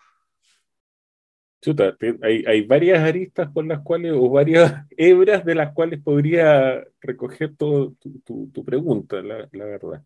Chuta, 1.63 1.97
hay, 2.23 2.45
hay, 2.47 2.63
varias 2.63 2.99
aristas 3.01 3.51
por 3.51 3.65
las 3.65 3.81
cuales, 3.81 4.13
o 4.15 4.29
varias 4.29 4.85
hebras 4.97 5.45
de 5.45 5.55
las 5.55 5.73
cuales 5.73 6.03
podría 6.03 6.85
recoger 7.01 7.57
todo 7.57 7.95
tu, 8.25 8.51
tu, 8.53 8.65
pregunta, 8.65 9.23
la, 9.23 9.49
la 9.53 9.65
verdad. 9.65 10.03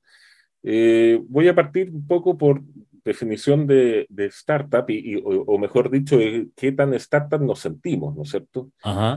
Eh, 0.62 1.18
voy 1.28 1.48
a 1.48 1.54
partir 1.54 1.90
un 1.90 2.06
poco 2.06 2.38
por, 2.38 2.60
definición 3.06 3.66
de, 3.66 4.06
startup, 4.28 4.84
y, 4.90 5.22
o, 5.24 5.58
mejor 5.58 5.90
dicho, 5.90 6.18
qué 6.56 6.72
tan 6.72 6.92
startup 6.94 7.40
nos 7.40 7.60
sentimos, 7.60 8.14
¿no 8.14 8.22
es 8.22 8.30
cierto? 8.30 8.70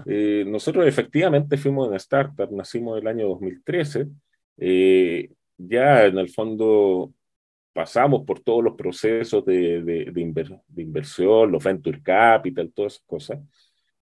Eh, 0.05 0.45
nosotros 0.47 0.85
efectivamente 0.85 1.57
fuimos 1.57 1.87
una 1.87 1.97
startup, 1.97 2.51
nacimos 2.51 3.01
el 3.01 3.07
año 3.07 3.27
2013, 3.29 4.07
eh, 4.57 5.29
ya 5.57 6.05
en 6.05 6.19
el 6.19 6.29
fondo 6.29 7.11
pasamos 7.79 8.25
por 8.25 8.41
todos 8.41 8.61
los 8.61 8.75
procesos 8.75 9.45
de, 9.45 9.81
de, 9.81 10.21
inversión, 10.75 11.49
los 11.49 11.63
venture 11.63 12.03
capital, 12.03 12.73
todas 12.75 12.95
esas 12.95 13.05
cosas. 13.05 13.39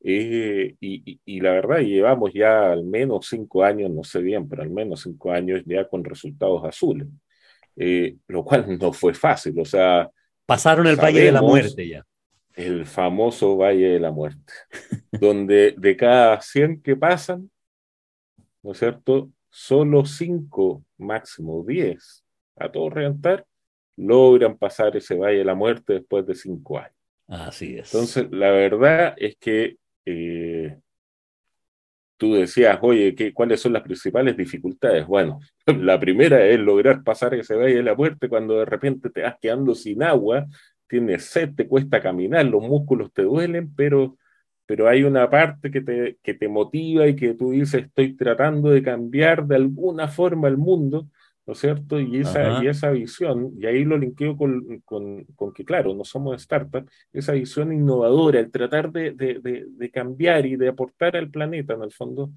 Eh, 0.02 0.74
y, 0.80 1.40
la 1.42 1.50
verdad, 1.50 1.80
llevamos 1.80 2.32
ya 2.32 2.72
al 2.72 2.84
menos 2.84 3.26
cinco 3.28 3.62
años, 3.62 3.90
no 3.90 4.02
sé 4.02 4.22
bien, 4.22 4.48
pero 4.48 4.62
al 4.62 4.70
menos 4.70 5.02
cinco 5.02 5.30
años 5.30 5.62
ya 5.66 5.86
con 5.86 6.02
resultados 6.04 6.64
azules, 6.64 7.06
eh, 7.76 8.16
lo 8.28 8.46
cual 8.46 8.78
no 8.80 8.94
fue 8.94 9.12
fácil. 9.12 9.60
O 9.60 9.66
sea, 9.66 10.10
pasaron 10.46 10.86
el 10.86 10.96
Valle 10.96 11.24
de 11.24 11.32
la 11.32 11.42
Muerte 11.42 11.86
ya. 11.86 12.02
El 12.54 12.86
famoso 12.86 13.58
Valle 13.58 13.88
de 13.90 14.00
la 14.00 14.10
Muerte, 14.10 14.54
donde 15.12 15.74
de 15.76 15.96
cada 15.98 16.40
100 16.40 16.80
que 16.80 16.96
pasan, 16.96 17.50
¿no 18.62 18.72
es 18.72 18.78
cierto? 18.78 19.28
Solo 19.50 20.06
5, 20.06 20.82
máximo 20.96 21.62
10, 21.62 22.24
a 22.56 22.72
todo 22.72 22.88
reventar, 22.88 23.44
logran 23.96 24.56
pasar 24.56 24.96
ese 24.96 25.16
Valle 25.16 25.38
de 25.38 25.44
la 25.44 25.54
Muerte 25.54 25.94
después 25.94 26.26
de 26.26 26.34
cinco 26.34 26.78
años. 26.78 26.92
Así 27.28 27.76
es. 27.76 27.92
Entonces, 27.92 28.28
la 28.30 28.50
verdad 28.50 29.14
es 29.16 29.36
que 29.36 29.76
eh, 30.04 30.78
tú 32.16 32.34
decías, 32.34 32.78
oye, 32.82 33.14
¿qué, 33.14 33.32
¿cuáles 33.32 33.60
son 33.60 33.72
las 33.72 33.82
principales 33.82 34.36
dificultades? 34.36 35.06
Bueno, 35.06 35.40
la 35.66 35.98
primera 35.98 36.44
es 36.46 36.58
lograr 36.58 37.02
pasar 37.02 37.34
ese 37.34 37.54
valle 37.54 37.76
de 37.76 37.82
la 37.82 37.94
muerte 37.94 38.28
cuando 38.28 38.58
de 38.58 38.64
repente 38.64 39.10
te 39.10 39.22
vas 39.22 39.36
quedando 39.40 39.74
sin 39.74 40.02
agua, 40.02 40.46
tienes 40.86 41.24
sed, 41.24 41.54
te 41.54 41.66
cuesta 41.66 42.00
caminar, 42.00 42.46
los 42.46 42.62
músculos 42.62 43.12
te 43.12 43.22
duelen, 43.22 43.74
pero, 43.74 44.16
pero 44.66 44.88
hay 44.88 45.02
una 45.02 45.28
parte 45.28 45.70
que 45.70 45.80
te, 45.80 46.18
que 46.22 46.34
te 46.34 46.48
motiva 46.48 47.06
y 47.08 47.16
que 47.16 47.34
tú 47.34 47.50
dices, 47.50 47.86
estoy 47.86 48.14
tratando 48.16 48.70
de 48.70 48.82
cambiar 48.82 49.46
de 49.46 49.56
alguna 49.56 50.08
forma 50.08 50.48
el 50.48 50.56
mundo 50.56 51.08
¿no 51.46 51.52
es 51.52 51.60
cierto? 51.60 52.00
Y 52.00 52.18
esa, 52.20 52.62
y 52.62 52.66
esa 52.66 52.90
visión, 52.90 53.52
y 53.56 53.66
ahí 53.66 53.84
lo 53.84 53.96
linkeo 53.96 54.36
con, 54.36 54.80
con, 54.84 55.24
con, 55.36 55.52
que, 55.52 55.64
claro, 55.64 55.94
no 55.94 56.04
somos 56.04 56.42
startups, 56.42 56.90
esa 57.12 57.32
visión 57.32 57.72
innovadora, 57.72 58.40
el 58.40 58.50
tratar 58.50 58.90
de, 58.90 59.12
de, 59.12 59.66
de, 59.68 59.90
cambiar 59.90 60.44
y 60.46 60.56
de 60.56 60.68
aportar 60.68 61.16
al 61.16 61.30
planeta, 61.30 61.74
en 61.74 61.82
el 61.84 61.92
fondo, 61.92 62.30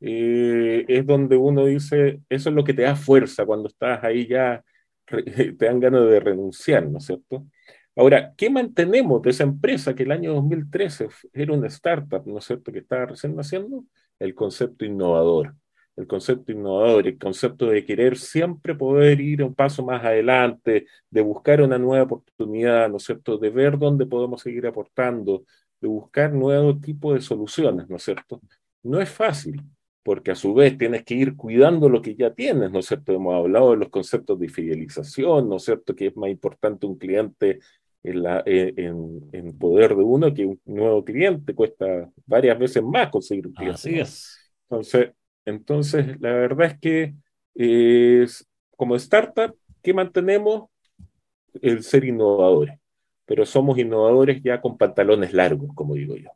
eh, 0.00 0.84
es 0.88 1.06
donde 1.06 1.36
uno 1.36 1.64
dice, 1.64 2.20
eso 2.28 2.48
es 2.50 2.54
lo 2.54 2.64
que 2.64 2.74
te 2.74 2.82
da 2.82 2.96
fuerza 2.96 3.46
cuando 3.46 3.68
estás 3.68 4.02
ahí 4.02 4.26
ya, 4.26 4.62
te 5.06 5.54
dan 5.64 5.78
ganas 5.78 6.04
de 6.10 6.20
renunciar, 6.20 6.88
¿no 6.88 6.98
es 6.98 7.06
cierto? 7.06 7.46
Ahora, 7.94 8.34
¿qué 8.36 8.50
mantenemos 8.50 9.22
de 9.22 9.30
esa 9.30 9.44
empresa 9.44 9.94
que 9.94 10.02
el 10.02 10.12
año 10.12 10.34
2013 10.34 11.08
era 11.32 11.52
una 11.52 11.68
startup, 11.68 12.26
¿no 12.26 12.38
es 12.38 12.44
cierto?, 12.44 12.72
que 12.72 12.80
estaba 12.80 13.06
recién 13.06 13.36
naciendo, 13.36 13.84
el 14.18 14.34
concepto 14.34 14.84
innovador 14.84 15.54
el 15.96 16.06
concepto 16.06 16.52
innovador, 16.52 17.06
el 17.06 17.18
concepto 17.18 17.66
de 17.66 17.84
querer 17.84 18.18
siempre 18.18 18.74
poder 18.74 19.20
ir 19.20 19.42
un 19.42 19.54
paso 19.54 19.84
más 19.84 20.04
adelante, 20.04 20.86
de 21.10 21.20
buscar 21.22 21.62
una 21.62 21.78
nueva 21.78 22.04
oportunidad, 22.04 22.88
¿no 22.90 22.98
es 22.98 23.04
cierto?, 23.04 23.38
de 23.38 23.50
ver 23.50 23.78
dónde 23.78 24.06
podemos 24.06 24.42
seguir 24.42 24.66
aportando, 24.66 25.44
de 25.80 25.88
buscar 25.88 26.32
nuevos 26.32 26.80
tipos 26.80 27.14
de 27.14 27.20
soluciones, 27.20 27.88
¿no 27.88 27.96
es 27.96 28.02
cierto? 28.02 28.40
No 28.82 29.00
es 29.00 29.08
fácil, 29.08 29.62
porque 30.02 30.30
a 30.30 30.34
su 30.34 30.54
vez 30.54 30.76
tienes 30.78 31.02
que 31.04 31.14
ir 31.14 31.34
cuidando 31.34 31.88
lo 31.88 32.02
que 32.02 32.14
ya 32.14 32.32
tienes, 32.32 32.70
¿no 32.70 32.78
es 32.80 32.86
cierto? 32.86 33.12
Hemos 33.12 33.34
hablado 33.34 33.70
de 33.72 33.78
los 33.78 33.88
conceptos 33.88 34.38
de 34.38 34.48
fidelización, 34.48 35.48
¿no 35.48 35.56
es 35.56 35.64
cierto? 35.64 35.96
Que 35.96 36.08
es 36.08 36.16
más 36.16 36.30
importante 36.30 36.86
un 36.86 36.96
cliente 36.96 37.58
en, 38.02 38.22
la, 38.22 38.42
en, 38.46 39.28
en 39.32 39.58
poder 39.58 39.96
de 39.96 40.02
uno 40.04 40.32
que 40.32 40.46
un 40.46 40.60
nuevo 40.64 41.04
cliente, 41.04 41.54
cuesta 41.54 42.08
varias 42.24 42.58
veces 42.58 42.82
más 42.82 43.08
conseguir 43.08 43.48
un 43.48 43.54
cliente. 43.54 43.74
Así 43.74 43.98
es. 43.98 44.52
Entonces, 44.68 45.10
entonces, 45.46 46.20
la 46.20 46.32
verdad 46.32 46.66
es 46.72 46.80
que 46.80 47.14
eh, 47.54 48.26
como 48.76 48.96
startup, 48.96 49.56
¿qué 49.82 49.94
mantenemos? 49.94 50.68
El 51.62 51.82
ser 51.82 52.04
innovadores, 52.04 52.78
pero 53.24 53.46
somos 53.46 53.78
innovadores 53.78 54.42
ya 54.42 54.60
con 54.60 54.76
pantalones 54.76 55.32
largos, 55.32 55.70
como 55.74 55.94
digo 55.94 56.16
yo. 56.16 56.30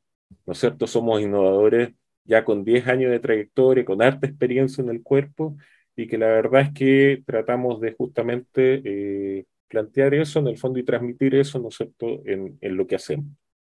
¿No 0.47 0.53
es 0.55 0.59
cierto? 0.59 0.87
Somos 0.87 1.21
innovadores 1.21 1.91
ya 2.25 2.45
con 2.45 2.65
10 2.65 2.87
años 2.87 3.11
de 3.11 3.21
trayectoria, 3.21 3.85
con 3.85 4.01
harta 4.01 4.27
experiencia 4.27 4.83
en 4.83 4.91
el 4.91 5.03
cuerpo, 5.03 5.57
y 5.97 6.07
que 6.07 6.17
la 6.17 6.29
verdad 6.29 6.63
es 6.63 6.73
que 6.73 7.23
tratamos 7.27 7.81
de 7.81 7.93
justamente 7.93 8.81
eh, 8.85 9.47
plantear 9.69 10.15
eso 10.15 10.39
en 10.39 10.47
el 10.47 10.59
fondo 10.59 10.79
y 10.79 10.85
transmitir 10.85 11.35
eso, 11.35 11.59
¿no 11.59 11.69
es 11.69 11.77
cierto?, 11.77 12.23
en, 12.25 12.59
lo 12.61 12.87
que 12.87 12.95
hacemos. 12.97 13.27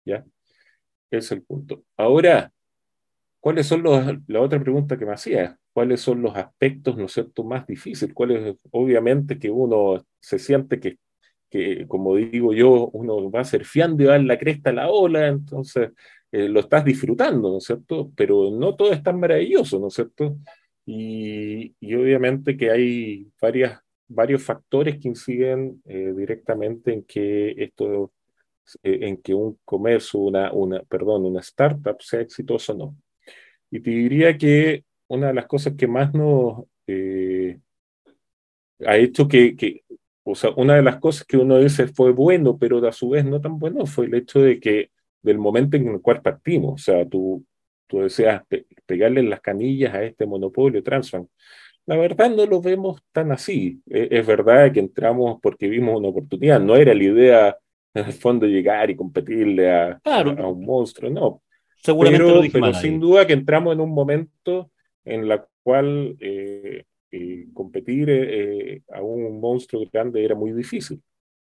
¿Ya? 0.06 0.26
Es 1.12 1.32
el 1.32 1.44
punto. 1.44 1.84
Ahora, 1.98 2.52
¿Cuáles 3.40 3.68
son 3.68 3.84
los, 3.84 4.06
la 4.28 4.42
otra 4.42 4.60
pregunta 4.60 4.98
que 4.98 5.06
me 5.06 5.14
hacía? 5.14 5.58
¿Cuáles 5.72 6.02
son 6.02 6.22
los 6.22 6.36
aspectos, 6.36 6.98
no 6.98 7.06
es 7.06 7.14
cierto, 7.14 7.44
más 7.44 7.66
difíciles? 7.66 8.14
¿Cuáles, 8.14 8.58
obviamente, 8.72 9.40
que 9.40 9.50
uno 9.50 10.04
se 10.20 10.40
siente 10.40 10.80
que, 10.80 10.98
que, 11.50 11.88
como 11.88 12.16
digo 12.16 12.54
yo, 12.54 12.90
uno 12.90 13.32
va 13.32 13.44
surfeando 13.44 14.04
y 14.04 14.08
va 14.08 14.16
en 14.18 14.28
la 14.28 14.38
cresta 14.38 14.72
a 14.72 14.74
la 14.74 14.90
ola, 14.90 15.28
entonces 15.28 15.92
eh, 16.32 16.50
lo 16.50 16.60
estás 16.60 16.86
disfrutando, 16.86 17.50
¿no 17.50 17.58
es 17.58 17.64
cierto? 17.66 18.12
Pero 18.16 18.52
no 18.52 18.76
todo 18.76 18.92
es 18.92 19.02
tan 19.02 19.20
maravilloso, 19.20 19.80
¿no 19.80 19.88
es 19.88 19.94
cierto? 19.96 20.38
Y, 20.86 21.76
y 21.80 21.96
obviamente 21.96 22.58
que 22.58 22.72
hay 22.72 23.28
varias, 23.42 23.80
varios 24.08 24.44
factores 24.44 25.00
que 25.00 25.08
inciden 25.08 25.82
eh, 25.86 26.14
directamente 26.16 26.94
en 26.94 27.04
que 27.04 27.52
esto, 27.58 28.12
eh, 28.84 29.00
en 29.02 29.18
que 29.22 29.34
un 29.34 29.60
comercio, 29.66 30.20
una, 30.20 30.52
una, 30.52 30.82
perdón, 30.84 31.26
una 31.26 31.40
startup 31.42 32.02
sea 32.02 32.22
exitoso 32.22 32.74
o 32.74 32.78
no. 32.78 32.96
Y 33.72 33.80
te 33.82 33.90
diría 33.92 34.38
que 34.38 34.84
una 35.08 35.28
de 35.28 35.34
las 35.34 35.48
cosas 35.48 35.74
que 35.76 35.88
más 35.88 36.14
nos 36.14 36.64
eh, 36.88 37.60
ha 38.86 38.98
hecho 38.98 39.28
que, 39.28 39.56
que, 39.56 39.84
o 40.24 40.36
sea, 40.36 40.52
una 40.56 40.76
de 40.76 40.84
las 40.84 40.98
cosas 40.98 41.26
que 41.26 41.38
uno 41.38 41.58
dice 41.60 41.88
fue 41.88 42.12
bueno, 42.12 42.58
pero 42.58 42.86
a 42.88 42.92
su 42.92 43.10
vez 43.10 43.26
no 43.26 43.42
tan 43.42 43.60
bueno, 43.60 43.86
fue 43.86 44.06
el 44.06 44.14
hecho 44.16 44.40
de 44.42 44.60
que 44.60 44.92
del 45.22 45.38
momento 45.38 45.78
en 45.78 45.88
el 45.90 46.02
cual 46.02 46.22
partimos, 46.22 46.82
o 46.82 46.84
sea, 46.84 47.06
tú, 47.08 47.46
tú 47.88 48.00
deseas 48.00 48.44
pegarle 48.86 49.24
las 49.24 49.42
canillas 49.42 49.94
a 49.94 50.04
este 50.04 50.26
monopolio 50.26 50.84
Transfan. 50.84 51.28
La 51.86 51.98
verdad 51.98 52.30
no 52.30 52.46
lo 52.46 52.62
vemos 52.62 53.02
tan 53.12 53.32
así. 53.32 53.82
E, 53.90 54.08
es, 54.12 54.26
verdad 54.26 54.72
que 54.72 54.80
entramos 54.80 55.40
porque 55.42 55.68
vimos 55.68 55.98
una 55.98 56.10
oportunidad. 56.10 56.60
No 56.60 56.76
era 56.76 56.94
la 56.94 57.04
idea, 57.04 57.58
en 57.94 58.06
el 58.06 58.14
fondo, 58.14 58.46
llegar 58.46 58.90
y 58.92 58.96
competirle 58.96 59.72
a, 59.72 60.00
a 60.04 60.48
un 60.48 60.66
monstruo. 60.66 61.10
No, 61.10 61.42
Seguramente 61.82 62.26
pero, 62.26 62.44
lo 62.44 62.52
pero 62.52 62.74
sin 62.74 63.00
duda 63.00 63.26
que 63.26 63.34
entramos 63.34 63.74
en 63.74 63.82
un 63.82 63.92
momento 63.92 64.72
en 65.06 65.28
la 65.28 65.46
cual 65.64 66.16
eh, 66.20 66.84
eh, 67.12 67.48
competir 67.54 68.10
eh, 68.10 68.82
a 68.92 69.02
un 69.02 69.40
monstruo 69.40 69.86
grande 69.92 70.24
era 70.24 70.36
muy 70.36 70.52
difícil. 70.52 71.02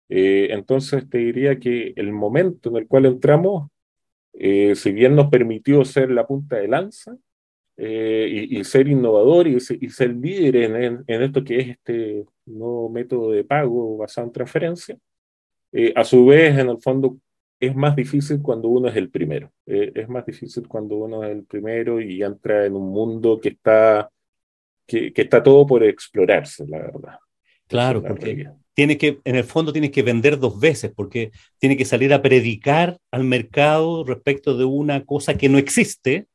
entonces 0.10 1.10
te 1.10 1.18
diría 1.18 1.60
que 1.60 1.94
el 1.96 2.12
momento 2.12 2.70
en 2.70 2.78
el 2.78 2.88
cual 2.88 3.06
entramos, 3.06 3.70
si 4.34 4.92
bien 4.92 5.16
nos 5.16 5.28
permitió 5.30 5.84
ser 5.84 6.12
la 6.12 6.26
punta 6.26 6.58
de 6.58 6.68
lanza 6.68 7.18
y, 7.78 8.60
y, 8.60 8.64
ser 8.64 8.88
innovador 8.88 9.48
y, 9.48 9.58
y 9.58 9.90
ser 9.90 10.16
líder 10.16 10.56
en, 10.56 11.04
en, 11.08 11.22
esto 11.22 11.44
que 11.44 11.60
es 11.60 11.68
este 11.70 12.26
nuevo 12.46 12.90
método 12.90 13.32
de 13.32 13.44
pago 13.44 13.98
basado 13.98 14.28
en 14.28 14.34
transferencia, 14.34 14.98
a 15.96 16.04
su 16.04 16.26
vez, 16.26 16.58
en 16.58 16.70
el 16.70 16.78
fondo, 16.80 17.18
es 17.60 17.76
más 17.76 17.96
difícil 17.96 18.42
cuando 18.42 18.68
uno 18.70 18.88
es 18.90 18.96
el 18.96 19.10
primero. 19.10 19.52
Eh, 19.66 19.92
es 19.96 20.10
más 20.10 20.26
difícil 20.26 20.68
cuando 20.68 20.96
uno 20.98 21.24
es 21.24 21.32
el 21.32 21.44
primero 21.46 22.00
y 22.00 22.22
entra 22.24 22.66
en 22.66 22.76
un 22.76 22.90
mundo 22.90 23.40
que 23.40 23.50
está, 23.50 24.10
que, 24.86 25.12
que 25.12 25.22
está 25.24 25.42
todo 25.42 25.66
por 25.66 25.84
explorarse, 25.84 26.66
la 26.68 26.80
verdad. 26.80 27.20
Claro, 27.68 28.02
porque 28.02 28.48
tiene 28.74 28.98
que, 28.98 29.20
en 29.24 29.36
el 29.36 29.44
fondo 29.44 29.74
tienes 29.74 29.92
que 29.92 30.04
vender 30.04 30.40
dos 30.40 30.60
veces, 30.60 30.92
porque 30.96 31.32
tiene 31.58 31.76
que 31.76 31.84
salir 31.84 32.14
a 32.14 32.22
predicar 32.22 33.00
al 33.12 33.24
mercado 33.24 34.04
respecto 34.06 34.58
de 34.58 34.66
una 34.66 35.04
cosa 35.04 35.38
que 35.38 35.50
no 35.50 35.58
existe 35.58 36.28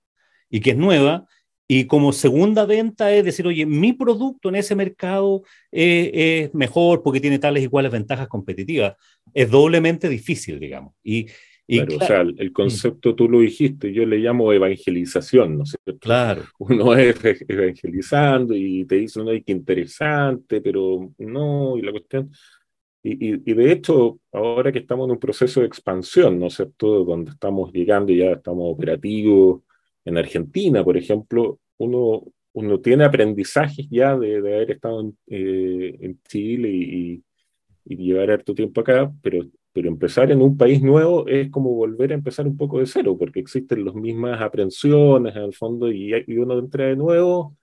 y 0.51 0.61
que 0.61 0.71
es 0.71 0.77
nueva, 0.77 1.27
y 1.75 1.87
como 1.87 2.13
segunda 2.13 2.67
venta 2.67 3.15
es 3.15 3.25
decir, 3.25 3.47
oye, 3.47 3.65
mi 3.65 3.95
producto 3.95 4.51
en 4.51 4.57
ese 4.57 4.75
mercado 4.75 5.43
es 5.71 6.53
mejor 6.53 7.03
porque 7.03 7.19
tiene 7.19 7.39
tales 7.39 7.65
y 7.65 7.69
cuales 7.69 7.91
ventajas 7.91 8.29
competitivas. 8.29 8.95
Es 9.33 9.51
doblemente 9.51 10.07
difícil, 10.11 10.61
digamos. 10.61 10.93
Y, 11.03 11.29
claro, 11.67 11.97
o 11.97 12.07
sea, 12.07 12.21
el 12.21 12.53
concepto 12.53 13.15
tú 13.15 13.27
lo 13.27 13.41
dijiste, 13.41 13.91
yo 13.91 14.05
le 14.05 14.19
llamo 14.19 14.53
evangelización, 14.53 15.57
¿no 15.57 15.65
sé. 15.65 15.79
Claro. 15.99 16.43
Uno 16.59 16.95
es 16.95 17.17
evangelizando 17.49 18.55
y 18.55 18.85
te 18.85 18.97
dice, 18.97 19.25
no, 19.25 19.31
hay 19.31 19.41
que 19.43 19.53
interesante, 19.53 20.61
pero 20.61 21.11
no, 21.17 21.79
y 21.79 21.81
la 21.81 21.93
cuestión... 21.93 22.31
Y, 23.03 23.51
y, 23.51 23.55
de 23.55 23.73
hecho, 23.73 24.21
ahora 24.31 24.71
que 24.71 24.81
estamos 24.81 25.07
en 25.07 25.13
un 25.13 25.19
proceso 25.19 25.61
de 25.61 25.67
expansión, 25.69 26.39
¿no 26.39 26.49
es 26.49 26.55
cierto?, 26.55 27.03
donde 27.03 27.31
estamos 27.31 27.73
llegando 27.73 28.13
y 28.13 28.19
ya 28.19 28.33
estamos 28.33 28.75
operativos, 28.75 29.63
en 30.05 30.19
Argentina, 30.19 30.85
por 30.85 30.97
ejemplo, 30.97 31.61
uno, 31.79 32.23
uno 32.53 32.81
tiene 32.81 33.05
aprendizajes 33.05 33.87
ya 33.91 34.17
de, 34.17 34.41
de 34.43 34.55
haber 34.57 34.71
estado 34.73 35.01
en, 35.01 35.19
eh, 35.29 36.15
Chile 36.29 36.69
y, 36.71 37.25
llevar 37.85 38.31
harto 38.31 38.55
tiempo 38.55 38.81
acá, 38.81 39.13
pero, 39.23 39.45
pero 39.73 39.89
empezar 39.89 40.31
en 40.31 40.41
un 40.41 40.57
país 40.57 40.81
nuevo 40.83 41.27
es 41.27 41.51
como 41.51 41.75
volver 41.75 42.13
a 42.13 42.15
empezar 42.15 42.47
un 42.47 42.57
poco 42.57 42.79
de 42.79 42.87
cero, 42.87 43.17
porque 43.19 43.41
existen 43.41 43.85
las 43.85 43.95
mismas 43.95 44.41
aprensiones 44.41 45.35
en 45.37 45.43
el 45.43 45.55
fondo 45.55 45.91
y, 45.91 46.13
y 46.27 46.39
uno 46.39 46.59
entra 46.59 46.87
de 46.87 46.97
nuevo 46.97 47.57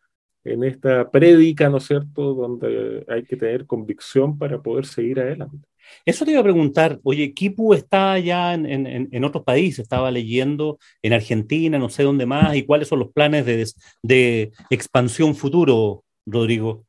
en 0.44 0.64
esta 0.64 1.10
prédica, 1.10 1.70
¿no 1.70 1.78
es 1.78 1.86
cierto?, 1.86 2.34
donde 2.34 3.06
hay 3.08 3.24
que 3.24 3.38
tener 3.38 3.66
convicción 3.66 4.38
para 4.38 4.62
poder 4.62 4.86
seguir 4.86 5.20
adelante. 5.20 5.69
Eso 6.06 6.26
te 6.26 6.32
iba 6.32 6.40
a 6.40 6.44
preguntar, 6.44 7.00
oye, 7.04 7.34
Kipu 7.34 7.74
está 7.74 8.18
ya 8.20 8.54
en, 8.54 8.66
en, 8.66 9.10
en, 9.12 9.24
otros 9.24 9.44
países, 9.44 9.80
estaba 9.80 10.12
leyendo 10.12 10.80
en 11.02 11.14
Argentina, 11.14 11.78
no 11.78 11.90
sé 11.90 12.04
dónde 12.04 12.26
más, 12.26 12.56
y 12.56 12.66
cuáles 12.66 12.88
son 12.88 13.00
los 13.00 13.12
planes 13.12 13.46
de, 13.46 13.66
de 14.04 14.52
expansión 14.70 15.36
futuro, 15.36 16.04
Rodrigo. 16.26 16.86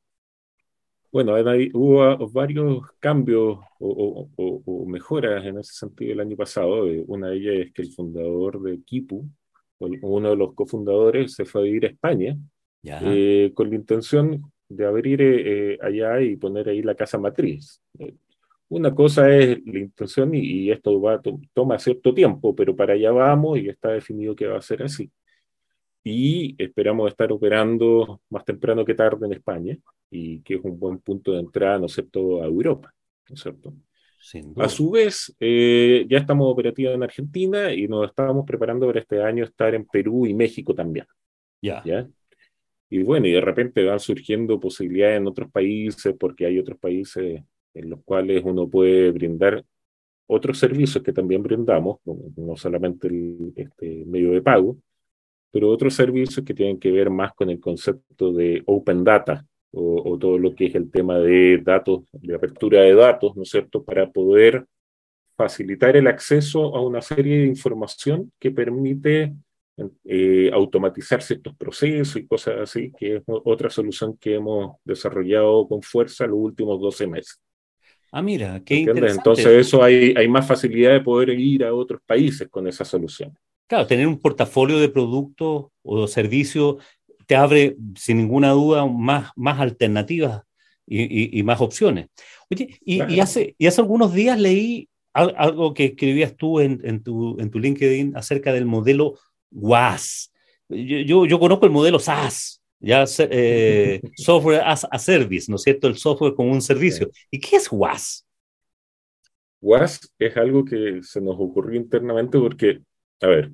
Bueno, 1.13 1.35
hubo 1.75 2.31
varios 2.31 2.83
cambios 3.01 3.59
o, 3.81 4.29
o, 4.37 4.63
o, 4.65 4.87
mejoras 4.87 5.45
en 5.45 5.59
ese 5.59 5.73
sentido 5.75 6.13
el 6.13 6.21
año 6.21 6.37
pasado. 6.37 6.87
Eh, 6.87 7.03
una 7.09 7.31
de 7.31 7.37
ellas 7.37 7.67
es 7.67 7.73
que 7.73 7.83
el 7.83 7.93
fundador 7.93 8.63
de 8.63 8.81
Kipu, 8.83 9.29
uno 9.81 10.31
de 10.31 10.37
los 10.37 10.55
cofundadores, 10.55 11.35
se 11.35 11.45
fue 11.45 11.63
a 11.63 11.65
vivir 11.65 11.87
a 11.87 11.89
España 11.89 12.37
eh, 12.85 13.51
con 13.55 13.71
la 13.71 13.77
intención 13.77 14.53
de 14.69 14.87
abrir 14.87 15.21
eh, 15.21 15.79
allá 15.83 16.21
y 16.21 16.37
poner 16.37 16.69
ahí 16.69 16.81
la 16.81 16.95
casa 16.95 17.19
matriz. 17.19 17.81
Una 18.71 18.95
cosa 18.95 19.29
es 19.35 19.59
la 19.67 19.81
intención 19.81 20.33
y, 20.33 20.71
esto 20.71 21.01
va 21.01 21.21
toma 21.53 21.79
cierto 21.79 22.15
tiempo, 22.15 22.55
pero 22.55 22.75
para 22.77 22.95
allá 22.95 23.11
vamos 23.11 23.59
y 23.59 23.69
está 23.69 23.91
definido 23.91 24.37
que 24.37 24.47
va 24.47 24.59
a 24.59 24.63
ser 24.63 24.85
así. 24.85 25.11
Y 26.05 26.55
esperamos 26.57 27.11
estar 27.11 27.33
operando 27.33 28.21
más 28.31 28.45
temprano 28.45 28.85
que 28.85 28.95
tarde 28.95 29.27
en 29.27 29.33
España 29.33 29.77
y 30.09 30.41
que 30.43 30.55
es 30.55 30.61
un 30.63 30.79
buen 30.79 30.99
punto 31.01 31.33
de 31.33 31.41
entrada, 31.41 31.81
¿no 31.81 31.87
es 31.87 31.93
cierto?, 31.93 32.43
a 32.43 32.47
Europa, 32.47 32.95
¿no 33.29 33.35
es 33.35 33.41
cierto? 33.41 33.75
A 34.57 34.69
su 34.69 34.93
vez, 34.93 35.35
eh, 35.41 36.07
ya 36.09 36.19
estamos 36.19 36.53
operativos 36.53 36.95
en 36.95 37.03
Argentina 37.03 37.73
y 37.73 37.89
nos 37.89 38.09
estamos 38.09 38.47
preparando 38.47 38.87
para 38.87 39.01
este 39.01 39.21
año 39.21 39.43
estar 39.43 39.75
en 39.75 39.85
Perú 39.85 40.27
y 40.27 40.35
México 40.35 40.75
también. 40.75 41.07
¿ya? 41.85 42.09
Y 42.89 43.03
bueno, 43.03 43.27
y 43.27 43.33
de 43.33 43.41
repente 43.41 43.85
van 43.85 43.99
surgiendo 43.99 44.61
posibilidades 44.61 45.17
en 45.17 45.27
otros 45.27 45.51
países 45.51 46.15
porque 46.19 46.47
hay 46.47 46.59
otros 46.61 46.79
países 46.79 47.43
en 47.75 47.91
los 47.91 48.03
cuales 48.05 48.43
uno 48.45 48.69
puede 48.69 49.11
brindar 49.11 49.65
otros 50.27 50.59
servicios 50.59 51.03
que 51.03 51.13
también 51.13 51.43
brindamos, 51.43 51.99
no 52.05 52.57
solamente 52.57 53.09
el 53.09 53.53
este, 53.57 54.05
medio 54.07 54.31
de 54.33 54.43
pago, 54.43 54.77
pero 55.51 55.69
otros 55.69 55.95
servicios 55.95 56.45
que 56.45 56.55
tienen 56.55 56.79
que 56.79 56.93
ver 56.93 57.11
más 57.11 57.33
con 57.35 57.51
el 57.51 57.59
concepto 57.59 58.33
de 58.33 58.63
open 58.67 59.03
data 59.03 59.45
o, 59.73 60.19
todo 60.19 60.39
lo 60.39 60.55
que 60.55 60.67
es 60.67 60.75
el 60.75 60.91
tema 60.91 61.19
de 61.19 61.59
datos, 61.59 62.05
de 62.13 62.35
apertura 62.35 62.83
de 62.83 62.95
datos, 62.95 63.37
¿no 63.37 63.43
es 63.43 63.51
cierto?, 63.51 63.85
para 63.85 64.11
poder 64.11 64.67
facilitar 65.37 65.97
el 65.97 66.07
acceso 66.07 66.77
a 66.77 66.83
una 66.83 67.01
serie 67.01 67.39
de 67.39 67.47
información 67.47 68.33
que 68.39 68.51
permite 68.51 69.33
eh, 70.05 70.51
automatizar 70.53 71.23
ciertos 71.23 71.57
procesos 71.57 72.17
y 72.17 72.27
cosas 72.27 72.57
así, 72.61 72.93
que 72.99 73.17
es 73.17 73.23
otra 73.27 73.71
solución 73.71 74.17
que 74.17 74.35
hemos 74.35 74.77
desarrollado 74.85 75.67
con 75.67 75.83
fuerza 75.83 76.27
los 76.27 76.39
últimos 76.39 76.81
12 76.81 77.07
meses. 77.07 77.41
Ah, 78.13 78.23
mira, 78.23 78.61
qué 78.65 78.77
interesante. 78.77 79.19
Entonces 79.19 79.47
eso 79.47 79.83
hay, 79.83 80.15
hay 80.17 80.29
más 80.29 80.47
facilidad 80.47 80.93
de 80.93 81.01
poder 81.01 81.31
ir 81.31 81.65
a 81.65 81.73
otros 81.73 82.01
países 82.05 82.49
con 82.49 82.67
esa 82.67 82.85
solución. 82.85 83.37
Claro, 83.69 83.87
tener 83.87 84.07
un 84.07 84.19
portafolio 84.19 84.81
de 84.81 84.89
productos 84.89 85.67
o 85.83 86.07
servicios 86.09 86.77
te 87.27 87.37
abre 87.37 87.77
sin 87.95 88.17
ninguna 88.17 88.51
duda 88.51 88.85
más, 88.87 89.31
más 89.37 89.61
alternativas 89.61 90.43
y, 90.85 91.39
y, 91.39 91.43
más 91.45 91.61
opciones. 91.61 92.09
Oye, 92.51 92.81
y, 92.85 93.21
hace, 93.21 93.55
y 93.57 93.69
hace 93.69 93.81
algunos 93.81 94.13
días 94.13 94.41
leí 94.41 94.89
algo 95.13 95.73
que 95.73 95.85
escribías 95.85 96.37
tú 96.37 96.59
en, 96.59 96.81
en, 96.83 97.05
tu, 97.05 97.39
en 97.39 97.51
tu 97.51 97.61
LinkedIn 97.61 98.17
acerca 98.17 98.53
del 98.53 98.67
modelo 98.67 99.15
WAS. 99.53 100.33
Yo, 100.69 100.99
yo, 100.99 101.27
yo 101.27 101.39
conozco 101.39 101.67
el 101.67 101.73
modelo 101.73 102.01
SaaS, 102.01 102.60
ya 102.81 103.05
eh, 103.19 104.01
software 104.17 104.63
as 104.65 104.87
a 104.91 104.99
service, 104.99 105.51
¿no 105.51 105.57
es 105.57 105.63
cierto? 105.63 105.87
El 105.87 105.97
software 105.97 106.35
como 106.35 106.51
un 106.51 106.63
servicio. 106.63 107.11
¿Y 107.31 107.39
qué 107.39 107.57
es 107.57 107.69
WAS? 107.71 108.27
WAS 109.61 110.01
es 110.19 110.37
algo 110.37 110.65
que 110.65 111.01
se 111.03 111.21
nos 111.21 111.37
ocurrió 111.39 111.79
internamente 111.79 112.39
porque, 112.39 112.81
a 113.21 113.27
ver, 113.27 113.53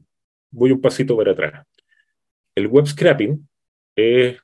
voy 0.51 0.71
un 0.71 0.81
pasito 0.81 1.17
para 1.17 1.33
atrás. 1.33 1.67
El 2.55 2.69
web 2.69 2.87
scrapping 2.87 3.47
es, 3.97 4.39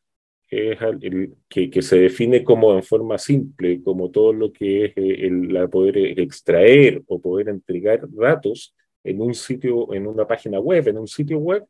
es 0.51 0.79
el, 1.01 1.35
que, 1.49 1.71
que, 1.71 1.83
se 1.83 1.99
define 2.01 2.42
como 2.42 2.75
en 2.75 2.83
forma 2.83 3.16
simple, 3.16 3.81
como 3.83 4.11
todo 4.11 4.33
lo 4.33 4.53
que 4.53 4.87
es 4.87 4.92
eh, 4.97 5.27
el, 5.27 5.68
poder 5.71 6.18
extraer 6.18 7.03
o 7.07 7.21
poder 7.21 7.49
entregar 7.49 8.01
datos 8.11 8.75
en 9.05 9.21
un 9.21 9.35
sitio, 9.35 9.95
en 9.95 10.07
una 10.07 10.27
página 10.27 10.61
web, 10.61 10.87
en 10.88 10.99
un 10.99 11.09
sitio 11.09 11.38
web, 11.38 11.64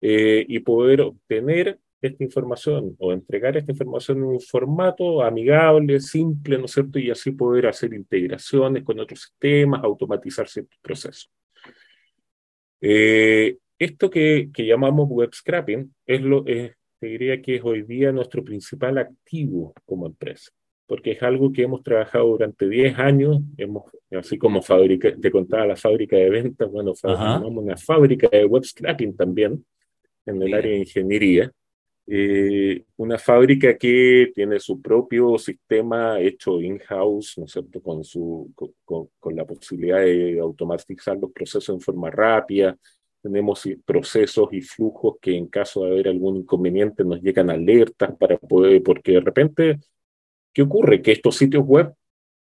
eh, 0.00 0.44
y 0.48 0.58
poder 0.60 1.02
obtener 1.02 1.78
esta 2.00 2.24
información 2.24 2.96
o 2.98 3.12
entregar 3.12 3.56
esta 3.56 3.72
información 3.72 4.18
en 4.18 4.24
un 4.24 4.40
formato 4.40 5.22
amigable, 5.22 6.00
simple, 6.00 6.58
¿no 6.58 6.64
es 6.64 6.72
cierto? 6.72 6.98
Y 6.98 7.10
así 7.10 7.32
poder 7.32 7.66
hacer 7.66 7.92
integraciones 7.92 8.82
con 8.84 8.98
otros 8.98 9.20
sistemas, 9.20 9.82
automatizar 9.84 10.48
ciertos 10.48 10.78
procesos. 10.80 11.30
Eh, 12.80 13.58
esto 13.78 14.10
que, 14.10 14.50
que, 14.52 14.66
llamamos 14.66 15.08
web 15.08 15.30
scrapping 15.34 15.94
es 16.06 16.20
lo, 16.22 16.44
te 17.00 17.06
diría 17.06 17.40
que 17.40 17.56
es 17.56 17.64
hoy 17.64 17.82
día 17.82 18.12
nuestro 18.12 18.44
principal 18.44 18.98
activo 18.98 19.72
como 19.86 20.06
empresa, 20.06 20.50
porque 20.86 21.12
es 21.12 21.22
algo 21.22 21.50
que 21.50 21.62
hemos 21.62 21.82
trabajado 21.82 22.28
durante 22.28 22.68
10 22.68 22.98
años, 22.98 23.40
hemos, 23.56 23.84
así 24.10 24.36
como 24.36 24.60
fábrica, 24.60 25.14
te 25.18 25.30
contaba 25.30 25.66
la 25.66 25.76
fábrica 25.76 26.16
de 26.16 26.28
ventas, 26.28 26.70
bueno, 26.70 26.94
formamos 26.94 27.50
una 27.50 27.76
fábrica 27.76 28.28
de 28.28 28.44
web 28.44 28.64
scrapping 28.64 29.16
también 29.16 29.64
en 30.26 30.42
el 30.42 30.52
área 30.52 30.72
de 30.72 30.78
ingeniería. 30.78 31.50
Eh, 32.06 32.84
una 32.96 33.18
fábrica 33.18 33.76
que 33.78 34.32
tiene 34.34 34.58
su 34.58 34.80
propio 34.80 35.38
sistema 35.38 36.18
hecho 36.18 36.60
in-house, 36.60 37.38
¿no 37.38 37.44
es 37.44 37.52
cierto?, 37.52 37.80
con, 37.80 38.02
su, 38.02 38.52
con, 38.84 39.36
la 39.36 39.44
posibilidad 39.44 40.00
de 40.00 40.40
automatizar 40.40 41.16
los 41.18 41.30
procesos 41.30 41.74
en 41.74 41.80
forma 41.80 42.10
rápida. 42.10 42.76
Tenemos 43.22 43.68
procesos 43.84 44.48
y 44.52 44.60
flujos 44.60 45.18
que 45.20 45.36
en 45.36 45.46
caso 45.46 45.84
de 45.84 45.92
haber 45.92 46.08
algún 46.08 46.38
inconveniente 46.38 47.04
nos 47.04 47.20
llegan 47.22 47.50
alertas 47.50 48.16
para 48.16 48.38
poder, 48.38 48.82
porque 48.82 49.12
de 49.12 49.20
repente, 49.20 49.78
¿qué 50.52 50.62
ocurre? 50.62 51.02
Que 51.02 51.12
estos 51.12 51.36
sitios 51.36 51.64
web 51.64 51.94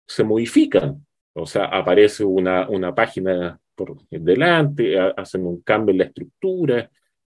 se 0.07 0.25
modifican. 0.25 1.05
O 1.35 1.47
sea, 1.47 1.67
aparece 1.67 2.25
una, 2.25 2.69
una 2.69 2.95
página 2.95 3.61
por 3.75 3.99
delante, 4.11 4.99
hacen 4.99 5.47
un 5.47 5.61
cambio 5.61 5.93
en 5.93 5.99
la 5.99 6.05
estructura, 6.05 6.91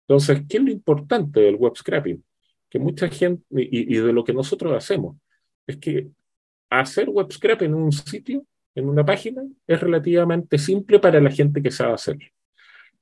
entonces, 0.07 0.43
¿qué 0.47 0.57
es 0.57 0.63
lo 0.63 0.71
importante 0.71 1.39
del 1.39 1.55
web 1.55 1.75
scrapping? 1.75 2.23
Que 2.69 2.79
mucha 2.79 3.09
gente, 3.09 3.43
y, 3.49 3.95
de 3.95 4.13
lo 4.13 4.23
que 4.23 4.33
nosotros 4.33 4.73
hacemos, 4.73 5.17
es 5.65 5.77
que 5.77 6.09
hacer 6.69 7.09
web 7.09 7.31
scrapping 7.31 7.69
en 7.69 7.75
un 7.75 7.91
sitio, 7.91 8.45
en 8.75 8.87
una 8.87 9.05
página, 9.05 9.43
es 9.65 9.79
relativamente 9.79 10.57
simple 10.57 10.99
para 10.99 11.19
la 11.19 11.31
gente 11.31 11.61
que 11.61 11.71
sabe 11.71 11.93
hacerlo. 11.93 12.27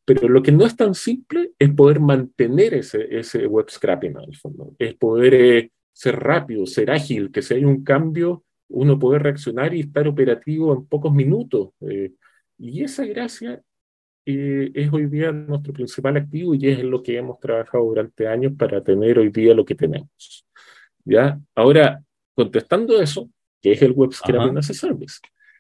Pero 0.06 0.30
lo 0.30 0.42
que 0.44 0.52
no 0.52 0.66
es 0.66 0.76
tan 0.76 0.94
simple 0.94 1.52
es 1.58 1.74
poder 1.74 2.00
mantener 2.00 2.74
ese, 2.74 3.08
ese 3.18 3.48
web 3.48 3.70
scrapping 3.70 4.18
al 4.18 4.36
fondo. 4.36 4.76
Es 4.78 4.94
poder 4.96 5.34
eh, 5.34 5.72
ser 5.92 6.20
rápido, 6.20 6.66
ser 6.66 6.92
ágil, 6.92 7.32
que 7.32 7.42
si 7.42 7.56
hay 7.56 7.66
un 7.66 7.84
cambio, 7.84 8.44
uno 8.70 8.98
puede 9.00 9.20
reaccionar 9.20 9.74
y 9.74 9.82
estar 9.82 10.08
operativo 10.08 10.74
en 10.74 10.86
pocos 10.86 11.14
minutos. 11.14 11.70
Eh, 11.82 12.14
y 12.58 12.84
esa 12.84 13.06
gracia 13.06 13.62
eh, 14.26 14.72
es 14.74 14.92
hoy 14.92 15.08
día 15.08 15.32
nuestro 15.32 15.74
principal 15.74 16.18
activo 16.18 16.56
y 16.56 16.68
es 16.68 16.80
en 16.80 16.90
lo 16.90 17.04
que 17.04 17.18
hemos 17.18 17.40
trabajado 17.40 17.84
durante 17.84 18.28
años 18.28 18.54
para 18.58 18.84
tener 18.84 19.20
hoy 19.20 19.30
día 19.30 19.54
lo 19.54 19.66
que 19.66 19.76
tenemos. 19.76 20.46
¿Ya? 21.06 21.40
Ahora, 21.56 22.02
contestando 22.34 23.02
eso, 23.02 23.30
que 23.62 23.74
es 23.74 23.82
el 23.82 23.92
Web 23.92 24.14
Scrapping 24.14 24.58
as 24.58 24.70
a 24.70 24.74
Service, 24.74 25.20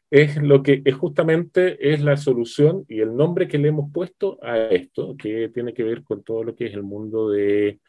es 0.10 0.38
lo 0.42 0.62
que 0.62 0.82
es 0.86 0.96
justamente 0.96 1.92
es 1.92 2.02
la 2.02 2.18
solución 2.18 2.86
y 2.88 3.00
el 3.00 3.16
nombre 3.16 3.48
que 3.48 3.58
le 3.58 3.70
hemos 3.70 3.92
puesto 3.92 4.38
a 4.44 4.58
esto, 4.58 5.16
que 5.18 5.50
tiene 5.50 5.74
que 5.74 5.84
ver 5.84 6.04
con 6.04 6.24
todo 6.24 6.44
lo 6.44 6.56
que 6.56 6.68
es 6.68 6.74
el 6.74 6.84
mundo 6.84 7.30
de, 7.30 7.80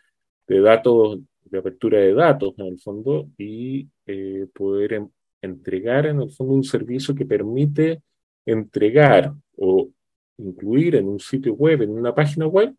de 0.46 0.60
datos, 0.60 1.20
de 1.44 1.58
apertura 1.58 1.98
de 1.98 2.14
datos 2.14 2.54
en 2.56 2.66
el 2.66 2.80
fondo 2.80 3.28
y 3.36 3.88
eh, 4.06 4.46
poder 4.54 5.02
entregar 5.42 6.06
en 6.06 6.22
el 6.22 6.30
fondo 6.30 6.54
un 6.54 6.64
servicio 6.64 7.14
que 7.14 7.26
permite 7.26 8.02
entregar 8.46 9.34
o 9.56 9.90
incluir 10.38 10.96
en 10.96 11.08
un 11.08 11.20
sitio 11.20 11.54
web, 11.54 11.82
en 11.82 11.90
una 11.90 12.14
página 12.14 12.46
web, 12.46 12.74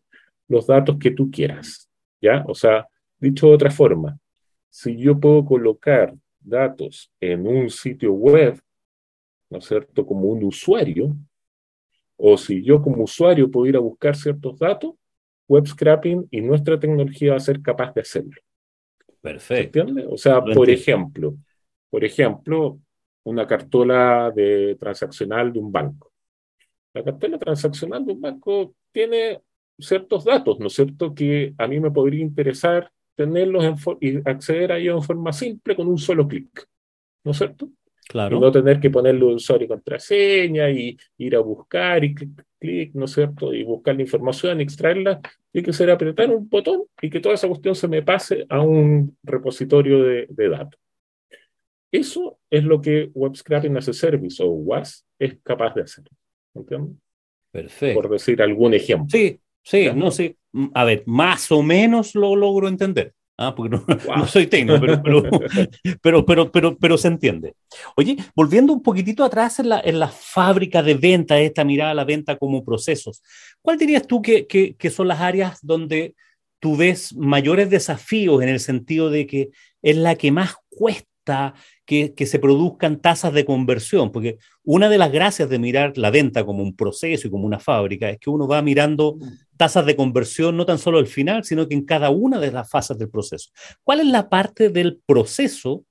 los 0.48 0.66
datos 0.66 0.96
que 0.98 1.10
tú 1.10 1.30
quieras. 1.30 1.88
¿Ya? 2.20 2.44
O 2.48 2.54
sea, 2.54 2.86
dicho 3.18 3.48
de 3.48 3.54
otra 3.54 3.70
forma, 3.70 4.18
si 4.70 4.96
yo 4.96 5.18
puedo 5.18 5.44
colocar 5.44 6.14
datos 6.40 7.12
en 7.20 7.46
un 7.46 7.70
sitio 7.70 8.12
web, 8.12 8.60
¿no 9.50 9.58
es 9.58 9.64
cierto?, 9.64 10.06
como 10.06 10.28
un 10.28 10.44
usuario, 10.44 11.14
o 12.16 12.36
si 12.36 12.62
yo 12.62 12.80
como 12.80 13.04
usuario 13.04 13.50
puedo 13.50 13.66
ir 13.66 13.76
a 13.76 13.80
buscar 13.80 14.16
ciertos 14.16 14.58
datos, 14.58 14.94
web 15.48 15.66
scrapping 15.66 16.26
y 16.30 16.40
nuestra 16.40 16.78
tecnología 16.78 17.32
va 17.32 17.36
a 17.36 17.40
ser 17.40 17.60
capaz 17.62 17.92
de 17.94 18.00
hacerlo. 18.00 18.40
Perfecto. 19.20 19.80
¿Entiendes? 19.80 20.06
O 20.10 20.16
sea, 20.16 20.42
por 20.42 20.68
ejemplo, 20.70 21.36
por 21.90 22.04
ejemplo, 22.04 22.80
una 23.24 23.46
cartola 23.46 24.32
de 24.34 24.76
transaccional 24.78 25.52
de 25.52 25.58
un 25.58 25.70
banco. 25.72 26.12
La 26.96 27.04
cartola 27.04 27.38
transaccional 27.38 28.06
de 28.06 28.12
un 28.14 28.20
banco 28.22 28.74
tiene 28.90 29.42
ciertos 29.78 30.24
datos, 30.24 30.58
¿no 30.58 30.68
es 30.68 30.72
cierto?, 30.72 31.14
que 31.14 31.52
a 31.58 31.66
mí 31.66 31.78
me 31.78 31.90
podría 31.90 32.22
interesar 32.22 32.90
tenerlos 33.14 33.64
y 34.00 34.16
acceder 34.26 34.72
a 34.72 34.78
ellos 34.78 34.96
en 34.96 35.02
forma 35.02 35.30
simple 35.30 35.76
con 35.76 35.88
un 35.88 35.98
solo 35.98 36.26
clic, 36.26 36.66
¿no 37.22 37.32
es 37.32 37.36
cierto? 37.36 37.68
Claro. 38.08 38.38
Y 38.38 38.40
no 38.40 38.50
tener 38.50 38.80
que 38.80 38.88
ponerle 38.88 39.26
usuario 39.26 39.66
y 39.66 39.68
contraseña 39.68 40.70
y 40.70 40.96
ir 41.18 41.36
a 41.36 41.40
buscar 41.40 42.02
y 42.02 42.14
clic, 42.14 42.44
clic, 42.58 42.94
¿no 42.94 43.04
es 43.04 43.12
cierto? 43.12 43.52
Y 43.52 43.62
buscar 43.62 43.94
la 43.94 44.02
información, 44.02 44.58
y 44.58 44.62
extraerla, 44.62 45.20
y 45.52 45.62
que 45.62 45.74
ser 45.74 45.90
apretar 45.90 46.30
un 46.30 46.48
botón 46.48 46.84
y 47.02 47.10
que 47.10 47.20
toda 47.20 47.34
esa 47.34 47.48
cuestión 47.48 47.74
se 47.74 47.88
me 47.88 48.00
pase 48.00 48.46
a 48.48 48.62
un 48.62 49.18
repositorio 49.22 50.02
de, 50.02 50.26
de 50.30 50.48
datos. 50.48 50.80
Eso 51.92 52.38
es 52.48 52.64
lo 52.64 52.80
que 52.80 53.10
Web 53.12 53.36
Scrapping 53.36 53.76
as 53.76 53.88
a 53.88 53.92
Service 53.92 54.42
o 54.42 54.46
WAS 54.46 55.06
es 55.18 55.36
capaz 55.42 55.74
de 55.74 55.82
hacer. 55.82 56.04
¿Entiendes? 56.56 56.96
Perfecto. 57.50 58.02
Por 58.02 58.10
decir 58.10 58.42
algún 58.42 58.74
ejemplo. 58.74 59.08
Sí, 59.10 59.40
sí, 59.62 59.88
no 59.94 60.10
sé. 60.10 60.36
A 60.74 60.84
ver, 60.84 61.02
más 61.06 61.50
o 61.52 61.62
menos 61.62 62.14
lo 62.14 62.34
logro 62.36 62.68
entender. 62.68 63.14
Ah, 63.38 63.54
porque 63.54 63.76
no, 63.76 63.84
soy 64.26 64.46
técnico, 64.46 64.80
pero 66.02 66.24
pero, 66.24 66.50
pero, 66.50 66.76
pero, 66.78 66.98
se 66.98 67.08
entiende. 67.08 67.54
Oye, 67.96 68.16
volviendo 68.34 68.72
un 68.72 68.82
poquitito 68.82 69.24
atrás 69.24 69.58
en 69.58 69.68
la, 69.68 69.80
en 69.80 69.98
la 69.98 70.08
fábrica 70.08 70.82
de 70.82 70.94
venta, 70.94 71.38
esta 71.38 71.64
mirada 71.64 71.90
a 71.90 71.94
la 71.94 72.04
venta 72.04 72.36
como 72.36 72.64
procesos, 72.64 73.22
¿cuál 73.60 73.76
dirías 73.76 74.06
tú 74.06 74.22
que, 74.22 74.46
que, 74.46 74.74
que 74.76 74.90
son 74.90 75.08
las 75.08 75.20
áreas 75.20 75.58
donde 75.62 76.14
tú 76.60 76.76
ves 76.76 77.14
mayores 77.14 77.68
desafíos 77.68 78.42
en 78.42 78.48
el 78.48 78.60
sentido 78.60 79.10
de 79.10 79.26
que 79.26 79.50
es 79.82 79.96
la 79.96 80.14
que 80.14 80.32
más 80.32 80.54
cuesta 80.70 81.08
que, 81.84 82.26
se 82.26 82.38
produzcan 82.38 83.00
tasas 83.00 83.32
de 83.32 83.44
conversión, 83.44 84.12
porque 84.12 84.38
una 84.64 84.88
de 84.88 84.98
las 84.98 85.12
gracias 85.12 85.48
de 85.48 85.58
mirar 85.58 85.96
la 85.96 86.10
venta 86.10 86.44
como 86.44 86.62
un 86.62 86.74
proceso 86.74 87.26
y 87.26 87.30
como 87.30 87.46
una 87.46 87.58
fábrica 87.58 88.10
es 88.10 88.18
que 88.18 88.30
uno 88.30 88.46
va 88.46 88.62
mirando 88.62 89.18
tasas 89.56 89.86
de 89.86 89.96
conversión 89.96 90.56
no 90.56 90.66
tan 90.66 90.78
solo 90.78 90.98
al 90.98 91.06
final, 91.06 91.44
sino 91.44 91.68
que 91.68 91.74
en 91.74 91.84
cada 91.84 92.10
una 92.10 92.38
de 92.38 92.52
las 92.52 92.68
fases 92.70 92.98
del 92.98 93.10
proceso. 93.10 93.50
¿Cuál 93.82 94.00
es 94.00 94.06
la 94.06 94.28
parte 94.28 94.68
del 94.68 95.00
proceso 95.06 95.84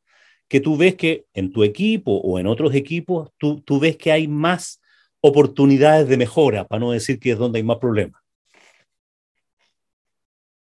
que 0.47 0.59
tú 0.59 0.77
ves 0.77 0.95
que 0.95 1.25
en 1.33 1.51
tu 1.51 1.63
equipo 1.63 2.11
o 2.17 2.39
en 2.39 2.47
otros 2.47 2.73
equipos 2.75 3.29
tú, 3.37 3.61
tú 3.61 3.79
ves 3.79 3.97
que 3.97 4.11
hay 4.11 4.27
más 4.27 4.81
oportunidades 5.21 6.07
de 6.07 6.17
mejora, 6.17 6.67
para 6.67 6.79
no 6.79 6.91
decir 6.91 7.19
que 7.19 7.31
es 7.31 7.37
donde 7.37 7.57
hay 7.57 7.63
más 7.63 7.77
problemas? 7.77 8.21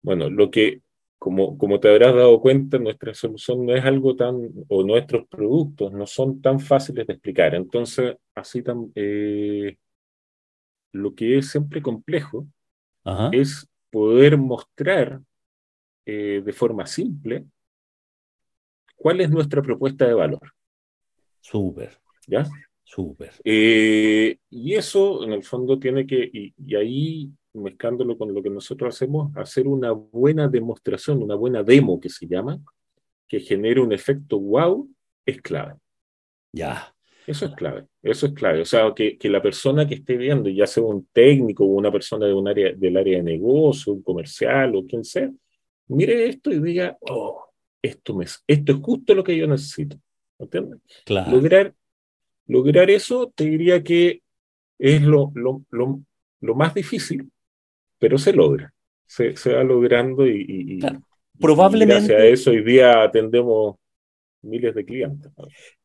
Bueno, 0.01 0.29
lo 0.29 0.51
que 0.51 0.82
como, 1.23 1.57
como 1.57 1.79
te 1.79 1.87
habrás 1.87 2.13
dado 2.13 2.41
cuenta, 2.41 2.77
nuestra 2.77 3.13
solución 3.13 3.65
no 3.65 3.73
es 3.73 3.85
algo 3.85 4.13
tan, 4.13 4.35
o 4.67 4.83
nuestros 4.83 5.25
productos 5.29 5.93
no 5.93 6.05
son 6.05 6.41
tan 6.41 6.59
fáciles 6.59 7.07
de 7.07 7.13
explicar. 7.13 7.55
Entonces, 7.55 8.17
así 8.35 8.61
tan, 8.61 8.91
eh, 8.93 9.77
lo 10.91 11.15
que 11.15 11.37
es 11.37 11.49
siempre 11.49 11.81
complejo 11.81 12.45
es 13.31 13.65
poder 13.89 14.37
mostrar 14.37 15.21
eh, 16.05 16.41
de 16.43 16.51
forma 16.51 16.85
simple 16.85 17.45
cuál 18.97 19.21
es 19.21 19.29
nuestra 19.29 19.61
propuesta 19.61 20.05
de 20.05 20.15
valor. 20.15 20.51
Súper. 21.39 22.01
¿Ya? 22.27 22.45
Súper. 22.83 23.31
Eh, 23.45 24.39
y 24.49 24.73
eso, 24.73 25.23
en 25.23 25.31
el 25.31 25.43
fondo, 25.43 25.79
tiene 25.79 26.05
que, 26.05 26.29
y 26.33 26.75
ahí 26.75 27.31
mezclándolo 27.53 28.17
con 28.17 28.33
lo 28.33 28.41
que 28.41 28.49
nosotros 28.49 28.95
hacemos, 28.95 29.35
hacer 29.37 29.67
una 29.67 29.91
buena 29.91 30.47
demostración, 30.47 31.21
una 31.21 31.35
buena 31.35 31.63
demo 31.63 31.99
que 31.99 32.09
se 32.09 32.27
llama, 32.27 32.59
que 33.27 33.39
genere 33.39 33.81
un 33.81 33.93
efecto 33.93 34.39
wow, 34.39 34.89
es 35.25 35.41
clave. 35.41 35.75
Ya. 36.51 36.93
Eso 37.25 37.45
es 37.45 37.53
clave, 37.53 37.85
eso 38.01 38.25
es 38.27 38.33
clave. 38.33 38.61
O 38.61 38.65
sea, 38.65 38.93
que, 38.93 39.17
que 39.17 39.29
la 39.29 39.41
persona 39.41 39.87
que 39.87 39.95
esté 39.95 40.17
viendo, 40.17 40.49
ya 40.49 40.67
sea 40.67 40.83
un 40.83 41.07
técnico 41.13 41.63
o 41.63 41.67
una 41.67 41.91
persona 41.91 42.25
de 42.25 42.33
un 42.33 42.47
área, 42.47 42.73
del 42.73 42.97
área 42.97 43.17
de 43.17 43.23
negocio, 43.23 43.93
un 43.93 44.03
comercial 44.03 44.75
o 44.75 44.85
quien 44.85 45.05
sea, 45.05 45.31
mire 45.87 46.27
esto 46.27 46.51
y 46.51 46.59
diga, 46.59 46.97
oh, 47.01 47.45
esto, 47.81 48.13
me, 48.15 48.25
esto 48.25 48.71
es 48.73 48.77
justo 48.81 49.15
lo 49.15 49.23
que 49.23 49.37
yo 49.37 49.47
necesito. 49.47 49.97
¿Entiendes? 50.37 50.79
Claro. 51.05 51.31
Lograr, 51.31 51.73
lograr 52.47 52.89
eso, 52.89 53.31
te 53.33 53.45
diría 53.45 53.81
que 53.83 54.21
es 54.77 55.01
lo, 55.01 55.31
lo, 55.35 55.63
lo, 55.71 56.01
lo 56.41 56.55
más 56.55 56.73
difícil, 56.73 57.31
pero 58.03 58.17
se 58.17 58.33
logra, 58.33 58.73
se, 59.05 59.37
se 59.37 59.53
va 59.53 59.63
logrando 59.63 60.27
y, 60.27 60.81
probablemente... 61.39 62.07
gracias 62.07 62.19
a 62.19 62.25
eso 62.25 62.51
hoy 62.51 62.61
día 62.61 63.01
atendemos 63.01 63.77
miles 64.41 64.75
de 64.75 64.83
clientes. 64.83 65.31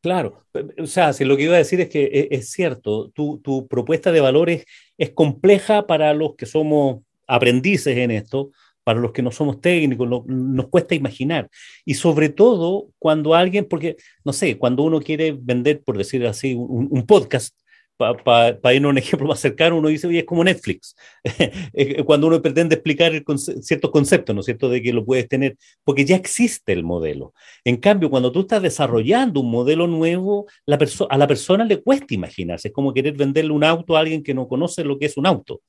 Claro, 0.01 0.43
o 0.79 0.87
sea, 0.87 1.13
si 1.13 1.25
lo 1.25 1.37
que 1.37 1.45
iba 1.45 1.55
a 1.55 1.59
decir 1.59 1.81
es 1.81 1.89
que 1.89 2.03
e, 2.07 2.29
es, 2.33 2.51
cierto, 2.51 3.09
tu, 3.11 3.39
tu, 3.39 3.69
propuesta 3.69 4.11
de 4.11 4.21
valores 4.21 4.65
es 4.97 5.11
compleja 5.11 5.87
para 5.87 6.13
los 6.13 6.35
que 6.35 6.47
somos 6.47 7.03
aprendices 7.29 7.97
en 7.97 8.11
esto, 8.11 8.51
para 8.83 8.99
los 8.99 9.13
que 9.13 9.23
no 9.23 9.31
somos 9.31 9.61
técnicos, 9.61 10.09
nos 10.27 10.69
cuesta 10.71 10.97
imaginar. 10.97 11.49
Y 11.85 11.95
sobre 11.95 12.31
todo 12.31 12.89
cuando 12.99 13.37
alguien, 13.37 13.65
porque, 13.65 13.95
no 14.25 14.33
sé, 14.33 14.59
cuando 14.59 14.83
uno 14.83 15.01
quiere 15.01 15.39
vender, 15.41 15.85
por 15.85 15.97
decir 15.97 16.27
así, 16.27 16.57
un 16.57 17.07
podcast, 17.07 17.55
para 17.99 18.75
ir 18.75 18.85
a 18.85 18.89
un 18.89 18.97
ejemplo 18.97 19.27
más 19.27 19.41
cercano, 19.41 19.77
uno 19.77 19.89
dice, 19.89 20.07
oye, 20.07 20.21
es 20.21 20.25
como 20.25 20.45
Netflix. 20.45 20.95
Cuando 22.07 22.29
uno 22.29 22.41
pretende 22.41 22.77
explicar 22.77 23.13
ciertos 23.61 23.91
conceptos, 23.91 24.35
¿no 24.35 24.41
es 24.41 24.47
cierto?, 24.47 24.69
de 24.69 24.81
que 24.81 24.93
lo 24.93 25.05
puedes 25.05 25.29
tener, 25.29 25.57
porque 25.85 26.05
ya 26.05 26.17
existe 26.17 26.73
el 26.73 26.85
modelo. 26.85 27.35
En 27.65 27.77
cambio, 27.77 28.09
cuando 28.11 28.33
tú 28.33 28.41
estás 28.41 28.63
desarrollando 28.63 29.41
un 29.41 29.51
modelo 29.51 29.87
nuevo, 29.87 30.47
la 30.65 30.79
a 31.11 31.19
la 31.19 31.27
persona 31.27 31.65
le 31.65 31.83
cuesta 31.83 32.15
imaginarse. 32.15 32.69
Es 32.69 32.75
como 32.75 32.95
querer 32.95 33.15
venderle 33.17 33.53
un 33.53 33.65
auto 33.65 33.97
a 33.97 34.01
alguien 34.01 34.23
que 34.23 34.35
no 34.35 34.49
conoce 34.49 34.85
lo 34.85 34.99
que 34.99 35.07
es 35.07 35.17
un 35.17 35.27
auto. 35.27 35.61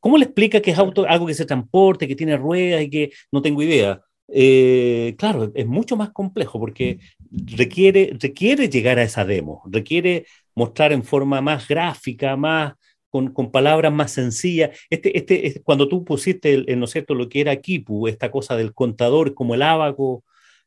¿Cómo 0.00 0.18
le 0.18 0.24
explica 0.24 0.60
que 0.60 0.72
es 0.72 0.78
auto, 0.78 1.06
algo 1.08 1.26
que 1.26 1.34
se 1.34 1.46
transporte, 1.46 2.06
que 2.08 2.16
tiene 2.16 2.36
ruedas 2.36 2.82
y 2.82 2.90
que 2.90 3.10
no 3.32 3.42
tengo 3.42 3.62
idea? 3.62 4.00
Eh, 4.28 5.14
claro, 5.18 5.52
es 5.54 5.66
mucho 5.66 5.96
más 5.96 6.10
complejo 6.10 6.58
porque 6.58 6.98
requiere, 7.30 8.12
requiere 8.20 8.68
llegar 8.68 8.98
a 8.98 9.04
esa 9.04 9.24
demo, 9.24 9.62
requiere 9.66 10.26
mostrar 10.56 10.92
en 10.92 11.04
forma 11.04 11.40
más 11.40 11.68
gráfica, 11.68 12.36
más 12.36 12.74
con, 13.08 13.32
con 13.32 13.52
palabras 13.52 13.92
más 13.92 14.10
sencillas. 14.10 14.76
Este, 14.90 15.16
este, 15.16 15.62
cuando 15.62 15.88
tú 15.88 16.04
pusiste, 16.04 16.52
el, 16.54 16.78
¿no 16.78 16.86
es 16.86 16.90
cierto?, 16.90 17.14
lo 17.14 17.28
que 17.28 17.40
era 17.40 17.54
Kipu, 17.54 18.08
esta 18.08 18.30
cosa 18.32 18.56
del 18.56 18.74
contador 18.74 19.34
como 19.34 19.54
el 19.54 19.62
abaco, 19.62 20.24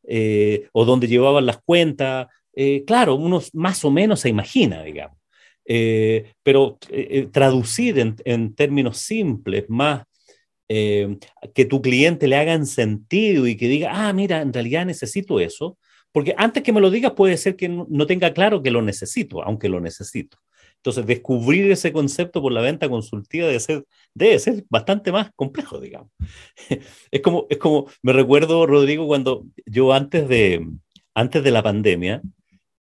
eh, 0.07 0.69
o 0.71 0.85
donde 0.85 1.07
llevaban 1.07 1.45
las 1.45 1.61
cuentas, 1.61 2.27
eh, 2.55 2.85
claro, 2.85 3.15
uno 3.15 3.41
más 3.53 3.83
o 3.83 3.91
menos 3.91 4.21
se 4.21 4.29
imagina, 4.29 4.83
digamos. 4.83 5.17
pero 6.43 6.79
traducir 7.31 7.99
en, 7.99 8.15
en, 8.25 8.55
términos 8.55 8.97
simples, 8.97 9.65
más 9.69 10.03
eh, 10.71 11.17
que 11.55 11.65
tu 11.65 11.81
cliente 11.81 12.27
le 12.27 12.35
hagan 12.35 12.67
sentido 12.67 13.47
y 13.47 13.57
que 13.57 13.67
diga, 13.67 13.89
ah, 13.91 14.13
mira, 14.13 14.41
en 14.41 14.53
realidad 14.53 14.85
necesito 14.85 15.39
eso, 15.39 15.79
porque 16.11 16.33
antes 16.37 16.63
que 16.63 16.73
me 16.73 16.81
lo 16.81 16.89
digas 16.89 17.13
puede 17.13 17.37
ser 17.37 17.55
que 17.55 17.69
no 17.69 18.05
tenga 18.05 18.33
claro 18.33 18.61
que 18.61 18.71
lo 18.71 18.81
necesito, 18.81 19.43
aunque 19.43 19.69
lo 19.69 19.79
necesito. 19.79 20.37
Entonces, 20.77 21.05
descubrir 21.05 21.69
ese 21.71 21.91
concepto 21.91 22.41
por 22.41 22.53
la 22.53 22.61
venta 22.61 22.87
consultiva 22.87 23.47
debe 23.47 23.59
ser, 23.59 23.85
debe 24.13 24.39
ser 24.39 24.63
bastante 24.69 25.11
más 25.11 25.31
complejo, 25.35 25.79
digamos. 25.79 26.09
Es 27.11 27.21
como, 27.21 27.47
es 27.49 27.57
como, 27.57 27.87
me 28.01 28.13
recuerdo, 28.13 28.65
Rodrigo, 28.65 29.05
cuando 29.05 29.45
yo 29.65 29.91
antes 29.91 30.27
de, 30.29 30.65
antes 31.13 31.43
de 31.43 31.51
la 31.51 31.63
pandemia, 31.63 32.21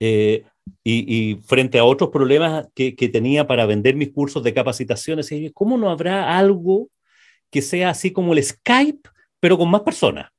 eh, 0.01 0.45
y, 0.85 1.37
frente 1.45 1.79
a 1.79 1.85
otros 1.85 2.11
problemas 2.11 2.69
que, 2.75 2.95
que, 2.97 3.09
tenía 3.09 3.47
para 3.47 3.67
vender 3.67 3.95
mis 3.97 4.13
cursos 4.13 4.43
de 4.43 4.55
capacitaciones, 4.55 5.31
¿cómo 5.53 5.77
no 5.77 5.91
habrá 5.91 6.39
algo 6.39 6.89
que 7.53 7.63
sea 7.63 7.91
así 7.91 8.11
como 8.11 8.33
el 8.33 8.43
Skype, 8.43 9.11
pero 9.39 9.59
con 9.59 9.71
más 9.71 9.83
personas. 9.83 10.32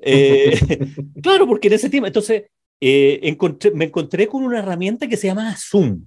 Eh, 0.00 0.58
claro, 1.22 1.46
porque 1.46 1.68
en 1.68 1.74
ese 1.74 1.90
tiempo, 1.90 2.06
entonces, 2.06 2.44
eh, 2.80 3.36
me 3.74 3.84
encontré 3.86 4.26
con 4.26 4.44
una 4.44 4.58
herramienta 4.58 5.08
que 5.08 5.16
se 5.16 5.28
llama 5.28 5.54
Zoom. 5.56 6.06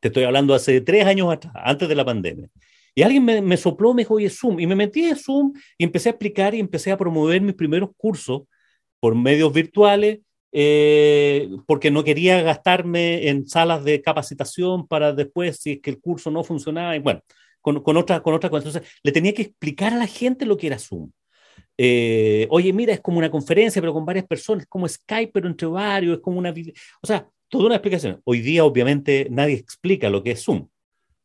Te 0.00 0.08
estoy 0.08 0.24
hablando 0.24 0.54
hace 0.54 0.80
tres 0.80 1.04
años 1.06 1.32
atrás, 1.32 1.52
antes 1.56 1.88
de 1.88 1.94
la 1.94 2.04
pandemia. 2.04 2.48
Y 2.94 3.02
alguien 3.02 3.24
me, 3.24 3.56
sopló, 3.56 3.94
me 3.94 4.02
dijo, 4.02 4.14
oye, 4.14 4.28
Zoom. 4.28 4.58
Y 4.58 4.66
me 4.66 4.74
metí 4.74 5.04
en 5.04 5.16
Zoom 5.16 5.52
y 5.76 5.84
empecé 5.84 6.08
a 6.08 6.12
explicar 6.12 6.54
y 6.54 6.60
empecé 6.60 6.90
a 6.90 6.96
promover 6.96 7.40
mis 7.40 7.54
primeros 7.54 7.90
cursos 7.96 8.42
por 8.98 9.14
medios 9.14 9.52
virtuales, 9.52 10.18
eh, 10.50 11.48
porque 11.66 11.92
no 11.92 12.02
quería 12.02 12.42
gastarme 12.42 13.28
en 13.28 13.46
salas 13.46 13.84
de 13.84 14.02
capacitación 14.02 14.88
para 14.88 15.12
después, 15.12 15.58
si 15.60 15.72
es 15.72 15.80
que 15.80 15.90
el 15.90 16.00
curso 16.00 16.30
no 16.32 16.42
funcionaba. 16.42 16.96
Y 16.96 16.98
bueno, 16.98 17.20
con, 17.60 17.82
con 17.82 17.96
otra, 17.96 18.20
con 18.20 18.34
otra 18.34 18.50
cosa. 18.50 18.66
Entonces, 18.66 18.90
le 19.02 19.12
tenía 19.12 19.32
que 19.32 19.42
explicar 19.42 19.92
a 19.92 19.98
la 19.98 20.06
gente 20.08 20.44
lo 20.44 20.56
que 20.56 20.66
era 20.66 20.78
Zoom. 20.78 21.10
Eh, 21.80 22.46
oye, 22.50 22.72
mira, 22.72 22.92
es 22.92 23.00
como 23.00 23.18
una 23.18 23.30
conferencia, 23.30 23.80
pero 23.80 23.92
con 23.94 24.04
varias 24.04 24.26
personas, 24.26 24.64
es 24.64 24.68
como 24.68 24.88
Skype, 24.88 25.30
pero 25.32 25.48
entre 25.48 25.68
varios, 25.68 26.16
es 26.16 26.22
como 26.22 26.38
una... 26.38 26.52
O 27.00 27.06
sea, 27.06 27.28
toda 27.48 27.66
una 27.66 27.76
explicación. 27.76 28.20
Hoy 28.24 28.40
día, 28.40 28.64
obviamente, 28.64 29.28
nadie 29.30 29.54
explica 29.54 30.10
lo 30.10 30.22
que 30.22 30.32
es 30.32 30.44
Zoom, 30.44 30.68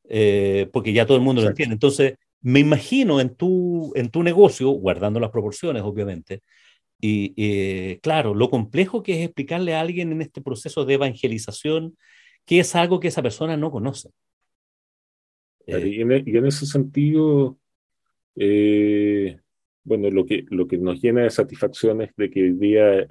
eh, 0.07 0.69
porque 0.71 0.93
ya 0.93 1.05
todo 1.05 1.17
el 1.17 1.23
mundo 1.23 1.41
lo 1.41 1.49
entiende. 1.49 1.73
Entonces, 1.73 2.15
me 2.41 2.59
imagino 2.59 3.19
en 3.19 3.35
tu, 3.35 3.91
en 3.95 4.09
tu 4.09 4.21
negocio, 4.21 4.69
guardando 4.69 5.19
las 5.19 5.31
proporciones, 5.31 5.81
obviamente, 5.83 6.41
Y 6.99 7.33
eh, 7.37 7.99
claro, 8.01 8.33
lo 8.35 8.49
complejo 8.49 9.03
que 9.03 9.13
es 9.19 9.25
explicarle 9.25 9.73
a 9.75 9.81
alguien 9.81 10.11
en 10.11 10.21
este 10.21 10.41
proceso 10.41 10.85
de 10.85 10.93
evangelización 10.93 11.97
que 12.45 12.59
es 12.59 12.75
algo 12.75 12.99
que 12.99 13.07
esa 13.07 13.21
persona 13.21 13.57
no 13.57 13.71
conoce. 13.71 14.09
Eh, 15.65 15.87
y, 15.87 16.01
en, 16.01 16.45
ese 16.45 16.65
sentido, 16.65 17.57
eh, 18.35 19.39
bueno, 19.83 20.09
lo 20.09 20.25
que, 20.25 20.45
lo 20.49 20.67
que 20.67 20.77
nos 20.77 21.01
llena 21.01 21.23
de 21.23 21.29
satisfacción 21.29 22.01
es 22.01 22.15
de 22.15 22.29
que 22.29 22.41
hoy 22.43 22.53
día 22.53 23.07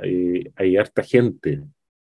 hay 0.56 0.76
harta 0.76 1.02
gente 1.02 1.62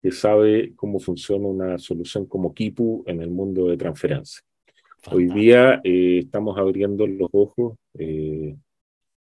que 0.02 0.12
sabe 0.12 0.74
cómo 0.76 1.00
funciona 1.00 1.48
una 1.48 1.78
solución 1.78 2.26
como 2.26 2.54
Kipu 2.54 3.04
en 3.08 3.22
el 3.22 3.30
mundo 3.30 3.68
de 3.68 3.78
transferencia. 3.78 4.42
Hoy 5.12 5.28
día 5.28 5.82
estamos 5.84 6.58
abriendo 6.58 7.08
los 7.08 7.30
ojos 7.32 7.78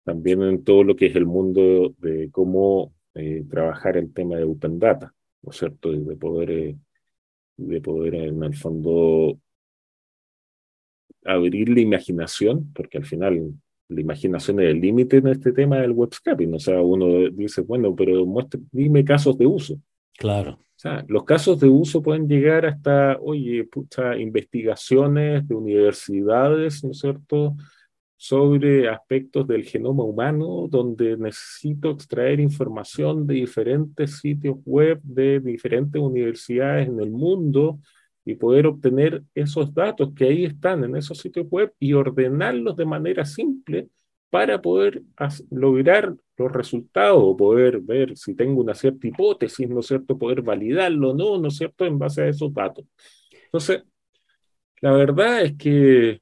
también 0.07 0.41
en 0.43 0.63
todo 0.63 0.85
lo 0.85 0.95
que 0.95 1.07
es 1.07 1.17
el 1.17 1.27
mundo 1.27 1.93
de 1.99 2.31
cómo 2.31 2.95
eh, 3.15 3.45
trabajar 3.51 3.97
el 3.97 4.13
tema 4.13 4.37
de 4.37 4.45
Open 4.45 4.79
Data, 4.79 5.13
¿no 5.43 5.51
es 5.51 5.57
cierto? 5.57 5.93
Y 5.93 5.99
de 6.05 6.17
poder, 6.17 6.51
eh, 6.53 6.77
de 7.57 7.81
poder 7.81 8.15
en 8.15 8.41
el 8.45 8.55
fondo 8.55 9.37
abrir 11.25 11.71
la 11.71 11.81
imaginación, 11.81 12.73
porque 12.73 12.99
al 12.99 13.05
final 13.05 13.53
la 13.89 14.01
imaginación 14.01 14.61
es 14.61 14.71
el 14.71 14.81
límite 14.81 15.19
en 15.19 15.29
este 15.29 15.53
tema 15.53 15.79
del 15.79 15.93
web 15.93 16.13
scraping. 16.13 16.55
O 16.55 16.59
sea, 16.59 16.81
uno 16.81 17.31
dice, 17.31 17.63
bueno, 17.63 17.95
pero 17.95 18.25
muestre, 18.27 18.61
dime 18.73 19.05
casos 19.05 19.39
de 19.39 19.47
uso. 19.47 19.79
Claro. 20.19 20.53
O 20.53 20.79
sea, 20.79 21.05
los 21.09 21.25
casos 21.25 21.59
de 21.61 21.69
uso 21.69 22.03
pueden 22.03 22.29
llegar 22.29 22.67
hasta, 22.67 23.17
oye, 23.21 23.65
pucha, 23.65 24.17
investigaciones 24.17 25.47
de 25.49 25.55
universidades, 25.55 26.85
¿no 26.85 26.91
es 26.91 26.99
cierto? 26.99 27.57
sobre 28.19 28.89
aspectos 28.89 29.47
del 29.47 29.65
genoma 29.65 30.03
humano, 30.03 30.67
donde 30.71 31.17
necesito 31.17 31.91
extraer 31.91 32.41
información 32.41 33.27
de 33.27 33.35
diferentes 33.35 34.19
sitios 34.21 34.57
web 34.65 35.01
de 35.03 35.41
diferentes 35.41 36.01
universidades 36.01 36.89
en 36.89 36.99
el 37.01 37.11
mundo 37.11 37.79
y 38.27 38.35
poder 38.35 38.67
obtener 38.67 39.23
esos 39.35 39.73
datos 39.73 40.13
que 40.15 40.25
ahí 40.25 40.45
están 40.45 40.85
en 40.85 40.97
esos 40.97 41.19
sitios 41.19 41.47
web 41.49 41.73
y 41.79 41.93
ordenarlos 41.93 42.77
de 42.77 42.85
manera 42.85 43.25
simple 43.25 43.89
para 44.29 44.61
poder 44.61 45.03
lograr 45.51 46.15
los 46.37 46.53
resultados 46.53 47.37
poder 47.39 47.81
ver 47.81 48.17
si 48.17 48.35
tengo 48.35 48.61
una 48.61 48.75
cierta 48.75 49.07
hipótesis, 49.07 49.69
¿no 49.69 49.81
es 49.81 49.87
cierto? 49.87 50.19
Poder 50.19 50.43
validarlo 50.43 51.15
no, 51.15 51.39
¿no 51.39 51.51
cierto? 51.51 51.87
En 51.87 51.99
base 51.99 52.23
a 52.23 52.29
esos 52.29 52.53
datos. 52.53 52.85
Entonces, 53.45 53.85
la 54.83 54.93
verdad 54.93 55.43
es 55.43 55.57
que 55.57 56.21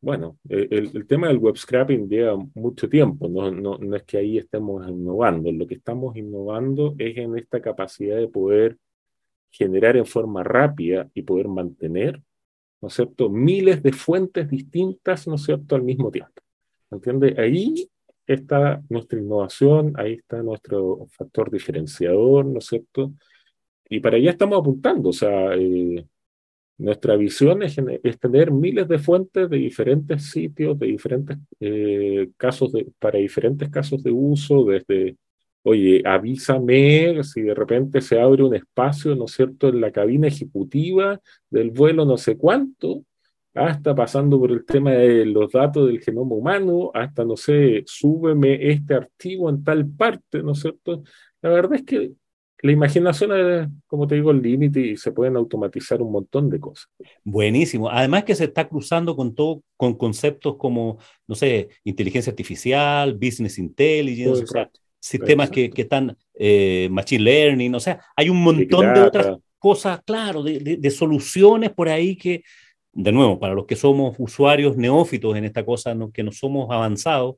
bueno, 0.00 0.38
eh, 0.48 0.68
el, 0.70 1.06
tema 1.06 1.28
del 1.28 1.38
web 1.38 1.56
scrapping 1.56 2.08
lleva 2.08 2.36
mucho 2.54 2.88
tiempo, 2.88 3.28
no, 3.28 3.50
no, 3.50 3.76
no, 3.78 3.96
es 3.96 4.04
que 4.04 4.18
ahí 4.18 4.38
estemos 4.38 4.86
innovando, 4.88 5.50
lo 5.50 5.66
que 5.66 5.74
estamos 5.74 6.16
innovando 6.16 6.94
es 6.98 7.16
en 7.16 7.36
esta 7.36 7.60
capacidad 7.60 8.16
de 8.16 8.28
poder 8.28 8.78
generar 9.50 9.96
en 9.96 10.06
forma 10.06 10.42
rápida 10.42 11.08
y 11.14 11.22
poder 11.22 11.48
mantener, 11.48 12.22
¿no 12.80 12.88
es 12.88 12.94
cierto?, 12.94 13.28
miles 13.28 13.82
de 13.82 13.92
fuentes 13.92 14.48
distintas, 14.48 15.26
¿no 15.26 15.36
es 15.36 15.44
cierto?, 15.44 15.74
al 15.76 15.82
mismo 15.82 16.10
tiempo. 16.10 16.42
¿Entiende? 16.90 17.34
Ahí 17.38 17.88
está 18.26 18.82
nuestra 18.88 19.18
innovación, 19.18 19.94
ahí 19.96 20.14
está 20.14 20.42
nuestro 20.42 21.06
factor 21.10 21.50
diferenciador, 21.50 22.44
¿no 22.46 22.58
es 22.58 22.66
cierto? 22.66 23.12
Y 23.88 24.00
para 24.00 24.16
allá 24.16 24.30
estamos 24.30 24.58
apuntando, 24.58 25.10
o 25.10 25.12
sea, 25.12 25.54
eh, 25.54 26.04
nuestra 26.78 27.16
visión 27.16 27.62
es, 27.62 27.76
tener 28.20 28.50
miles 28.50 28.88
de 28.88 28.98
fuentes 28.98 29.48
de 29.48 29.56
diferentes 29.56 30.30
sitios, 30.30 30.78
de 30.78 30.86
diferentes 30.88 31.38
eh, 31.60 32.30
casos, 32.36 32.72
de, 32.72 32.86
para 32.98 33.18
diferentes 33.18 33.70
casos 33.70 34.02
de 34.02 34.10
uso, 34.12 34.64
desde, 34.64 35.16
oye, 35.68 36.00
avísame 36.04 37.24
si 37.24 37.42
de 37.42 37.52
repente 37.52 38.00
se 38.00 38.20
abre 38.20 38.44
un 38.44 38.54
espacio, 38.54 39.16
¿no 39.16 39.24
es 39.24 39.32
cierto?, 39.32 39.68
en 39.68 39.80
la 39.80 39.90
cabina 39.90 40.28
ejecutiva 40.28 41.20
del 41.50 41.70
vuelo 41.70 42.04
no 42.04 42.16
sé 42.16 42.36
cuánto, 42.36 43.02
hasta 43.52 43.92
pasando 43.92 44.38
por 44.38 44.52
el 44.52 44.64
tema 44.64 44.92
de 44.92 45.26
los 45.26 45.50
datos 45.50 45.88
del 45.88 46.00
genoma 46.00 46.36
humano, 46.36 46.92
hasta, 46.94 47.24
no 47.24 47.36
sé, 47.36 47.82
súbeme 47.84 48.70
este 48.70 48.94
archivo 48.94 49.50
en 49.50 49.64
tal 49.64 49.88
parte, 49.88 50.40
¿no 50.40 50.52
es 50.52 50.60
cierto? 50.60 51.02
La 51.42 51.50
verdad 51.50 51.74
es 51.74 51.82
que 51.82 52.12
la 52.62 52.72
imaginación 52.72 53.32
es, 53.36 53.68
como 53.88 54.06
te 54.06 54.14
digo, 54.14 54.30
el 54.30 54.42
límite 54.42 54.80
y 54.80 54.96
se 54.96 55.10
pueden 55.10 55.36
automatizar 55.36 56.00
un 56.00 56.12
montón 56.12 56.48
de 56.48 56.60
cosas. 56.60 56.88
Buenísimo. 57.24 57.90
Además 57.90 58.22
que 58.22 58.36
se 58.36 58.44
está 58.44 58.68
cruzando 58.68 59.16
con 59.16 59.34
todo, 59.34 59.62
con 59.76 59.94
conceptos 59.94 60.56
como, 60.58 60.98
no 61.26 61.34
sé, 61.34 61.70
inteligencia 61.82 62.30
artificial, 62.30 63.14
business 63.14 63.58
intelligence, 63.58 64.44
sistemas 65.06 65.50
que, 65.50 65.70
que, 65.70 65.82
están 65.82 66.16
eh, 66.34 66.88
machine 66.90 67.24
learning, 67.24 67.74
o 67.74 67.80
sea, 67.80 68.00
hay 68.16 68.28
un 68.28 68.42
montón 68.42 68.92
de 68.94 69.00
otras 69.00 69.38
cosas, 69.58 70.00
claro, 70.04 70.42
de, 70.42 70.78
de, 70.78 70.90
soluciones 70.90 71.70
por 71.70 71.88
ahí 71.88 72.16
que, 72.16 72.42
de 72.92 73.12
nuevo, 73.12 73.38
para 73.38 73.54
los 73.54 73.66
que 73.66 73.76
somos 73.76 74.16
usuarios 74.18 74.76
neófitos 74.76 75.36
en 75.36 75.44
esta 75.44 75.64
cosa, 75.64 75.96
que 76.12 76.22
no 76.22 76.32
somos 76.32 76.70
avanzados, 76.70 77.36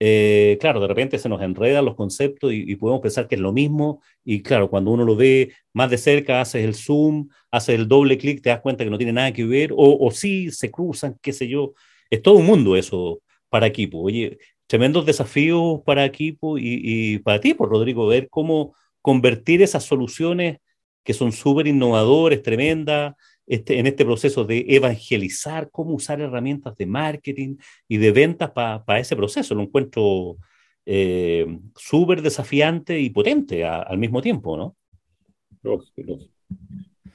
eh, 0.00 0.58
claro, 0.60 0.80
de 0.80 0.86
repente 0.86 1.18
se 1.18 1.28
nos 1.28 1.42
enredan 1.42 1.84
los 1.84 1.96
conceptos 1.96 2.52
y, 2.52 2.76
podemos 2.76 3.02
pensar 3.02 3.26
que 3.26 3.34
es 3.34 3.40
lo 3.40 3.52
mismo. 3.52 4.00
Y 4.24 4.42
claro, 4.42 4.70
cuando 4.70 4.90
uno 4.92 5.04
lo 5.04 5.16
ve 5.16 5.52
más 5.72 5.90
de 5.90 5.98
cerca, 5.98 6.40
haces 6.40 6.64
el 6.64 6.74
zoom, 6.74 7.28
haces 7.50 7.74
el 7.74 7.88
doble 7.88 8.16
clic, 8.18 8.40
te 8.42 8.50
das 8.50 8.60
cuenta 8.60 8.84
que 8.84 8.90
no 8.90 8.98
tiene 8.98 9.12
nada 9.12 9.32
que 9.32 9.44
ver, 9.44 9.72
o, 9.72 9.98
o 10.06 10.10
sí 10.10 10.50
se 10.52 10.70
cruzan, 10.70 11.18
qué 11.20 11.32
sé 11.32 11.48
yo. 11.48 11.74
Es 12.10 12.22
todo 12.22 12.36
un 12.36 12.46
mundo 12.46 12.76
eso 12.76 13.20
para 13.48 13.66
equipo. 13.66 14.00
Oye, 14.00 14.38
tremendos 14.68 15.06
desafíos 15.06 15.80
para 15.84 16.04
equipo 16.04 16.58
y, 16.58 17.18
para 17.20 17.40
ti, 17.40 17.54
por 17.54 17.70
Rodrigo, 17.70 18.06
ver 18.06 18.28
cómo 18.28 18.74
convertir 19.02 19.62
esas 19.62 19.84
soluciones 19.84 20.58
que 21.02 21.14
son 21.14 21.32
súper 21.32 21.66
innovadoras, 21.66 22.42
tremendas, 22.42 23.14
este, 23.46 23.78
en 23.78 23.86
este 23.86 24.04
proceso 24.04 24.44
de 24.44 24.66
evangelizar, 24.68 25.70
cómo 25.70 25.94
usar 25.94 26.20
herramientas 26.20 26.76
de 26.76 26.84
marketing 26.84 27.56
y 27.88 27.96
de 27.96 28.12
ventas 28.12 28.50
para 28.50 29.00
ese 29.00 29.16
proceso. 29.16 29.54
Lo 29.54 29.62
encuentro 29.62 30.36
eh, 30.84 31.46
súper 31.74 32.20
desafiante 32.20 33.00
y 33.00 33.08
potente 33.08 33.64
al 33.64 33.96
mismo 33.96 34.20
tiempo, 34.20 34.56
¿no? 34.58 34.76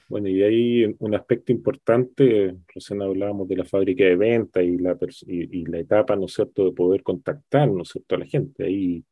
Bueno, 0.08 0.28
y 0.28 0.42
hay 0.42 0.94
un 0.98 1.14
aspecto 1.14 1.50
importante, 1.50 2.54
recién 2.74 3.00
hablábamos 3.00 3.48
de 3.48 3.56
la 3.56 3.64
fábrica 3.64 4.04
de 4.04 4.16
venta 4.16 4.62
y 4.62 4.76
la, 4.76 4.98
y, 5.26 5.64
la 5.64 5.78
etapa, 5.78 6.14
¿no 6.14 6.26
es 6.26 6.34
cierto?, 6.34 6.66
de 6.66 6.72
poder 6.72 7.02
contactar, 7.02 7.70
¿no 7.70 7.82
es 7.82 7.88
cierto?, 7.88 8.14
a 8.14 8.18
la 8.18 8.26
gente. 8.26 8.64
Ahí 8.64 9.02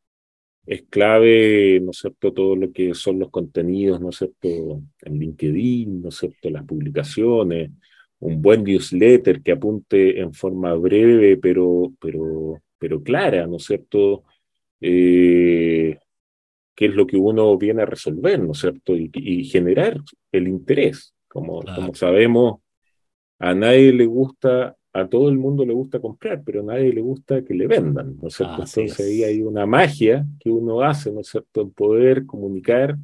es 0.66 0.82
clave, 0.90 1.80
¿no 1.82 1.92
es 1.92 1.98
cierto?, 1.98 2.32
todo 2.32 2.56
lo 2.56 2.72
que 2.72 2.94
son 2.94 3.18
los 3.20 3.30
contenidos, 3.30 4.00
¿no 4.00 4.10
es 4.10 4.16
cierto?, 4.18 4.82
en 5.02 5.18
LinkedIn, 5.18 6.02
¿no 6.02 6.10
es 6.10 6.16
cierto?, 6.16 6.50
las 6.50 6.64
publicaciones, 6.64 7.70
un 8.20 8.42
buen 8.42 8.64
newsletter 8.64 9.42
que 9.42 9.52
apunte 9.52 10.20
en 10.20 10.34
forma 10.34 10.74
breve, 10.74 11.38
pero, 11.38 11.92
pero, 12.00 12.62
pero 12.78 13.02
clara, 13.02 13.46
¿no 13.46 13.56
es 13.56 13.64
cierto?, 13.64 14.24
eh, 14.80 15.98
qué 16.74 16.86
es 16.86 16.94
lo 16.94 17.06
que 17.06 17.16
uno 17.16 17.56
viene 17.58 17.82
a 17.82 17.86
resolver, 17.86 18.40
¿no 18.40 18.52
es 18.52 18.58
cierto?, 18.58 18.94
y, 18.96 19.44
generar 19.44 20.00
el 20.30 20.48
interés. 20.48 21.14
Como, 21.28 21.62
como 21.62 21.94
sabemos, 21.94 22.60
a 23.38 23.54
nadie 23.54 23.92
le 23.92 24.06
gusta 24.06 24.76
a 24.92 25.08
todo 25.08 25.28
el 25.30 25.38
mundo 25.38 25.64
le 25.64 25.72
gusta 25.72 26.00
comprar, 26.00 26.42
pero 26.44 26.60
a 26.60 26.64
nadie 26.64 26.92
le 26.92 27.00
gusta 27.00 27.42
que 27.42 27.54
le 27.54 27.66
vendan, 27.66 28.16
¿no 28.20 28.28
es 28.28 28.34
cierto? 28.34 28.62
Entonces 28.62 29.00
ahí 29.00 29.24
hay 29.24 29.42
una 29.42 29.64
magia 29.64 30.26
que 30.38 30.50
uno 30.50 30.82
hace, 30.82 31.10
¿no 31.10 31.20
es 31.20 31.28
cierto?, 31.28 31.62
en 31.62 31.70
poder 31.70 32.26
comunicar 32.26 32.96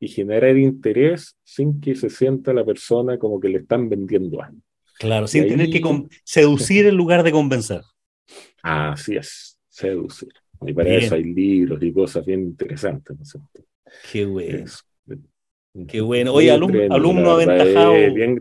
y 0.00 0.08
generar 0.08 0.56
interés 0.56 1.36
sin 1.44 1.80
que 1.80 1.94
se 1.94 2.10
sienta 2.10 2.52
la 2.52 2.64
persona 2.64 3.18
como 3.18 3.38
que 3.38 3.48
le 3.48 3.58
están 3.58 3.88
vendiendo 3.88 4.42
algo. 4.42 4.58
Claro, 4.98 5.26
sin 5.26 5.46
tener 5.46 5.70
que 5.70 5.82
seducir 6.24 6.86
en 6.86 6.96
lugar 6.96 7.22
de 7.22 7.30
convencer. 7.30 7.82
Así 8.62 9.16
es, 9.16 9.58
seducir. 9.68 10.32
Y 10.64 10.72
para 10.72 10.94
eso 10.94 11.14
hay 11.14 11.24
libros 11.24 11.82
y 11.82 11.92
cosas 11.92 12.24
bien 12.24 12.40
interesantes, 12.40 13.16
¿no? 13.34 13.48
Qué 14.10 14.24
bueno. 14.24 14.64
Qué 15.88 16.00
bueno. 16.00 16.32
Oye, 16.32 16.50
alumno, 16.50 16.94
alumno 16.94 17.30
aventajado. 17.32 17.92
Bien, 18.14 18.38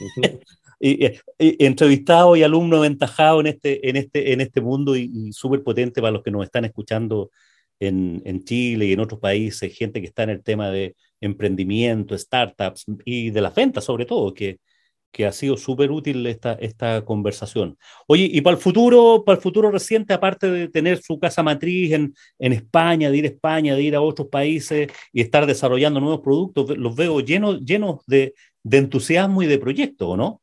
y, 0.80 1.12
entrevistado 1.38 2.36
y 2.36 2.42
alumno 2.42 2.78
aventajado 2.78 3.40
en 3.40 3.46
este, 3.46 3.88
en 3.88 3.96
este, 3.96 4.32
en 4.32 4.40
este 4.40 4.60
mundo 4.60 4.96
y, 4.96 5.32
súper 5.32 5.62
potente 5.62 6.00
para 6.00 6.12
los 6.12 6.22
que 6.22 6.30
nos 6.30 6.44
están 6.44 6.64
escuchando 6.64 7.30
en, 7.78 8.22
en, 8.24 8.44
Chile 8.44 8.86
y 8.86 8.92
en 8.92 9.00
otros 9.00 9.20
países, 9.20 9.76
gente 9.76 10.00
que 10.00 10.06
está 10.06 10.24
en 10.24 10.30
el 10.30 10.42
tema 10.42 10.70
de 10.70 10.96
emprendimiento, 11.20 12.16
startups 12.16 12.84
y 13.04 13.30
de 13.30 13.40
las 13.40 13.54
ventas 13.54 13.84
sobre 13.84 14.06
todo, 14.06 14.34
que, 14.34 14.58
que 15.12 15.26
ha 15.26 15.32
sido 15.32 15.56
súper 15.56 15.90
útil 15.90 16.26
esta, 16.26 16.52
esta 16.54 17.04
conversación. 17.04 17.78
Oye, 18.06 18.28
y 18.30 18.40
para 18.42 18.56
el 18.56 18.62
futuro, 18.62 19.22
para 19.24 19.36
el 19.36 19.42
futuro 19.42 19.70
reciente, 19.70 20.12
aparte 20.12 20.50
de 20.50 20.68
tener 20.68 20.98
su 20.98 21.18
casa 21.18 21.42
matriz 21.42 21.92
en, 21.92 22.14
en 22.38 22.52
España, 22.52 23.10
de 23.10 23.16
ir 23.16 23.24
a 23.24 23.28
España, 23.28 23.74
de 23.74 23.82
ir 23.82 23.96
a 23.96 24.02
otros 24.02 24.28
países 24.28 24.88
y 25.12 25.20
estar 25.22 25.46
desarrollando 25.46 26.00
nuevos 26.00 26.20
productos, 26.20 26.76
los 26.76 26.94
veo 26.94 27.20
llenos, 27.20 27.64
llenos 27.64 28.04
de, 28.06 28.34
de 28.62 28.78
entusiasmo 28.78 29.42
y 29.42 29.46
de 29.46 29.58
proyectos, 29.58 30.18
¿no? 30.18 30.42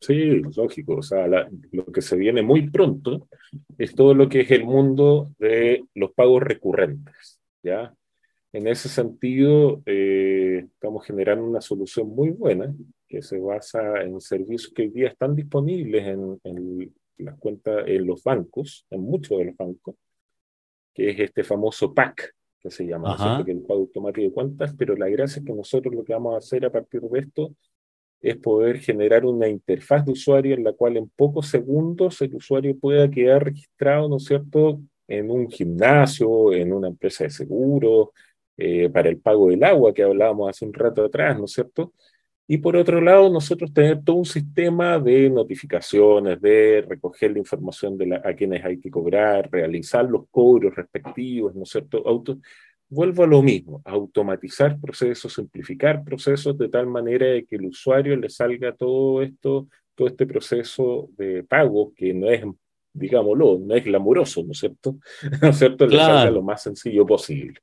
Sí, 0.00 0.40
lógico. 0.56 0.96
O 0.96 1.02
sea, 1.02 1.26
lo 1.26 1.86
que 1.86 2.02
se 2.02 2.16
viene 2.16 2.42
muy 2.42 2.70
pronto 2.70 3.28
es 3.78 3.94
todo 3.94 4.14
lo 4.14 4.28
que 4.28 4.40
es 4.40 4.50
el 4.50 4.64
mundo 4.64 5.32
de 5.38 5.84
los 5.94 6.12
pagos 6.12 6.42
recurrentes. 6.42 7.40
¿ya? 7.62 7.94
En 8.52 8.66
ese 8.66 8.88
sentido, 8.88 9.82
eh, 9.86 10.66
estamos 10.72 11.04
generando 11.04 11.44
una 11.44 11.60
solución 11.60 12.08
muy 12.08 12.30
buena 12.30 12.74
que 13.08 13.22
se 13.22 13.38
basa 13.38 14.02
en 14.02 14.20
servicios 14.20 14.72
que 14.74 14.82
hoy 14.82 14.88
día 14.88 15.08
están 15.08 15.34
disponibles 15.34 16.06
en, 16.06 16.40
en 16.44 16.94
las 17.18 17.38
cuentas, 17.38 17.84
en 17.86 18.06
los 18.06 18.22
bancos, 18.22 18.86
en 18.90 19.00
muchos 19.00 19.38
de 19.38 19.46
los 19.46 19.56
bancos, 19.56 19.94
que 20.94 21.10
es 21.10 21.20
este 21.20 21.44
famoso 21.44 21.94
PAC, 21.94 22.34
que 22.60 22.70
se 22.70 22.86
llama, 22.86 23.16
¿no? 23.18 23.44
que 23.44 23.52
el 23.52 23.62
pago 23.62 23.80
automático 23.80 24.26
de 24.26 24.32
cuentas, 24.32 24.74
pero 24.76 24.96
la 24.96 25.08
gracia 25.08 25.40
es 25.40 25.46
que 25.46 25.52
nosotros 25.52 25.94
lo 25.94 26.04
que 26.04 26.12
vamos 26.12 26.34
a 26.34 26.38
hacer 26.38 26.64
a 26.64 26.72
partir 26.72 27.00
de 27.00 27.20
esto 27.20 27.54
es 28.20 28.36
poder 28.38 28.80
generar 28.80 29.24
una 29.24 29.48
interfaz 29.48 30.04
de 30.04 30.12
usuario 30.12 30.54
en 30.54 30.64
la 30.64 30.72
cual 30.72 30.96
en 30.96 31.08
pocos 31.08 31.48
segundos 31.48 32.20
el 32.22 32.34
usuario 32.34 32.76
pueda 32.76 33.10
quedar 33.10 33.44
registrado, 33.44 34.08
¿no 34.08 34.16
es 34.16 34.24
cierto?, 34.24 34.80
en 35.08 35.30
un 35.30 35.48
gimnasio, 35.48 36.52
en 36.52 36.72
una 36.72 36.88
empresa 36.88 37.24
de 37.24 37.30
seguros, 37.30 38.08
eh, 38.56 38.88
para 38.88 39.08
el 39.08 39.18
pago 39.20 39.50
del 39.50 39.62
agua 39.62 39.94
que 39.94 40.02
hablábamos 40.02 40.50
hace 40.50 40.64
un 40.64 40.72
rato 40.72 41.04
atrás, 41.04 41.38
¿no 41.38 41.44
es 41.44 41.52
cierto? 41.52 41.92
Y 42.48 42.58
por 42.58 42.76
otro 42.76 43.00
lado, 43.00 43.28
nosotros 43.28 43.72
tener 43.72 44.04
todo 44.04 44.16
un 44.16 44.24
sistema 44.24 45.00
de 45.00 45.28
notificaciones, 45.28 46.40
de 46.40 46.84
recoger 46.88 47.32
la 47.32 47.40
información 47.40 47.98
de 47.98 48.20
a 48.22 48.34
quienes 48.34 48.64
hay 48.64 48.78
que 48.78 48.90
cobrar, 48.90 49.48
realizar 49.50 50.04
los 50.04 50.28
cobros 50.30 50.74
respectivos, 50.76 51.56
¿no 51.56 51.64
es 51.64 51.70
cierto? 51.70 52.06
Auto, 52.06 52.38
vuelvo 52.88 53.24
a 53.24 53.26
lo 53.26 53.42
mismo, 53.42 53.82
automatizar 53.84 54.78
procesos, 54.80 55.34
simplificar 55.34 56.04
procesos 56.04 56.56
de 56.56 56.68
tal 56.68 56.86
manera 56.86 57.26
de 57.26 57.44
que 57.44 57.56
el 57.56 57.66
usuario 57.66 58.16
le 58.16 58.28
salga 58.28 58.72
todo 58.72 59.22
esto, 59.22 59.66
todo 59.96 60.06
este 60.06 60.26
proceso 60.26 61.08
de 61.16 61.42
pago 61.42 61.92
que 61.96 62.14
no 62.14 62.30
es, 62.30 62.44
digámoslo, 62.92 63.58
no 63.58 63.74
es 63.74 63.84
glamuroso, 63.84 64.44
¿no 64.44 64.52
es 64.52 64.58
cierto? 64.58 64.98
¿No 65.42 65.48
es 65.48 65.58
cierto? 65.58 65.86
Le 65.86 65.96
salga 65.96 66.30
lo 66.30 66.42
más 66.42 66.62
sencillo 66.62 67.04
posible. 67.04 67.58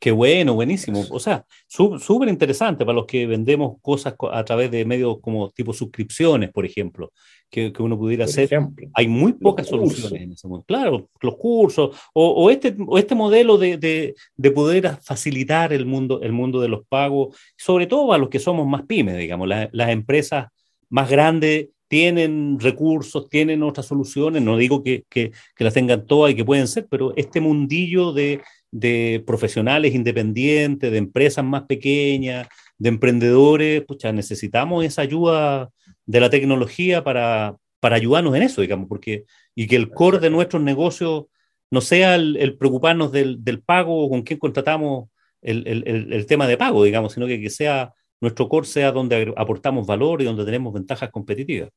Qué 0.00 0.10
bueno, 0.10 0.54
buenísimo. 0.54 1.04
O 1.10 1.18
sea, 1.18 1.44
súper 1.66 2.28
interesante 2.28 2.84
para 2.84 2.96
los 2.96 3.06
que 3.06 3.26
vendemos 3.26 3.76
cosas 3.80 4.14
a 4.32 4.44
través 4.44 4.70
de 4.70 4.84
medios 4.84 5.18
como 5.20 5.50
tipo 5.50 5.72
suscripciones, 5.72 6.50
por 6.50 6.66
ejemplo, 6.66 7.12
que, 7.50 7.72
que 7.72 7.82
uno 7.82 7.96
pudiera 7.96 8.24
hacer. 8.24 8.50
Hay 8.94 9.08
muy 9.08 9.32
pocas 9.32 9.68
soluciones 9.68 10.20
en 10.20 10.32
ese 10.32 10.48
mundo. 10.48 10.64
Claro, 10.66 11.08
los 11.20 11.36
cursos 11.36 11.96
o, 12.12 12.28
o 12.28 12.50
este, 12.50 12.76
o 12.86 12.98
este 12.98 13.14
modelo 13.14 13.56
de, 13.56 13.78
de, 13.78 14.14
de, 14.36 14.50
poder 14.50 14.98
facilitar 15.02 15.72
el 15.72 15.86
mundo, 15.86 16.20
el 16.22 16.32
mundo 16.32 16.60
de 16.60 16.68
los 16.68 16.86
pagos, 16.86 17.36
sobre 17.56 17.86
todo 17.86 18.12
a 18.12 18.18
los 18.18 18.28
que 18.28 18.40
somos 18.40 18.66
más 18.66 18.82
pymes, 18.86 19.16
digamos, 19.16 19.48
las 19.48 19.88
empresas 19.90 20.48
más 20.90 21.08
grandes 21.08 21.68
tienen 21.88 22.58
recursos, 22.58 23.28
tienen 23.28 23.62
otras 23.62 23.86
soluciones, 23.86 24.42
no 24.42 24.56
digo 24.56 24.82
que, 24.82 25.04
que, 25.08 25.30
que, 25.54 25.64
las 25.64 25.74
tengan 25.74 26.06
todas 26.06 26.32
y 26.32 26.34
que 26.34 26.44
pueden 26.44 26.66
ser, 26.66 26.86
pero 26.90 27.12
este 27.16 27.40
mundillo 27.40 28.12
de, 28.12 28.40
de 28.74 29.22
profesionales 29.24 29.94
independientes, 29.94 30.90
de 30.90 30.98
empresas 30.98 31.44
más 31.44 31.62
pequeñas, 31.62 32.48
de 32.76 32.88
emprendedores, 32.88 33.84
pucha, 33.84 34.10
necesitamos 34.10 34.84
esa 34.84 35.02
ayuda 35.02 35.70
de 36.06 36.18
la 36.18 36.28
tecnología 36.28 37.04
para, 37.04 37.56
para 37.78 37.94
ayudarnos 37.94 38.34
en 38.34 38.42
eso, 38.42 38.62
digamos, 38.62 38.88
porque, 38.88 39.26
y 39.54 39.68
que 39.68 39.76
el 39.76 39.90
core 39.90 40.18
de 40.18 40.28
nuestros 40.28 40.60
negocios 40.60 41.26
no 41.70 41.80
sea 41.80 42.16
el, 42.16 42.56
preocuparnos 42.58 43.12
del, 43.12 43.44
del, 43.44 43.62
pago 43.62 43.96
o 44.04 44.10
con 44.10 44.22
quién 44.22 44.40
contratamos 44.40 45.08
el, 45.40 45.68
el, 45.68 46.12
el, 46.12 46.26
tema 46.26 46.48
de 46.48 46.56
pago, 46.56 46.82
digamos, 46.82 47.12
sino 47.12 47.28
que, 47.28 47.40
que 47.40 47.50
sea 47.50 47.92
nuestro 48.20 48.48
core 48.48 48.66
sea 48.66 48.90
donde 48.90 49.32
aportamos 49.36 49.86
valor 49.86 50.20
y 50.20 50.24
donde 50.24 50.44
tenemos 50.44 50.74
ventajas 50.74 51.10
competitivas. 51.12 51.70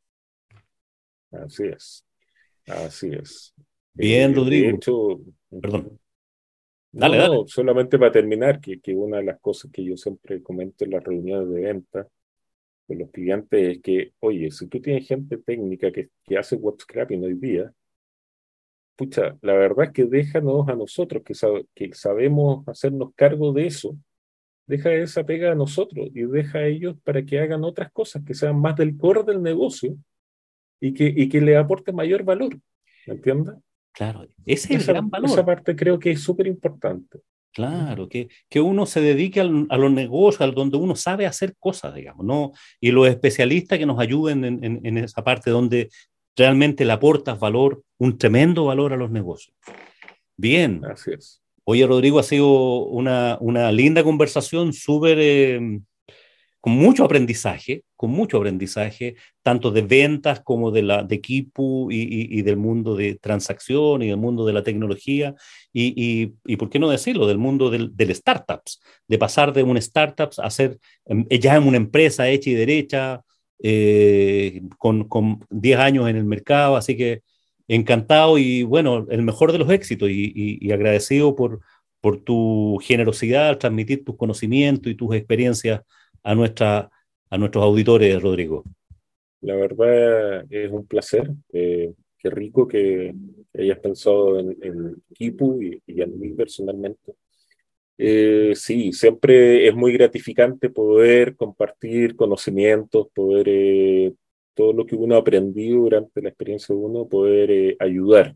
Así 1.31 1.63
es, 1.65 2.03
así 2.65 3.11
es. 3.11 3.53
Bien, 3.93 4.31
eh, 4.31 4.33
Rodrigo. 4.33 4.79
Perdón. 5.61 5.99
Dale, 6.97 7.17
no, 7.19 7.47
solamente 7.47 7.99
para 7.99 8.11
terminar, 8.11 8.59
que, 8.59 8.79
que, 8.79 8.95
una 8.95 9.17
de 9.17 9.23
las 9.23 9.39
cosas 9.39 9.71
que 9.71 9.83
yo 9.83 9.95
siempre 9.95 10.41
comento 10.41 10.83
en 10.83 10.91
las 10.91 11.03
reuniones 11.03 11.47
de 11.49 11.61
venta 11.61 12.07
con 12.87 12.97
los 12.97 13.11
clientes 13.11 13.77
es 13.77 13.81
que, 13.83 14.13
oye, 14.19 14.49
si 14.49 14.65
tú 14.65 14.81
tienes 14.81 15.07
gente 15.07 15.37
técnica 15.37 15.91
que, 15.91 16.09
que 16.23 16.37
hace 16.37 16.55
web 16.55 16.75
scrapping 16.79 17.23
hoy 17.23 17.35
día, 17.35 17.71
pucha, 18.95 19.37
la 19.41 19.53
verdad 19.53 19.85
es 19.85 19.91
que 19.91 20.05
déjanos 20.05 20.67
a 20.67 20.75
nosotros 20.75 21.21
que, 21.23 21.35
que 21.75 21.93
sabemos 21.93 22.67
hacernos 22.67 23.13
cargo 23.15 23.53
de 23.53 23.67
eso, 23.67 23.95
deja 24.65 24.91
esa 24.93 25.23
pega 25.23 25.51
a 25.51 25.55
nosotros 25.55 26.09
y 26.15 26.23
deja 26.23 26.59
a 26.59 26.65
ellos 26.65 26.95
para 27.03 27.23
que 27.23 27.39
hagan 27.39 27.63
otras 27.63 27.91
cosas 27.91 28.23
que 28.25 28.33
sean 28.33 28.59
más 28.59 28.75
del 28.75 28.97
core 28.97 29.21
del 29.23 29.43
negocio 29.43 29.95
y 30.79 30.95
que, 30.95 31.13
y 31.15 31.29
que 31.29 31.41
le 31.41 31.57
aporte 31.57 31.91
mayor 31.91 32.23
valor, 32.23 32.57
¿me 33.05 33.13
entiendes? 33.13 33.55
Claro, 33.97 34.27
ese 34.45 34.75
es 34.75 34.87
el 34.87 34.93
gran 34.93 35.09
valor. 35.09 35.31
Esa 35.31 35.43
parte 35.43 35.75
creo 35.75 35.97
que 35.97 36.11
es 36.11 36.21
súper 36.21 36.45
importante. 36.45 37.19
Claro, 37.51 38.07
que, 38.07 38.29
que 38.47 38.61
uno 38.61 38.85
se 38.85 39.01
dedique 39.01 39.41
a 39.41 39.43
los 39.43 39.91
negocios, 39.91 40.41
al 40.41 40.53
donde 40.53 40.77
uno 40.77 40.95
sabe 40.95 41.25
hacer 41.25 41.55
cosas, 41.57 41.95
digamos, 41.95 42.23
¿no? 42.23 42.51
Y 42.79 42.91
los 42.91 43.07
especialistas 43.07 43.79
que 43.79 43.87
nos 43.87 43.99
ayuden 43.99 44.45
en, 44.45 44.63
en, 44.63 44.85
en 44.85 44.97
esa 44.99 45.23
parte 45.23 45.49
donde 45.49 45.89
realmente 46.35 46.85
le 46.85 46.93
aportas 46.93 47.39
valor, 47.39 47.81
un 47.97 48.19
tremendo 48.19 48.65
valor 48.65 48.93
a 48.93 48.97
los 48.97 49.09
negocios. 49.09 49.55
Bien. 50.37 50.85
Así 50.85 51.13
es. 51.13 51.41
Oye, 51.63 51.87
Rodrigo, 51.87 52.19
ha 52.19 52.23
sido 52.23 52.85
una, 52.85 53.39
una 53.41 53.71
linda 53.71 54.03
conversación, 54.03 54.71
súper 54.71 55.17
eh, 55.19 55.59
con 56.67 56.75
mucho 56.75 57.05
aprendizaje, 57.05 57.85
con 57.95 58.11
mucho 58.11 58.35
aprendizaje, 58.35 59.15
tanto 59.41 59.71
de 59.71 59.83
ventas 59.83 60.41
como 60.41 60.69
de, 60.69 60.81
la, 60.81 61.01
de 61.01 61.15
equipo 61.15 61.87
y, 61.89 62.41
del 62.41 62.57
mundo 62.57 62.93
de 62.93 63.15
transacción 63.15 64.01
y 64.01 64.07
del 64.09 64.17
mundo 64.17 64.45
de 64.45 64.51
la 64.51 64.63
tecnología 64.63 65.33
y, 65.71 66.33
y, 66.45 66.55
¿por 66.57 66.69
qué 66.69 66.77
no 66.77 66.89
decirlo?, 66.89 67.25
del 67.25 67.37
mundo 67.37 67.69
del, 67.69 67.95
del, 67.95 68.13
startups, 68.13 68.81
de 69.07 69.17
pasar 69.17 69.53
de 69.53 69.63
un 69.63 69.77
startup 69.77 70.29
a 70.39 70.49
ser 70.49 70.77
em, 71.05 71.25
ya 71.29 71.55
en 71.55 71.63
una 71.63 71.77
empresa 71.77 72.27
hecha 72.27 72.49
y 72.49 72.55
derecha, 72.55 73.21
eh, 73.63 74.61
con, 74.77 75.05
con 75.07 75.45
10 75.49 75.79
años 75.79 76.09
en 76.09 76.17
el 76.17 76.25
mercado, 76.25 76.75
así 76.75 76.97
que 76.97 77.21
encantado 77.69 78.37
y 78.37 78.63
bueno, 78.63 79.07
el 79.09 79.21
mejor 79.21 79.53
de 79.53 79.59
los 79.59 79.69
éxitos 79.69 80.09
y, 80.11 80.69
agradecido 80.73 81.33
por, 81.33 81.61
por 82.01 82.17
tu 82.17 82.77
generosidad 82.83 83.57
transmitir 83.57 84.03
tus 84.03 84.17
conocimientos 84.17 84.91
y 84.91 84.95
tus 84.95 85.15
experiencias 85.15 85.81
a, 86.27 86.35
nuestra, 86.35 86.89
a 87.29 87.37
nuestros 87.37 87.63
auditores, 87.63 88.21
Rodrigo. 88.21 88.65
La 89.41 89.55
verdad 89.55 90.45
es 90.49 90.69
un 90.69 90.85
placer. 90.85 91.31
Eh, 91.53 91.93
qué 92.17 92.29
rico 92.29 92.67
que 92.67 93.13
hayas 93.57 93.79
pensado 93.79 94.37
en, 94.37 94.57
el 94.61 94.97
equipo 95.09 95.57
y, 95.61 95.81
y, 95.87 96.01
en 96.01 96.19
mí 96.19 96.29
personalmente. 96.31 97.13
Eh, 97.97 98.51
sí, 98.55 98.91
siempre 98.91 99.67
es 99.67 99.73
muy 99.73 99.93
gratificante 99.93 100.69
poder 100.69 101.37
compartir 101.37 102.17
conocimientos, 102.17 103.07
poder 103.15 103.47
eh, 103.49 104.13
todo 104.53 104.73
lo 104.73 104.85
que 104.85 104.95
uno 104.95 105.15
ha 105.15 105.19
aprendido 105.19 105.79
durante 105.79 106.21
la 106.21 106.29
experiencia 106.29 106.75
de 106.75 106.81
uno, 106.81 107.07
poder 107.07 107.77
ayudar 107.79 108.35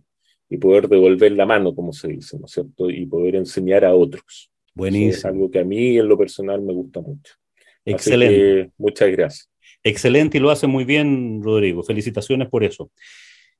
y 0.49 0.57
poder 0.57 0.87
devolver 0.87 1.33
la 1.33 1.45
mano, 1.45 1.75
como 1.75 1.91
se 1.91 2.07
dice, 2.07 2.39
¿no 2.39 2.45
es 2.45 2.51
cierto? 2.51 2.89
Y 2.89 3.05
poder 3.05 3.35
enseñar 3.35 3.83
a 3.83 3.93
otros. 3.93 4.49
Buenísimo. 4.73 5.11
es 5.11 5.25
algo 5.25 5.51
que 5.51 5.59
a 5.59 5.65
mí 5.65 5.97
en 5.97 6.07
lo 6.07 6.17
personal 6.17 6.61
me 6.61 6.73
gusta 6.73 7.01
mucho. 7.01 7.40
Excelente. 7.85 8.71
muchas 8.77 9.09
gracias. 9.11 9.49
Excelente 9.83 10.37
y 10.37 10.41
lo 10.41 10.51
hace 10.51 10.67
muy 10.67 10.85
bien, 10.85 11.41
Rodrigo. 11.43 11.83
Felicitaciones 11.83 12.47
por 12.49 12.63
eso. 12.63 12.91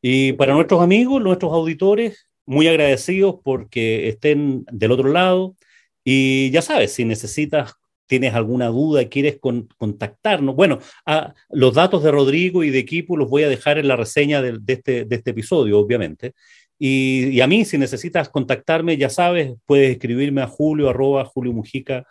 Y 0.02 0.34
para 0.34 0.54
nuestros 0.54 0.82
amigos, 0.82 1.22
nuestros 1.22 1.52
auditores, 1.52 2.28
muy 2.46 2.68
agradecidos 2.68 3.36
porque 3.44 4.10
estén 4.10 4.66
del 4.72 4.92
otro 4.92 5.10
lado. 5.10 5.56
Y 6.04 6.50
ya 6.52 6.62
sabes, 6.62 6.94
si 6.94 7.06
necesitas, 7.06 7.76
tienes 8.08 8.34
alguna 8.34 8.68
duda, 8.68 9.08
quieres 9.08 9.40
contactarnos, 9.40 10.56
bueno, 10.56 10.80
a, 11.06 11.34
los 11.50 11.74
datos 11.74 12.04
de 12.04 12.12
Rodrigo 12.12 12.64
y 12.64 12.70
de 12.70 12.80
equipo 12.80 13.16
los 13.16 13.30
voy 13.30 13.44
a 13.44 13.50
dejar 13.50 13.78
en 13.78 13.88
la 13.88 13.96
reseña 13.96 14.42
de, 14.42 14.60
este, 14.68 15.06
de 15.06 15.16
este, 15.16 15.32
episodio, 15.32 15.80
obviamente. 15.80 16.34
Y, 16.78 17.28
y, 17.30 17.42
a 17.42 17.48
mí, 17.48 17.64
si 17.64 17.78
necesitas 17.78 18.28
contactarme, 18.30 18.98
ya 18.98 19.10
sabes, 19.10 19.54
puedes 19.66 19.92
escribirme 19.92 20.42
a 20.42 20.48
julio 20.48 20.90
arroba 20.90 21.24
juliomujica 21.26 22.06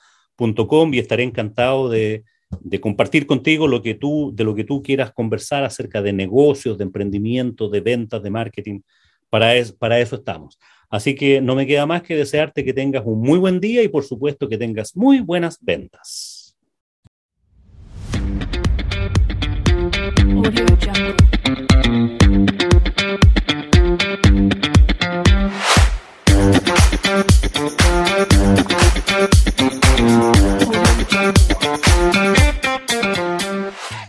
y 0.92 0.98
estaré 0.98 1.22
encantado 1.22 1.88
de, 1.88 2.24
de, 2.60 2.80
compartir 2.80 3.26
contigo 3.26 3.68
lo 3.68 3.82
que 3.82 3.94
tú, 3.94 4.32
de 4.34 4.44
lo 4.44 4.54
que 4.54 4.64
tú 4.64 4.82
quieras 4.82 5.12
conversar 5.12 5.64
acerca 5.64 6.00
de 6.00 6.12
negocios, 6.12 6.78
de 6.78 6.84
emprendimiento, 6.84 7.68
de 7.68 7.80
ventas, 7.80 8.22
de 8.22 8.30
marketing. 8.30 8.80
Para, 9.28 9.54
es, 9.54 9.72
para 9.72 10.00
eso 10.00 10.16
estamos. 10.16 10.58
Así 10.88 11.14
que 11.14 11.40
no 11.40 11.54
me 11.54 11.66
queda 11.66 11.86
más 11.86 12.02
que 12.02 12.16
desearte 12.16 12.64
que 12.64 12.72
tengas 12.72 13.04
un 13.04 13.20
muy 13.20 13.38
buen 13.38 13.60
día 13.60 13.82
y 13.82 13.88
por 13.88 14.02
supuesto 14.02 14.48
que 14.48 14.58
tengas 14.58 14.96
muy 14.96 15.20
buenas 15.20 15.58
ventas. 15.60 16.56